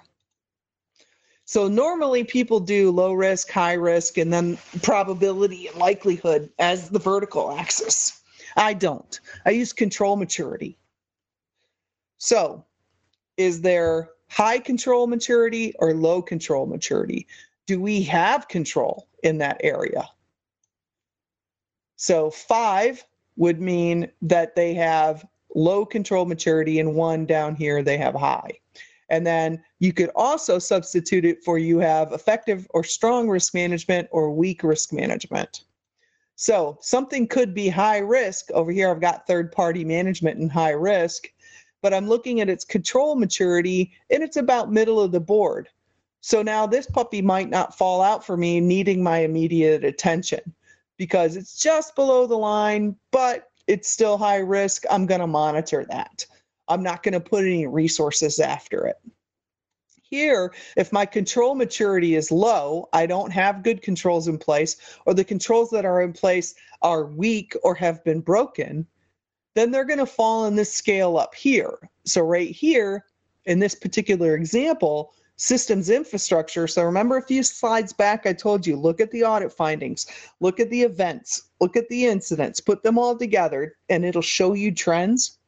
So 1.43 1.67
normally 1.67 2.23
people 2.23 2.61
do 2.61 2.91
low 2.91 3.11
risk, 3.11 3.49
high 3.49 3.73
risk, 3.73 4.17
and 4.17 4.31
then 4.31 4.57
probability 4.83 5.67
and 5.67 5.75
likelihood 5.75 6.49
as 6.59 6.89
the 6.89 6.99
vertical 6.99 7.51
axis. 7.51 8.21
I 8.55 8.73
don't. 8.73 9.19
I 9.45 9.49
use 9.49 9.73
control 9.73 10.15
maturity. 10.15 10.77
So 12.19 12.63
is 13.35 13.59
there 13.59 14.11
high 14.29 14.59
control 14.59 15.05
maturity 15.05 15.73
or 15.79 15.93
low 15.93 16.21
control 16.21 16.67
maturity? 16.67 17.27
Do 17.67 17.81
we 17.81 18.01
have 18.03 18.47
control 18.47 19.09
in 19.23 19.39
that 19.39 19.59
area? 19.61 20.07
So 21.97 22.29
five 22.29 23.03
would 23.35 23.59
mean 23.59 24.09
that 24.21 24.55
they 24.55 24.73
have 24.75 25.25
low 25.55 25.85
control 25.85 26.25
maturity 26.25 26.79
and 26.79 26.95
one 26.95 27.25
down 27.25 27.55
here 27.55 27.81
they 27.83 27.97
have 27.97 28.15
high. 28.15 28.51
And 29.09 29.25
then 29.25 29.63
you 29.79 29.91
could 29.91 30.11
also 30.15 30.59
substitute 30.59 31.25
it 31.25 31.43
for 31.43 31.57
you 31.57 31.79
have 31.79 32.11
effective 32.11 32.67
or 32.71 32.83
strong 32.83 33.27
risk 33.27 33.53
management 33.53 34.07
or 34.11 34.31
weak 34.31 34.63
risk 34.63 34.93
management. 34.93 35.63
So 36.35 36.77
something 36.81 37.27
could 37.27 37.53
be 37.53 37.67
high 37.67 37.97
risk. 37.97 38.49
Over 38.51 38.71
here, 38.71 38.89
I've 38.89 39.01
got 39.01 39.27
third 39.27 39.51
party 39.51 39.83
management 39.83 40.37
and 40.37 40.51
high 40.51 40.71
risk, 40.71 41.27
but 41.81 41.93
I'm 41.93 42.07
looking 42.07 42.39
at 42.39 42.49
its 42.49 42.63
control 42.63 43.15
maturity 43.15 43.91
and 44.09 44.23
it's 44.23 44.37
about 44.37 44.71
middle 44.71 45.01
of 45.01 45.11
the 45.11 45.19
board. 45.19 45.67
So 46.21 46.41
now 46.41 46.67
this 46.67 46.85
puppy 46.85 47.21
might 47.21 47.49
not 47.49 47.77
fall 47.77 48.01
out 48.01 48.25
for 48.25 48.37
me 48.37 48.59
needing 48.59 49.01
my 49.01 49.19
immediate 49.19 49.83
attention 49.83 50.53
because 50.97 51.35
it's 51.35 51.57
just 51.57 51.95
below 51.95 52.27
the 52.27 52.37
line, 52.37 52.95
but 53.11 53.48
it's 53.69 53.89
still 53.89 54.17
high 54.17 54.39
risk. 54.39 54.83
I'm 54.89 55.05
going 55.05 55.21
to 55.21 55.27
monitor 55.27 55.85
that. 55.89 56.25
I'm 56.67 56.81
not 56.81 57.03
going 57.03 57.13
to 57.13 57.19
put 57.19 57.45
any 57.45 57.67
resources 57.67 58.39
after 58.39 58.87
it. 58.87 58.97
Here, 60.01 60.51
if 60.75 60.91
my 60.91 61.05
control 61.05 61.53
maturity 61.53 62.15
is 62.15 62.31
low, 62.31 62.89
I 62.93 63.05
don't 63.05 63.31
have 63.31 63.61
good 63.61 63.83
controls 63.83 64.27
in 64.27 64.39
place, 64.39 64.77
or 65.05 65.13
the 65.13 65.23
controls 65.23 65.69
that 65.69 65.85
are 65.85 66.01
in 66.01 66.13
place 66.13 66.55
are 66.81 67.05
weak 67.05 67.55
or 67.63 67.75
have 67.75 68.03
been 68.03 68.21
broken, 68.21 68.87
then 69.53 69.69
they're 69.69 69.85
going 69.85 69.99
to 69.99 70.07
fall 70.07 70.45
in 70.45 70.55
this 70.55 70.73
scale 70.73 71.17
up 71.17 71.35
here. 71.35 71.77
So, 72.05 72.21
right 72.21 72.49
here, 72.49 73.05
in 73.45 73.59
this 73.59 73.75
particular 73.75 74.35
example, 74.35 75.13
systems 75.39 75.89
infrastructure. 75.89 76.67
So, 76.67 76.83
remember 76.83 77.17
a 77.17 77.25
few 77.25 77.43
slides 77.43 77.93
back, 77.93 78.25
I 78.25 78.33
told 78.33 78.67
you 78.67 78.75
look 78.75 78.99
at 78.99 79.09
the 79.09 79.23
audit 79.23 79.53
findings, 79.53 80.05
look 80.41 80.59
at 80.59 80.69
the 80.69 80.81
events, 80.83 81.49
look 81.61 81.77
at 81.77 81.87
the 81.87 82.05
incidents, 82.05 82.59
put 82.59 82.83
them 82.83 82.99
all 82.99 83.17
together, 83.17 83.77
and 83.87 84.05
it'll 84.05 84.21
show 84.21 84.53
you 84.53 84.73
trends. 84.73 85.39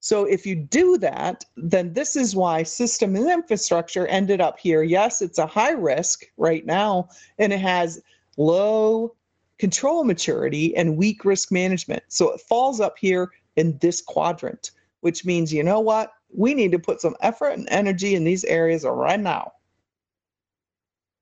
So 0.00 0.24
if 0.24 0.44
you 0.46 0.56
do 0.56 0.98
that, 0.98 1.44
then 1.56 1.92
this 1.92 2.16
is 2.16 2.34
why 2.34 2.64
system 2.64 3.14
and 3.14 3.30
infrastructure 3.30 4.06
ended 4.08 4.40
up 4.40 4.58
here. 4.58 4.82
Yes, 4.82 5.22
it's 5.22 5.38
a 5.38 5.46
high 5.46 5.72
risk 5.72 6.24
right 6.36 6.66
now, 6.66 7.08
and 7.38 7.52
it 7.52 7.60
has 7.60 8.02
low 8.36 9.14
control 9.58 10.02
maturity 10.04 10.74
and 10.74 10.96
weak 10.96 11.24
risk 11.24 11.52
management. 11.52 12.02
So 12.08 12.32
it 12.32 12.40
falls 12.40 12.80
up 12.80 12.94
here 12.98 13.30
in 13.56 13.78
this 13.78 14.00
quadrant, 14.00 14.72
which 15.02 15.24
means, 15.24 15.52
you 15.52 15.62
know 15.62 15.80
what? 15.80 16.12
We 16.32 16.54
need 16.54 16.72
to 16.72 16.78
put 16.78 17.00
some 17.00 17.16
effort 17.20 17.50
and 17.50 17.68
energy 17.70 18.14
in 18.14 18.24
these 18.24 18.44
areas 18.44 18.84
right 18.84 19.20
now. 19.20 19.52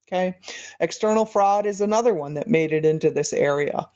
Okay. 0.06 0.38
External 0.80 1.26
fraud 1.26 1.66
is 1.66 1.80
another 1.80 2.14
one 2.14 2.34
that 2.34 2.48
made 2.48 2.72
it 2.72 2.84
into 2.84 3.10
this 3.10 3.32
area. 3.32 3.88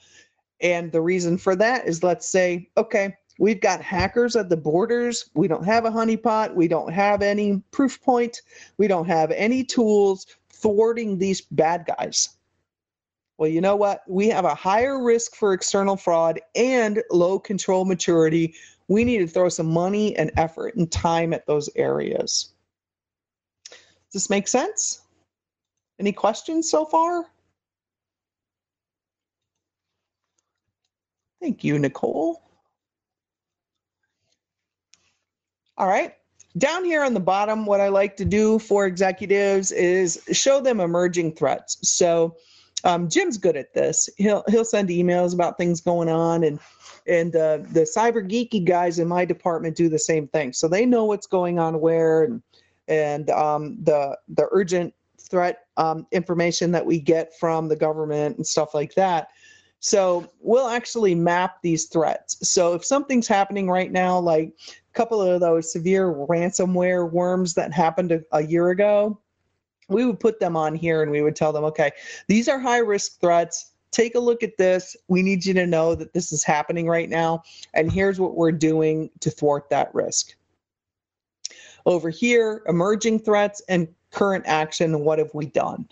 And 0.61 0.93
the 0.93 1.01
reason 1.01 1.39
for 1.39 1.57
that 1.57 1.87
is 1.87 2.03
let's 2.03 2.29
say, 2.29 2.69
okay, 2.77 3.17
We've 3.39 3.61
got 3.61 3.81
hackers 3.81 4.37
at 4.37 4.49
the 4.49 4.57
borders. 4.57 5.31
We 5.35 5.49
don't 5.49 5.65
have 5.65 5.85
a 5.85 5.91
honeypot. 5.91 6.55
We 6.55 6.69
don't 6.69 6.93
have 6.93 7.23
any 7.23 7.63
proof 7.71 8.01
point. 8.01 8.43
We 8.79 8.87
don't 8.87 9.07
have 9.07 9.31
any 9.31 9.65
tools 9.65 10.27
thwarting 10.51 11.19
these 11.19 11.41
bad 11.41 11.87
guys. 11.87 12.37
Well, 13.39 13.51
you 13.51 13.61
know 13.61 13.75
what? 13.75 14.03
We 14.07 14.29
have 14.29 14.45
a 14.45 14.55
higher 14.55 15.03
risk 15.03 15.35
for 15.35 15.55
external 15.55 15.97
fraud 15.97 16.41
and 16.55 17.03
low 17.11 17.39
control 17.39 17.85
maturity. 17.85 18.55
We 18.89 19.05
need 19.05 19.19
to 19.19 19.27
throw 19.27 19.49
some 19.49 19.71
money 19.71 20.17
and 20.17 20.31
effort 20.37 20.77
and 20.77 20.91
time 20.91 21.33
at 21.33 21.47
those 21.47 21.71
areas. 21.77 22.53
Does 23.71 24.25
this 24.25 24.31
make 24.31 24.49
sense? 24.49 25.03
Any 25.99 26.13
questions 26.13 26.71
so 26.71 26.85
far? 26.85 27.27
Thank 31.41 31.65
you, 31.65 31.79
Nicole. 31.79 32.43
All 35.77 35.89
right. 35.89 36.15
Down 36.59 36.85
here 36.85 37.03
on 37.03 37.15
the 37.15 37.21
bottom, 37.21 37.65
what 37.65 37.81
I 37.81 37.89
like 37.89 38.17
to 38.19 38.25
do 38.25 38.59
for 38.59 38.87
executives 38.87 39.73
is 39.73 40.23
show 40.33 40.61
them 40.61 40.81
emerging 40.81 41.35
threats. 41.35 41.79
So 41.83 42.37
um, 42.85 43.09
Jim's 43.09 43.39
good 43.39 43.57
at 43.57 43.75
this. 43.75 44.09
He'll 44.17 44.45
he'll 44.49 44.65
send 44.65 44.89
emails 44.89 45.35
about 45.35 45.59
things 45.59 45.81
going 45.81 46.09
on, 46.09 46.45
and 46.45 46.59
and 47.07 47.35
uh, 47.35 47.59
the 47.59 47.87
cyber 47.97 48.23
geeky 48.29 48.65
guys 48.65 48.99
in 48.99 49.09
my 49.09 49.25
department 49.25 49.77
do 49.77 49.89
the 49.89 49.99
same 49.99 50.29
thing. 50.29 50.53
So 50.53 50.69
they 50.69 50.87
know 50.87 51.05
what's 51.05 51.27
going 51.27 51.59
on 51.59 51.81
where, 51.81 52.25
and 52.25 52.43
and 52.89 53.31
um, 53.31 53.79
the 53.83 54.19
the 54.29 54.49
urgent 54.51 54.95
threat 55.19 55.67
um, 55.77 56.07
information 56.13 56.73
that 56.73 56.85
we 56.85 57.01
get 57.01 57.39
from 57.39 57.69
the 57.69 57.77
government 57.77 58.37
and 58.37 58.47
stuff 58.47 58.75
like 58.75 58.95
that. 58.95 59.29
So 59.81 60.31
we'll 60.41 60.69
actually 60.69 61.15
map 61.15 61.57
these 61.63 61.87
threats. 61.87 62.49
So 62.49 62.75
if 62.75 62.85
something's 62.85 63.27
happening 63.27 63.69
right 63.69 63.91
now, 63.91 64.19
like 64.19 64.55
a 64.69 64.93
couple 64.93 65.21
of 65.21 65.41
those 65.41 65.73
severe 65.73 66.13
ransomware 66.13 67.11
worms 67.11 67.55
that 67.55 67.73
happened 67.73 68.13
a, 68.13 68.23
a 68.31 68.43
year 68.47 68.71
ago, 68.71 69.19
we 69.93 70.05
would 70.05 70.21
put 70.21 70.41
them 70.41 70.57
on 70.57 70.75
here 70.75 71.03
and 71.03 71.11
we 71.11 71.23
would 71.23 71.37
tell 71.37 71.53
them, 71.53 71.65
okay, 71.65 71.91
these 72.29 72.49
are 72.49 72.59
high 72.59 72.79
risk 72.79 73.21
threats. 73.21 73.73
Take 73.91 74.15
a 74.15 74.21
look 74.21 74.43
at 74.43 74.57
this. 74.57 74.97
We 75.09 75.23
need 75.23 75.45
you 75.45 75.53
to 75.55 75.67
know 75.67 75.95
that 75.95 76.15
this 76.15 76.33
is 76.33 76.43
happening 76.43 76.87
right 76.87 77.09
now. 77.09 77.43
And 77.75 77.93
here's 77.93 78.19
what 78.19 78.37
we're 78.37 78.53
doing 78.53 79.11
to 79.21 79.31
thwart 79.31 79.69
that 79.71 79.95
risk. 79.95 80.35
Over 81.85 82.11
here, 82.11 82.63
emerging 82.69 83.21
threats 83.21 83.61
and 83.69 83.89
current 84.11 84.45
action. 84.47 85.01
What 85.01 85.19
have 85.19 85.35
we 85.35 85.47
done? 85.47 85.89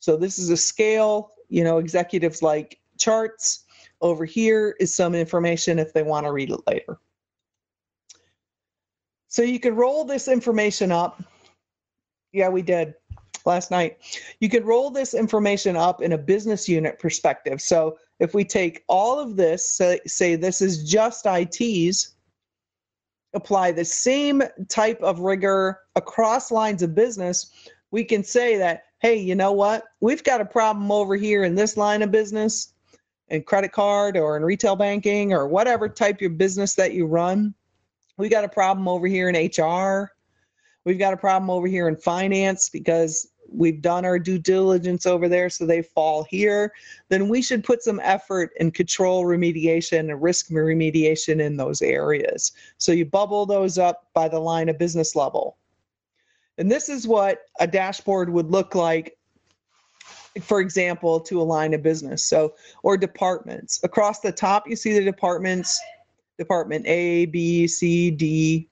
So 0.00 0.16
this 0.16 0.38
is 0.38 0.50
a 0.50 0.56
scale, 0.56 1.32
you 1.48 1.64
know, 1.64 1.78
executives 1.78 2.42
like 2.42 2.78
charts. 2.98 3.64
Over 4.00 4.24
here 4.24 4.76
is 4.78 4.94
some 4.94 5.14
information 5.14 5.78
if 5.78 5.92
they 5.92 6.02
want 6.02 6.24
to 6.24 6.32
read 6.32 6.50
it 6.50 6.60
later. 6.66 6.98
So 9.26 9.42
you 9.42 9.60
could 9.60 9.74
roll 9.74 10.04
this 10.04 10.28
information 10.28 10.92
up. 10.92 11.22
Yeah, 12.32 12.48
we 12.48 12.62
did 12.62 12.94
last 13.48 13.72
night. 13.72 13.98
You 14.38 14.48
could 14.48 14.64
roll 14.64 14.90
this 14.90 15.14
information 15.14 15.76
up 15.76 16.00
in 16.00 16.12
a 16.12 16.18
business 16.18 16.68
unit 16.68 17.00
perspective. 17.00 17.60
So 17.60 17.98
if 18.20 18.34
we 18.34 18.44
take 18.44 18.84
all 18.88 19.18
of 19.18 19.34
this, 19.34 19.76
say, 19.76 19.98
say 20.06 20.36
this 20.36 20.60
is 20.60 20.88
just 20.88 21.26
ITs, 21.26 22.14
apply 23.34 23.72
the 23.72 23.84
same 23.84 24.42
type 24.68 25.00
of 25.02 25.20
rigor 25.20 25.80
across 25.96 26.52
lines 26.52 26.82
of 26.82 26.94
business, 26.94 27.50
we 27.90 28.04
can 28.04 28.22
say 28.22 28.56
that, 28.58 28.84
hey, 29.00 29.16
you 29.16 29.34
know 29.34 29.52
what? 29.52 29.84
We've 30.00 30.22
got 30.22 30.40
a 30.40 30.44
problem 30.44 30.92
over 30.92 31.16
here 31.16 31.44
in 31.44 31.54
this 31.54 31.76
line 31.76 32.02
of 32.02 32.10
business 32.10 32.74
in 33.28 33.42
credit 33.42 33.72
card 33.72 34.16
or 34.16 34.36
in 34.36 34.44
retail 34.44 34.76
banking 34.76 35.32
or 35.32 35.46
whatever 35.46 35.88
type 35.88 36.20
of 36.22 36.38
business 36.38 36.74
that 36.74 36.94
you 36.94 37.06
run. 37.06 37.54
We 38.16 38.28
got 38.28 38.44
a 38.44 38.48
problem 38.48 38.88
over 38.88 39.06
here 39.06 39.28
in 39.28 39.36
HR. 39.36 40.12
We've 40.84 40.98
got 40.98 41.12
a 41.12 41.18
problem 41.18 41.50
over 41.50 41.66
here 41.66 41.88
in 41.88 41.96
finance 41.96 42.68
because 42.68 43.28
we've 43.50 43.80
done 43.80 44.04
our 44.04 44.18
due 44.18 44.38
diligence 44.38 45.06
over 45.06 45.28
there, 45.28 45.50
so 45.50 45.66
they 45.66 45.82
fall 45.82 46.24
here. 46.24 46.72
Then 47.08 47.28
we 47.28 47.42
should 47.42 47.64
put 47.64 47.82
some 47.82 48.00
effort 48.02 48.50
in 48.60 48.70
control 48.70 49.24
remediation 49.24 50.10
and 50.10 50.22
risk 50.22 50.48
remediation 50.48 51.40
in 51.40 51.56
those 51.56 51.82
areas. 51.82 52.52
So 52.78 52.92
you 52.92 53.04
bubble 53.04 53.46
those 53.46 53.78
up 53.78 54.08
by 54.14 54.28
the 54.28 54.38
line 54.38 54.68
of 54.68 54.78
business 54.78 55.16
level. 55.16 55.56
And 56.58 56.70
this 56.70 56.88
is 56.88 57.06
what 57.06 57.42
a 57.60 57.66
dashboard 57.66 58.30
would 58.30 58.50
look 58.50 58.74
like 58.74 59.18
for 60.42 60.60
example, 60.60 61.20
to 61.20 61.40
a 61.40 61.42
line 61.42 61.74
of 61.74 61.82
business. 61.82 62.24
So, 62.24 62.54
or 62.82 62.96
departments. 62.96 63.80
Across 63.82 64.20
the 64.20 64.32
top, 64.32 64.68
you 64.68 64.76
see 64.76 64.92
the 64.92 65.04
departments, 65.04 65.80
department 66.38 66.86
A, 66.86 67.26
B, 67.26 67.66
C, 67.66 68.10
D. 68.10 68.68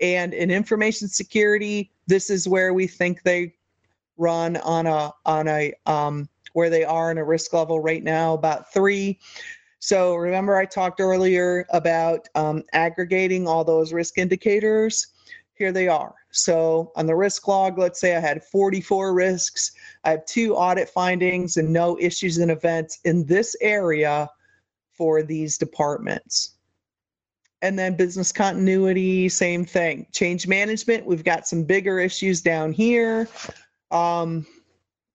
And 0.00 0.34
in 0.34 0.50
information 0.50 1.08
security, 1.08 1.90
this 2.06 2.30
is 2.30 2.48
where 2.48 2.74
we 2.74 2.86
think 2.86 3.22
they 3.22 3.54
run 4.16 4.56
on 4.58 4.86
a 4.86 5.12
on 5.26 5.48
a 5.48 5.72
um, 5.86 6.28
where 6.52 6.70
they 6.70 6.84
are 6.84 7.10
in 7.10 7.18
a 7.18 7.24
risk 7.24 7.52
level 7.52 7.80
right 7.80 8.02
now, 8.02 8.34
about 8.34 8.72
three. 8.72 9.18
So 9.80 10.14
remember 10.14 10.56
I 10.56 10.64
talked 10.64 11.00
earlier 11.00 11.66
about 11.70 12.28
um, 12.34 12.62
aggregating 12.72 13.46
all 13.46 13.64
those 13.64 13.92
risk 13.92 14.18
indicators 14.18 15.14
here 15.54 15.72
they 15.72 15.88
are. 15.88 16.14
So 16.30 16.92
on 16.96 17.06
the 17.06 17.14
risk 17.14 17.46
log, 17.46 17.78
let's 17.78 18.00
say 18.00 18.16
I 18.16 18.20
had 18.20 18.42
44 18.42 19.14
risks. 19.14 19.72
I 20.02 20.10
have 20.10 20.26
two 20.26 20.54
audit 20.56 20.88
findings 20.88 21.56
and 21.56 21.72
no 21.72 21.96
issues 22.00 22.38
and 22.38 22.50
events 22.50 22.98
in 23.04 23.24
this 23.26 23.56
area 23.60 24.28
for 24.92 25.22
these 25.22 25.56
departments. 25.56 26.56
And 27.62 27.78
then 27.78 27.96
business 27.96 28.30
continuity, 28.30 29.28
same 29.28 29.64
thing. 29.64 30.06
Change 30.12 30.46
management, 30.46 31.06
we've 31.06 31.24
got 31.24 31.46
some 31.46 31.62
bigger 31.62 31.98
issues 31.98 32.42
down 32.42 32.72
here. 32.72 33.28
Um, 33.94 34.46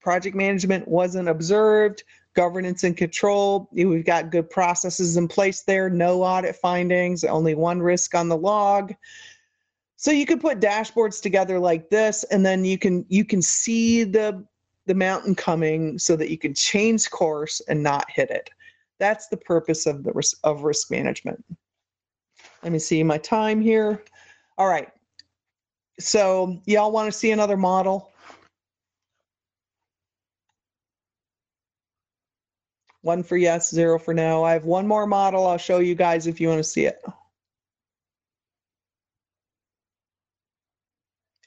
project 0.02 0.36
management 0.36 0.88
wasn't 0.88 1.30
observed. 1.30 2.04
Governance 2.36 2.84
and 2.84 2.96
control, 2.96 3.68
we've 3.74 4.06
got 4.06 4.32
good 4.32 4.50
processes 4.50 5.18
in 5.18 5.28
place 5.28 5.64
there. 5.64 5.90
No 5.90 6.24
audit 6.24 6.56
findings, 6.56 7.24
only 7.24 7.54
one 7.54 7.82
risk 7.82 8.16
on 8.16 8.30
the 8.30 8.38
log. 8.38 8.94
So 9.98 10.12
you 10.12 10.26
could 10.26 10.40
put 10.40 10.62
dashboards 10.62 11.22
together 11.22 11.60
like 11.60 11.90
this, 11.90 12.24
and 12.26 12.46
then 12.46 12.64
you 12.64 12.78
can 12.78 13.06
you 13.10 13.26
can 13.26 13.42
see 13.42 14.06
the 14.06 14.46
the 14.86 14.96
mountain 14.96 15.36
coming 15.36 16.00
so 16.00 16.16
that 16.16 16.30
you 16.30 16.38
can 16.38 16.54
change 16.54 17.10
course 17.12 17.62
and 17.68 17.84
not 17.84 18.10
hit 18.10 18.30
it. 18.30 18.50
That's 19.00 19.28
the 19.28 19.38
purpose 19.38 19.86
of 19.86 20.04
the 20.04 20.14
risk, 20.14 20.38
of 20.44 20.64
risk 20.64 20.90
management. 20.90 21.44
Let 22.64 22.72
me 22.72 22.80
see 22.80 23.04
my 23.04 23.18
time 23.18 23.60
here. 23.60 24.04
All 24.58 24.68
right. 24.68 24.90
So 26.00 26.62
y'all 26.66 26.92
want 26.92 27.12
to 27.12 27.18
see 27.18 27.32
another 27.32 27.58
model? 27.58 28.12
One 33.02 33.24
for 33.24 33.38
yes, 33.38 33.72
zero 33.72 33.98
for 34.00 34.14
no. 34.14 34.44
I 34.44 34.54
have 34.54 34.66
one 34.66 34.88
more 34.88 35.08
model. 35.08 35.48
I'll 35.48 35.58
show 35.58 35.80
you 35.80 35.96
guys 35.96 36.28
if 36.28 36.42
you 36.42 36.50
want 36.50 36.60
to 36.60 36.64
see 36.64 36.86
it. 36.86 37.02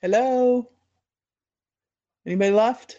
Hello? 0.03 0.69
Anybody 2.27 2.53
left? 2.53 2.97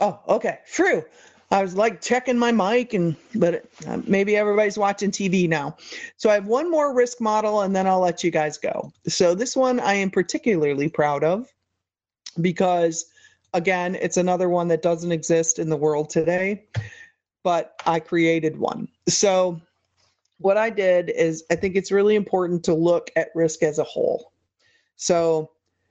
Oh, 0.00 0.20
okay. 0.28 0.58
True. 0.72 1.04
I 1.52 1.60
was 1.60 1.76
like 1.76 2.00
checking 2.00 2.38
my 2.38 2.50
mic 2.50 2.94
and 2.94 3.14
but 3.34 3.66
uh, 3.86 3.98
maybe 4.06 4.36
everybody's 4.36 4.78
watching 4.78 5.10
TV 5.10 5.46
now. 5.46 5.76
So 6.16 6.30
I 6.30 6.34
have 6.34 6.46
one 6.46 6.70
more 6.70 6.94
risk 6.94 7.20
model 7.20 7.60
and 7.60 7.76
then 7.76 7.86
I'll 7.86 8.00
let 8.00 8.24
you 8.24 8.30
guys 8.30 8.56
go. 8.56 8.90
So 9.06 9.34
this 9.34 9.54
one 9.54 9.78
I 9.78 9.92
am 9.92 10.10
particularly 10.10 10.88
proud 10.88 11.22
of 11.22 11.52
because 12.40 13.04
again, 13.52 13.96
it's 13.96 14.16
another 14.16 14.48
one 14.48 14.66
that 14.68 14.80
doesn't 14.80 15.12
exist 15.12 15.58
in 15.58 15.68
the 15.68 15.76
world 15.76 16.08
today, 16.08 16.64
but 17.42 17.74
I 17.84 18.00
created 18.00 18.58
one. 18.58 18.88
So 19.06 19.60
what 20.38 20.56
I 20.56 20.70
did 20.70 21.10
is 21.10 21.44
I 21.50 21.56
think 21.56 21.76
it's 21.76 21.92
really 21.92 22.14
important 22.14 22.64
to 22.64 22.74
look 22.74 23.10
at 23.14 23.28
risk 23.34 23.62
as 23.62 23.78
a 23.78 23.84
whole. 23.84 24.32
So 24.96 25.50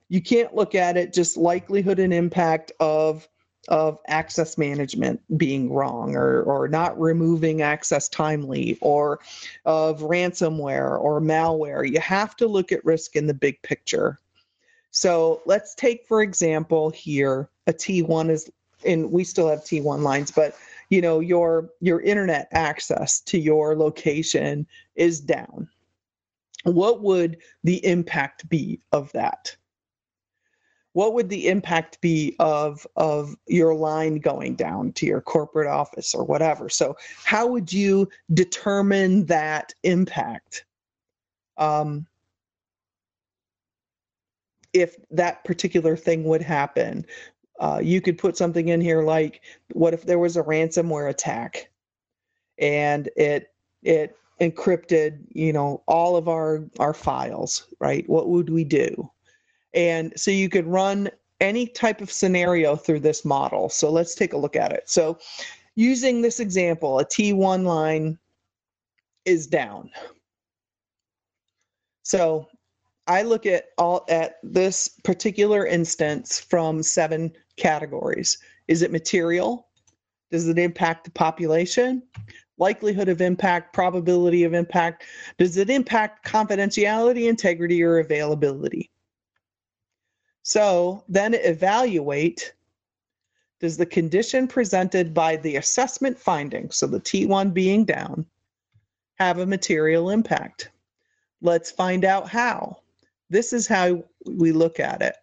you 0.10 0.24
can't 0.24 0.56
look 0.56 0.74
at 0.74 0.98
it 0.98 1.14
just 1.14 1.38
likelihood 1.38 2.00
and 2.00 2.12
impact 2.12 2.72
of 2.80 3.28
of 3.68 4.00
access 4.08 4.58
management 4.58 5.22
being 5.38 5.72
wrong 5.72 6.16
or, 6.16 6.42
or 6.44 6.68
not 6.68 7.00
removing 7.00 7.62
access 7.62 8.10
timely 8.10 8.78
or 8.82 9.20
of 9.66 10.00
ransomware 10.02 11.00
or 11.00 11.22
malware. 11.22 11.88
You 11.88 12.00
have 12.00 12.36
to 12.38 12.48
look 12.48 12.72
at 12.72 12.84
risk 12.84 13.16
in 13.16 13.28
the 13.28 13.34
big 13.34 13.62
picture. 13.62 14.20
So 14.90 15.42
let's 15.46 15.76
take, 15.76 16.06
for 16.08 16.22
example, 16.22 16.90
here 16.90 17.50
a 17.68 17.74
T1 17.74 18.30
is, 18.30 18.52
and 18.86 19.12
we 19.12 19.24
still 19.24 19.48
have 19.48 19.60
T1 19.60 20.02
lines, 20.02 20.32
but 20.32 20.56
you 20.90 21.02
know 21.02 21.22
your 21.22 21.70
your 21.80 22.02
internet 22.02 22.50
access 22.52 23.22
to 23.22 23.40
your 23.40 23.76
location 23.76 24.68
is 24.96 25.22
down. 25.22 25.70
What 26.64 27.02
would 27.02 27.38
the 27.64 27.84
impact 27.86 28.48
be 28.50 28.82
of 28.92 29.12
that? 29.14 29.56
What 30.94 31.14
would 31.14 31.30
the 31.30 31.48
impact 31.48 32.00
be 32.02 32.36
of 32.40 32.86
of 32.96 33.36
your 33.48 33.74
line 33.74 34.16
going 34.16 34.56
down 34.56 34.92
to 34.94 35.06
your 35.06 35.22
corporate 35.22 35.68
office 35.68 36.14
or 36.14 36.24
whatever? 36.24 36.70
So 36.70 36.96
how 37.24 37.48
would 37.48 37.72
you 37.72 38.10
determine 38.34 39.26
that 39.28 39.74
impact? 39.84 40.66
Um, 41.58 42.08
if 44.74 44.96
that 45.12 45.44
particular 45.44 45.98
thing 45.98 46.24
would 46.24 46.42
happen 46.42 47.06
uh, 47.62 47.80
you 47.82 48.02
could 48.02 48.18
put 48.18 48.36
something 48.36 48.70
in 48.70 48.82
here 48.82 49.04
like 49.04 49.42
what 49.74 49.94
if 49.94 50.04
there 50.04 50.18
was 50.18 50.36
a 50.36 50.44
ransomware 50.44 51.10
attack? 51.10 51.70
And 52.58 53.08
it 53.16 53.54
it 53.84 54.18
encrypted 54.42 55.20
you 55.30 55.54
know 55.54 55.84
all 55.88 56.16
of 56.16 56.28
our 56.28 56.66
our 56.80 56.94
files 56.94 57.68
right? 57.80 58.08
What 58.10 58.30
would 58.30 58.50
we 58.50 58.64
do 58.64 59.10
and 59.74 60.14
so 60.16 60.32
you 60.32 60.50
could 60.50 60.68
run 60.68 61.10
any 61.40 61.66
type 61.66 62.02
of 62.02 62.12
scenario 62.12 62.76
through 62.76 63.00
this 63.00 63.26
model. 63.26 63.68
So 63.70 63.92
let's 63.92 64.16
take 64.16 64.34
a 64.34 64.38
look 64.38 64.56
at 64.56 64.72
it. 64.72 64.90
So 64.90 65.18
using 65.76 66.22
this 66.22 66.40
example, 66.40 67.00
a 67.00 67.06
T1 67.06 67.66
line 67.66 68.18
is 69.26 69.48
down. 69.48 69.90
So 72.04 72.48
I 73.08 73.24
look 73.24 73.46
at 73.46 73.70
all 73.78 74.06
at 74.10 74.38
this 74.44 75.00
particular 75.04 75.66
instance 75.66 76.40
from 76.40 76.84
seven 76.84 77.32
categories. 77.58 78.38
Is 78.68 78.84
it 78.84 78.92
material? 78.92 79.68
Does 80.30 80.48
it 80.48 80.60
impact 80.60 81.06
the 81.06 81.12
population? 81.12 82.04
Likelihood 82.58 83.10
of 83.10 83.22
impact, 83.22 83.74
probability 83.74 84.44
of 84.44 84.54
impact. 84.54 85.04
Does 85.40 85.58
it 85.58 85.70
impact 85.70 86.26
confidentiality, 86.28 87.28
integrity, 87.28 87.82
or 87.82 87.98
availability? 87.98 88.91
So 90.52 91.02
then 91.08 91.34
evaluate 91.34 92.54
does 93.62 93.78
the 93.78 93.86
condition 93.86 94.50
presented 94.50 95.14
by 95.14 95.38
the 95.38 95.56
assessment 95.56 96.20
finding, 96.20 96.70
so 96.72 96.88
the 96.88 97.00
T1 97.00 97.54
being 97.54 97.86
down, 97.86 98.26
have 99.16 99.38
a 99.38 99.46
material 99.46 100.10
impact? 100.10 100.70
Let's 101.42 101.72
find 101.72 102.04
out 102.04 102.28
how. 102.28 102.80
This 103.30 103.54
is 103.54 103.66
how 103.66 104.04
we 104.26 104.52
look 104.52 104.82
at 104.82 105.02
it. 105.02 105.16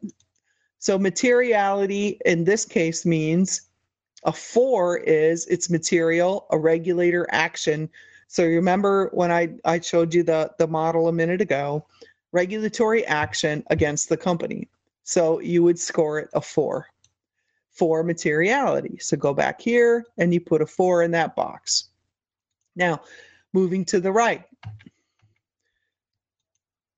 So 0.79 0.99
materiality 0.99 2.19
in 2.25 2.45
this 2.45 2.65
case 2.65 3.05
means 3.05 3.69
a 4.25 4.33
four 4.33 4.97
is 4.97 5.47
it's 5.49 5.69
material, 5.69 6.47
a 6.53 6.59
regulator 6.59 7.27
action. 7.33 7.91
So 8.29 8.47
remember 8.47 9.11
when 9.13 9.31
I, 9.31 9.51
I 9.67 9.81
showed 9.81 10.15
you 10.15 10.23
the, 10.23 10.53
the 10.59 10.69
model 10.69 11.07
a 11.07 11.13
minute 11.13 11.43
ago, 11.43 11.85
regulatory 12.33 13.05
action 13.05 13.63
against 13.69 14.09
the 14.09 14.17
company. 14.17 14.67
So 15.09 15.41
you 15.41 15.63
would 15.63 15.79
score 15.79 16.19
it 16.19 16.29
a 16.35 16.41
four 16.43 16.87
for 17.71 18.03
materiality. 18.03 18.99
So 18.99 19.17
go 19.17 19.33
back 19.33 19.59
here 19.59 20.05
and 20.19 20.35
you 20.35 20.39
put 20.39 20.61
a 20.61 20.67
four 20.67 21.03
in 21.03 21.11
that 21.13 21.35
box. 21.35 21.89
Now, 22.77 23.01
moving 23.55 23.87
to 23.87 24.01
the 24.01 24.13
right, 24.13 24.45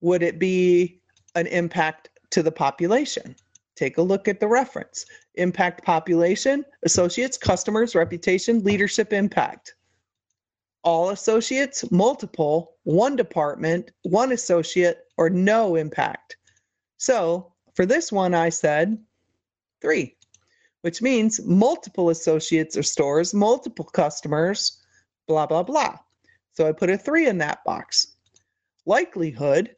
would 0.01 0.25
it 0.25 0.41
be 0.41 1.01
an 1.37 1.47
impact 1.47 2.09
to 2.31 2.43
the 2.43 2.51
population? 2.51 3.37
Take 3.77 3.99
a 3.99 4.03
look 4.03 4.27
at 4.27 4.41
the 4.41 4.49
reference. 4.49 5.07
Impact 5.37 5.85
population, 5.85 6.65
associates, 6.83 7.39
customers, 7.39 7.95
reputation, 7.95 8.65
leadership 8.65 9.13
impact. 9.13 9.77
All 10.83 11.11
associates, 11.11 11.89
multiple, 11.93 12.73
one 12.83 13.15
department, 13.15 13.93
one 14.03 14.33
associate, 14.33 15.05
or 15.17 15.31
no 15.31 15.77
impact. 15.77 16.39
So 16.97 17.49
for 17.75 17.87
this 17.87 18.11
one, 18.11 18.35
I 18.35 18.49
said 18.49 18.99
three, 19.81 20.16
which 20.83 21.03
means 21.03 21.41
multiple 21.45 22.11
associates 22.11 22.77
or 22.77 22.83
stores, 22.83 23.35
multiple 23.35 23.85
customers, 23.85 24.83
blah, 25.27 25.47
blah, 25.47 25.62
blah. 25.62 25.99
So 26.53 26.66
I 26.66 26.73
put 26.73 26.91
a 26.91 26.99
three 26.99 27.27
in 27.29 27.39
that 27.39 27.64
box. 27.64 28.16
Likelihood, 28.87 29.75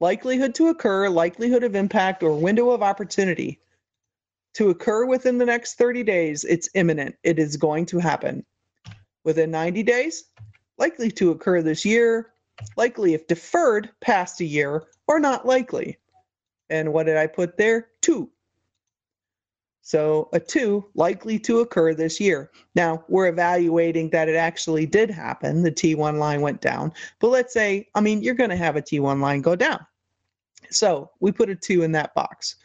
likelihood 0.00 0.54
to 0.56 0.68
occur, 0.68 1.08
likelihood 1.08 1.64
of 1.64 1.74
impact, 1.74 2.22
or 2.22 2.38
window 2.38 2.70
of 2.70 2.82
opportunity 2.82 3.60
to 4.54 4.70
occur 4.70 5.06
within 5.06 5.38
the 5.38 5.46
next 5.46 5.74
30 5.74 6.02
days, 6.02 6.44
it's 6.44 6.68
imminent. 6.74 7.14
It 7.22 7.38
is 7.38 7.56
going 7.56 7.86
to 7.86 7.98
happen. 7.98 8.44
Within 9.24 9.50
90 9.50 9.82
days, 9.82 10.24
likely 10.78 11.10
to 11.12 11.30
occur 11.30 11.62
this 11.62 11.84
year, 11.84 12.32
likely 12.76 13.14
if 13.14 13.26
deferred 13.26 13.90
past 14.00 14.40
a 14.40 14.44
year, 14.44 14.86
or 15.06 15.20
not 15.20 15.46
likely. 15.46 15.98
And 16.70 16.92
what 16.92 17.06
did 17.06 17.16
I 17.16 17.26
put 17.26 17.56
there? 17.56 17.88
Two. 18.00 18.30
So 19.88 20.28
a 20.34 20.40
two 20.40 20.84
likely 20.94 21.38
to 21.38 21.60
occur 21.60 21.94
this 21.94 22.20
year. 22.20 22.50
Now 22.74 23.04
we're 23.08 23.28
evaluating 23.28 24.10
that 24.10 24.28
it 24.28 24.36
actually 24.36 24.84
did 24.84 25.10
happen. 25.10 25.62
The 25.62 25.72
T1 25.72 26.18
line 26.18 26.42
went 26.42 26.60
down. 26.60 26.92
But 27.20 27.28
let's 27.28 27.54
say, 27.54 27.88
I 27.94 28.02
mean, 28.02 28.22
you're 28.22 28.34
going 28.34 28.50
to 28.50 28.56
have 28.56 28.76
a 28.76 28.82
T1 28.82 29.20
line 29.20 29.40
go 29.40 29.56
down. 29.56 29.86
So 30.70 31.10
we 31.20 31.32
put 31.32 31.48
a 31.48 31.54
two 31.54 31.84
in 31.84 31.92
that 31.92 32.14
box. 32.14 32.56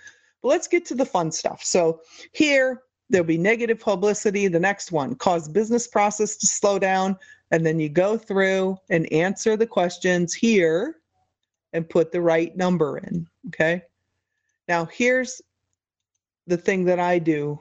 But 0.41 0.49
let's 0.49 0.68
get 0.68 0.86
to 0.88 0.95
the 0.95 1.06
fun 1.06 1.32
stuff. 1.32 1.64
So 1.64 2.01
here, 2.34 2.82
there'll 3.10 3.26
be 3.26 3.38
negative 3.38 3.80
publicity. 3.80 4.49
The 4.49 4.60
next 4.60 4.91
one, 4.91 5.16
cause 5.16 5.47
business 5.47 5.88
process 5.88 6.36
to 6.36 6.47
slow 6.47 6.78
down. 6.78 7.18
And 7.51 7.66
then 7.66 7.80
you 7.80 7.88
go 7.88 8.18
through 8.18 8.78
and 8.89 9.10
answer 9.14 9.56
the 9.56 9.68
questions 9.68 10.34
here 10.34 10.97
and 11.72 11.89
put 11.89 12.12
the 12.12 12.20
right 12.20 12.54
number 12.58 12.97
in. 12.97 13.30
Okay. 13.47 13.84
Now, 14.68 14.86
here's 14.86 15.41
the 16.47 16.57
thing 16.57 16.86
that 16.86 16.99
I 16.99 17.20
do 17.20 17.59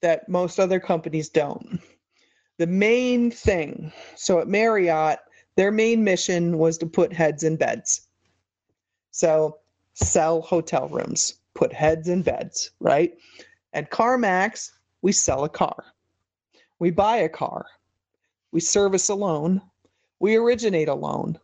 that 0.00 0.28
most 0.28 0.58
other 0.58 0.80
companies 0.80 1.28
don't. 1.28 1.80
The 2.58 2.66
main 2.66 3.30
thing, 3.30 3.92
so 4.16 4.38
at 4.40 4.48
Marriott, 4.48 5.18
their 5.56 5.70
main 5.72 6.02
mission 6.04 6.58
was 6.58 6.78
to 6.78 6.86
put 6.86 7.12
heads 7.12 7.44
in 7.44 7.56
beds. 7.56 8.08
So, 9.10 9.58
sell 9.94 10.40
hotel 10.42 10.88
rooms, 10.88 11.34
put 11.54 11.72
heads 11.72 12.08
in 12.08 12.22
beds, 12.22 12.70
right? 12.80 13.14
At 13.72 13.90
CarMax, 13.90 14.70
we 15.02 15.12
sell 15.12 15.44
a 15.44 15.48
car. 15.48 15.84
we 16.78 16.90
buy 16.90 17.18
a 17.18 17.28
car, 17.28 17.64
we 18.50 18.58
service 18.58 19.08
a 19.08 19.14
loan, 19.14 19.62
we 20.18 20.34
originate 20.34 20.88
a 20.88 20.94
loan, 20.94 21.38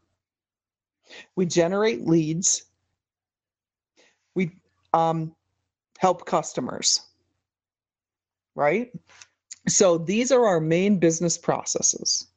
we 1.37 1.47
generate 1.47 2.09
leads, 2.09 2.65
um, 4.93 5.35
help 5.99 6.27
customers, 6.27 7.01
right? 8.55 8.91
So 9.69 9.99
these 9.99 10.33
are 10.33 10.47
our 10.47 10.61
main 10.61 10.99
business 10.99 11.37
processes. 11.37 12.29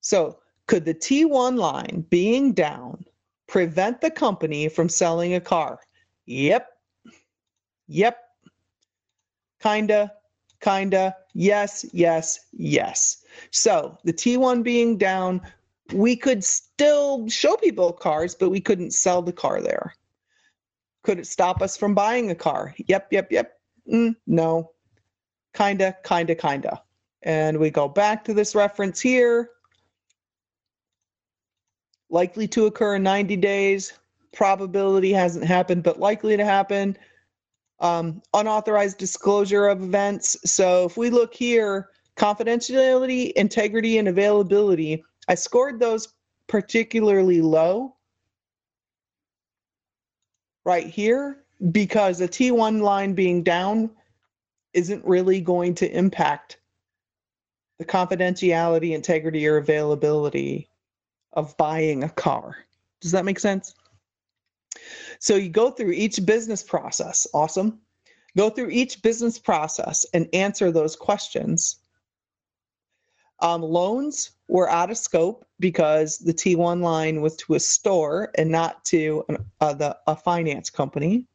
So 0.00 0.38
could 0.66 0.84
the 0.84 0.94
T1 0.94 1.56
line 1.56 2.06
being 2.10 2.52
down 2.52 3.04
prevent 3.46 4.00
the 4.00 4.10
company 4.10 4.68
from 4.68 4.88
selling 4.88 5.34
a 5.34 5.40
car? 5.40 5.78
Yep. 6.26 6.68
Yep. 7.86 8.18
Kinda, 9.62 10.12
kinda, 10.60 11.16
yes, 11.34 11.86
yes, 11.92 12.40
yes. 12.52 13.24
So 13.50 13.98
the 14.04 14.12
T1 14.12 14.62
being 14.62 14.98
down, 14.98 15.40
we 15.92 16.16
could 16.16 16.42
still 16.42 17.28
show 17.28 17.56
people 17.56 17.92
cars, 17.92 18.34
but 18.34 18.50
we 18.50 18.60
couldn't 18.60 18.92
sell 18.92 19.22
the 19.22 19.32
car 19.32 19.60
there. 19.60 19.94
Could 21.04 21.18
it 21.18 21.26
stop 21.26 21.60
us 21.60 21.76
from 21.76 21.94
buying 21.94 22.30
a 22.30 22.34
car? 22.34 22.74
Yep, 22.88 23.12
yep, 23.12 23.30
yep. 23.30 23.60
Mm, 23.92 24.16
no. 24.26 24.72
Kinda, 25.54 25.96
kinda, 26.02 26.34
kinda. 26.34 26.82
And 27.22 27.58
we 27.58 27.70
go 27.70 27.86
back 27.88 28.24
to 28.24 28.34
this 28.34 28.54
reference 28.54 29.00
here. 29.00 29.50
Likely 32.08 32.48
to 32.48 32.66
occur 32.66 32.96
in 32.96 33.02
90 33.02 33.36
days. 33.36 33.92
Probability 34.32 35.12
hasn't 35.12 35.44
happened, 35.44 35.82
but 35.82 36.00
likely 36.00 36.36
to 36.38 36.44
happen. 36.44 36.96
Um, 37.80 38.22
unauthorized 38.32 38.96
disclosure 38.98 39.66
of 39.66 39.82
events. 39.82 40.36
So 40.50 40.86
if 40.86 40.96
we 40.96 41.10
look 41.10 41.34
here, 41.34 41.90
confidentiality, 42.16 43.32
integrity, 43.32 43.98
and 43.98 44.08
availability, 44.08 45.04
I 45.28 45.34
scored 45.34 45.80
those 45.80 46.14
particularly 46.46 47.42
low 47.42 47.93
right 50.64 50.86
here 50.86 51.44
because 51.72 52.18
the 52.18 52.28
T1 52.28 52.80
line 52.80 53.14
being 53.14 53.42
down 53.42 53.90
isn't 54.72 55.04
really 55.04 55.40
going 55.40 55.74
to 55.76 55.96
impact 55.96 56.58
the 57.78 57.84
confidentiality, 57.84 58.94
integrity, 58.94 59.46
or 59.46 59.56
availability 59.56 60.68
of 61.32 61.56
buying 61.56 62.04
a 62.04 62.08
car. 62.08 62.56
Does 63.00 63.12
that 63.12 63.24
make 63.24 63.40
sense? 63.40 63.74
So 65.18 65.36
you 65.36 65.48
go 65.48 65.70
through 65.70 65.92
each 65.92 66.24
business 66.24 66.62
process. 66.62 67.26
Awesome. 67.34 67.80
Go 68.36 68.50
through 68.50 68.70
each 68.70 69.02
business 69.02 69.38
process 69.38 70.04
and 70.12 70.28
answer 70.32 70.70
those 70.70 70.96
questions. 70.96 71.76
Um, 73.40 73.62
loans 73.62 74.32
were 74.48 74.70
out 74.70 74.90
of 74.90 74.98
scope 74.98 75.44
because 75.60 76.18
the 76.18 76.34
T1 76.34 76.82
line 76.82 77.20
was 77.22 77.36
to 77.36 77.54
a 77.54 77.60
store 77.60 78.30
and 78.36 78.50
not 78.50 78.84
to 78.86 79.24
an, 79.28 79.38
uh, 79.60 79.74
the, 79.74 79.96
a 80.06 80.14
finance 80.14 80.70
company. 80.70 81.26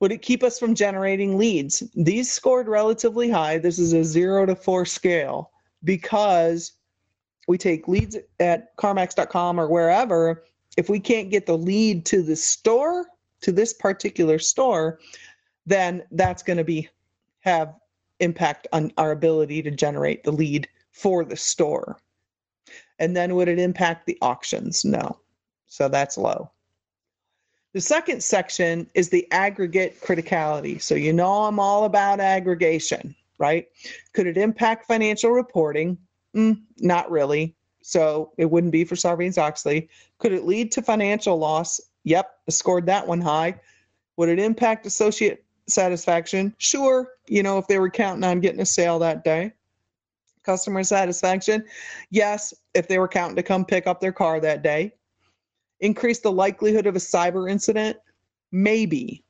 Would 0.00 0.12
it 0.12 0.22
keep 0.22 0.42
us 0.42 0.58
from 0.58 0.74
generating 0.74 1.36
leads? 1.36 1.82
These 1.94 2.30
scored 2.30 2.68
relatively 2.68 3.28
high. 3.28 3.58
This 3.58 3.78
is 3.78 3.92
a 3.92 4.04
zero 4.04 4.46
to 4.46 4.54
four 4.54 4.86
scale 4.86 5.50
because 5.84 6.72
we 7.48 7.58
take 7.58 7.88
leads 7.88 8.16
at 8.38 8.76
CarMax.com 8.76 9.60
or 9.60 9.68
wherever. 9.68 10.44
If 10.76 10.88
we 10.88 11.00
can't 11.00 11.30
get 11.30 11.46
the 11.46 11.58
lead 11.58 12.06
to 12.06 12.22
the 12.22 12.36
store, 12.36 13.06
to 13.42 13.52
this 13.52 13.72
particular 13.72 14.38
store, 14.38 15.00
then 15.66 16.02
that's 16.12 16.42
going 16.42 16.58
to 16.58 16.64
be 16.64 16.88
have 17.40 17.74
impact 18.20 18.68
on 18.72 18.92
our 18.98 19.12
ability 19.12 19.62
to 19.62 19.70
generate 19.70 20.22
the 20.24 20.30
lead 20.30 20.68
for 20.92 21.24
the 21.24 21.36
store. 21.36 21.98
And 22.98 23.16
then 23.16 23.34
would 23.34 23.48
it 23.48 23.58
impact 23.58 24.06
the 24.06 24.18
auctions? 24.20 24.84
No. 24.84 25.18
So 25.66 25.88
that's 25.88 26.18
low. 26.18 26.50
The 27.72 27.80
second 27.80 28.22
section 28.22 28.90
is 28.94 29.08
the 29.08 29.30
aggregate 29.30 30.00
criticality. 30.00 30.82
So 30.82 30.96
you 30.96 31.12
know 31.12 31.44
I'm 31.44 31.60
all 31.60 31.84
about 31.84 32.18
aggregation, 32.18 33.14
right? 33.38 33.68
Could 34.12 34.26
it 34.26 34.36
impact 34.36 34.86
financial 34.86 35.30
reporting? 35.30 35.96
Mm, 36.34 36.62
not 36.78 37.10
really. 37.10 37.54
So 37.82 38.32
it 38.36 38.50
wouldn't 38.50 38.72
be 38.72 38.84
for 38.84 38.96
Sarbanes 38.96 39.38
Oxley. 39.38 39.88
Could 40.18 40.32
it 40.32 40.44
lead 40.44 40.72
to 40.72 40.82
financial 40.82 41.38
loss? 41.38 41.80
Yep, 42.04 42.30
I 42.48 42.50
scored 42.50 42.86
that 42.86 43.06
one 43.06 43.20
high. 43.20 43.60
Would 44.16 44.28
it 44.28 44.40
impact 44.40 44.84
associate 44.84 45.44
satisfaction? 45.68 46.54
Sure, 46.58 47.08
you 47.28 47.42
know, 47.42 47.58
if 47.58 47.68
they 47.68 47.78
were 47.78 47.90
counting 47.90 48.24
on 48.24 48.40
getting 48.40 48.60
a 48.60 48.66
sale 48.66 48.98
that 48.98 49.24
day. 49.24 49.52
Customer 50.44 50.82
satisfaction? 50.82 51.64
Yes, 52.10 52.54
if 52.74 52.88
they 52.88 52.98
were 52.98 53.08
counting 53.08 53.36
to 53.36 53.42
come 53.42 53.64
pick 53.64 53.86
up 53.86 54.00
their 54.00 54.12
car 54.12 54.40
that 54.40 54.62
day. 54.62 54.94
Increase 55.80 56.20
the 56.20 56.32
likelihood 56.32 56.86
of 56.86 56.96
a 56.96 57.00
cyber 57.00 57.50
incident? 57.50 57.96
Maybe. 58.52 59.24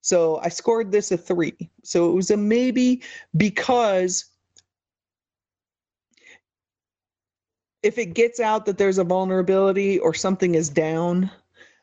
So 0.00 0.38
I 0.42 0.48
scored 0.48 0.90
this 0.90 1.12
a 1.12 1.16
three. 1.18 1.70
So 1.82 2.10
it 2.10 2.14
was 2.14 2.30
a 2.30 2.36
maybe 2.36 3.02
because 3.36 4.24
if 7.82 7.98
it 7.98 8.14
gets 8.14 8.40
out 8.40 8.66
that 8.66 8.78
there's 8.78 8.98
a 8.98 9.04
vulnerability 9.04 9.98
or 9.98 10.12
something 10.12 10.54
is 10.54 10.68
down, 10.68 11.30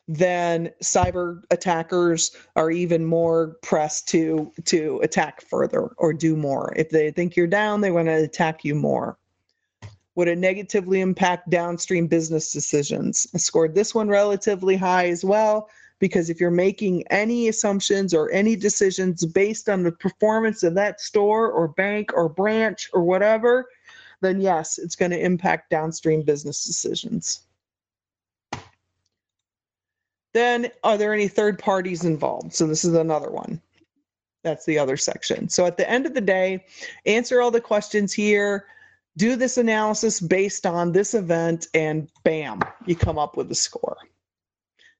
then 0.08 0.70
cyber 0.82 1.42
attackers 1.50 2.34
are 2.56 2.70
even 2.70 3.04
more 3.04 3.56
pressed 3.62 4.08
to 4.08 4.50
to 4.64 4.98
attack 5.02 5.42
further 5.42 5.90
or 5.98 6.14
do 6.14 6.34
more. 6.34 6.72
If 6.76 6.88
they 6.88 7.10
think 7.10 7.36
you're 7.36 7.46
down, 7.46 7.82
they 7.82 7.90
want 7.90 8.08
to 8.08 8.24
attack 8.24 8.64
you 8.64 8.74
more. 8.74 9.18
Would 10.14 10.28
it 10.28 10.38
negatively 10.38 11.00
impact 11.00 11.50
downstream 11.50 12.06
business 12.06 12.50
decisions? 12.50 13.26
I 13.34 13.38
scored 13.38 13.74
this 13.74 13.94
one 13.94 14.08
relatively 14.08 14.76
high 14.76 15.08
as 15.08 15.24
well 15.24 15.68
because 16.00 16.30
if 16.30 16.40
you're 16.40 16.50
making 16.50 17.06
any 17.08 17.48
assumptions 17.48 18.14
or 18.14 18.30
any 18.32 18.56
decisions 18.56 19.24
based 19.26 19.68
on 19.68 19.82
the 19.82 19.92
performance 19.92 20.62
of 20.62 20.74
that 20.74 21.00
store 21.00 21.50
or 21.50 21.68
bank 21.68 22.10
or 22.14 22.28
branch 22.28 22.88
or 22.92 23.02
whatever, 23.02 23.68
then 24.20 24.40
yes, 24.40 24.78
it's 24.78 24.96
going 24.96 25.10
to 25.10 25.20
impact 25.20 25.70
downstream 25.70 26.22
business 26.22 26.64
decisions. 26.64 27.46
Then, 30.38 30.70
are 30.84 30.96
there 30.96 31.12
any 31.12 31.26
third 31.26 31.58
parties 31.58 32.04
involved? 32.04 32.54
So, 32.54 32.68
this 32.68 32.84
is 32.84 32.94
another 32.94 33.28
one. 33.28 33.60
That's 34.44 34.64
the 34.66 34.78
other 34.78 34.96
section. 34.96 35.48
So, 35.48 35.66
at 35.66 35.76
the 35.76 35.90
end 35.90 36.06
of 36.06 36.14
the 36.14 36.20
day, 36.20 36.64
answer 37.06 37.42
all 37.42 37.50
the 37.50 37.60
questions 37.60 38.12
here, 38.12 38.66
do 39.16 39.34
this 39.34 39.58
analysis 39.58 40.20
based 40.20 40.64
on 40.64 40.92
this 40.92 41.14
event, 41.14 41.66
and 41.74 42.08
bam, 42.22 42.60
you 42.86 42.94
come 42.94 43.18
up 43.18 43.36
with 43.36 43.50
a 43.50 43.54
score. 43.56 43.96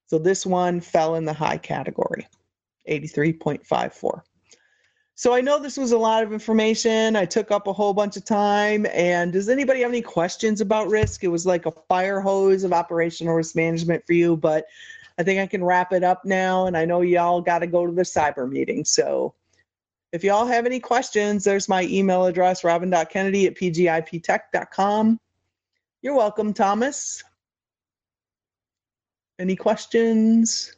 So, 0.07 0.18
this 0.18 0.45
one 0.45 0.80
fell 0.80 1.14
in 1.14 1.24
the 1.24 1.32
high 1.32 1.59
category, 1.59 2.26
83.54. 2.89 4.22
So 5.14 5.34
I 5.34 5.41
know 5.41 5.61
this 5.61 5.76
was 5.76 5.91
a 5.91 5.99
lot 5.99 6.22
of 6.22 6.32
information. 6.32 7.16
I 7.16 7.24
took 7.24 7.51
up 7.51 7.66
a 7.66 7.72
whole 7.72 7.93
bunch 7.93 8.16
of 8.16 8.24
time. 8.24 8.86
And 8.93 9.32
does 9.32 9.49
anybody 9.49 9.80
have 9.80 9.91
any 9.91 10.01
questions 10.01 10.61
about 10.61 10.89
risk? 10.89 11.24
It 11.24 11.28
was 11.28 11.45
like 11.45 11.66
a 11.66 11.72
fire 11.72 12.20
hose 12.20 12.62
of 12.62 12.72
operational 12.72 13.34
risk 13.34 13.57
management 13.57 14.05
for 14.07 14.12
you, 14.12 14.36
but 14.36 14.66
I 15.19 15.25
think 15.25 15.41
I 15.41 15.47
can 15.47 15.64
wrap 15.64 15.93
it 15.93 16.05
up 16.05 16.25
now. 16.25 16.66
And 16.66 16.77
I 16.77 16.85
know 16.85 17.01
y'all 17.01 17.41
got 17.41 17.59
to 17.59 17.66
go 17.66 17.85
to 17.87 17.93
the 17.93 18.03
cyber 18.03 18.49
meeting. 18.49 18.85
So 18.85 19.35
if 20.12 20.25
y'all 20.25 20.47
have 20.47 20.64
any 20.64 20.81
questions, 20.81 21.45
there's 21.45 21.69
my 21.69 21.83
email 21.85 22.25
address, 22.25 22.64
robin.kennedy 22.64 23.47
at 23.47 23.57
pgiptech.com. 23.57 25.21
You're 26.03 26.14
welcome, 26.14 26.55
Thomas. 26.55 27.23
Any 29.39 29.57
questions? 29.57 30.75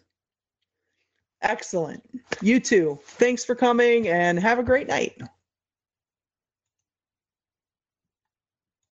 Excellent. 1.43 2.03
You 2.41 2.61
too. 2.61 2.99
Thanks 3.05 3.45
for 3.45 3.55
coming 3.55 4.09
and 4.09 4.39
have 4.39 4.59
a 4.59 4.63
great 4.63 4.89
night. 4.89 5.21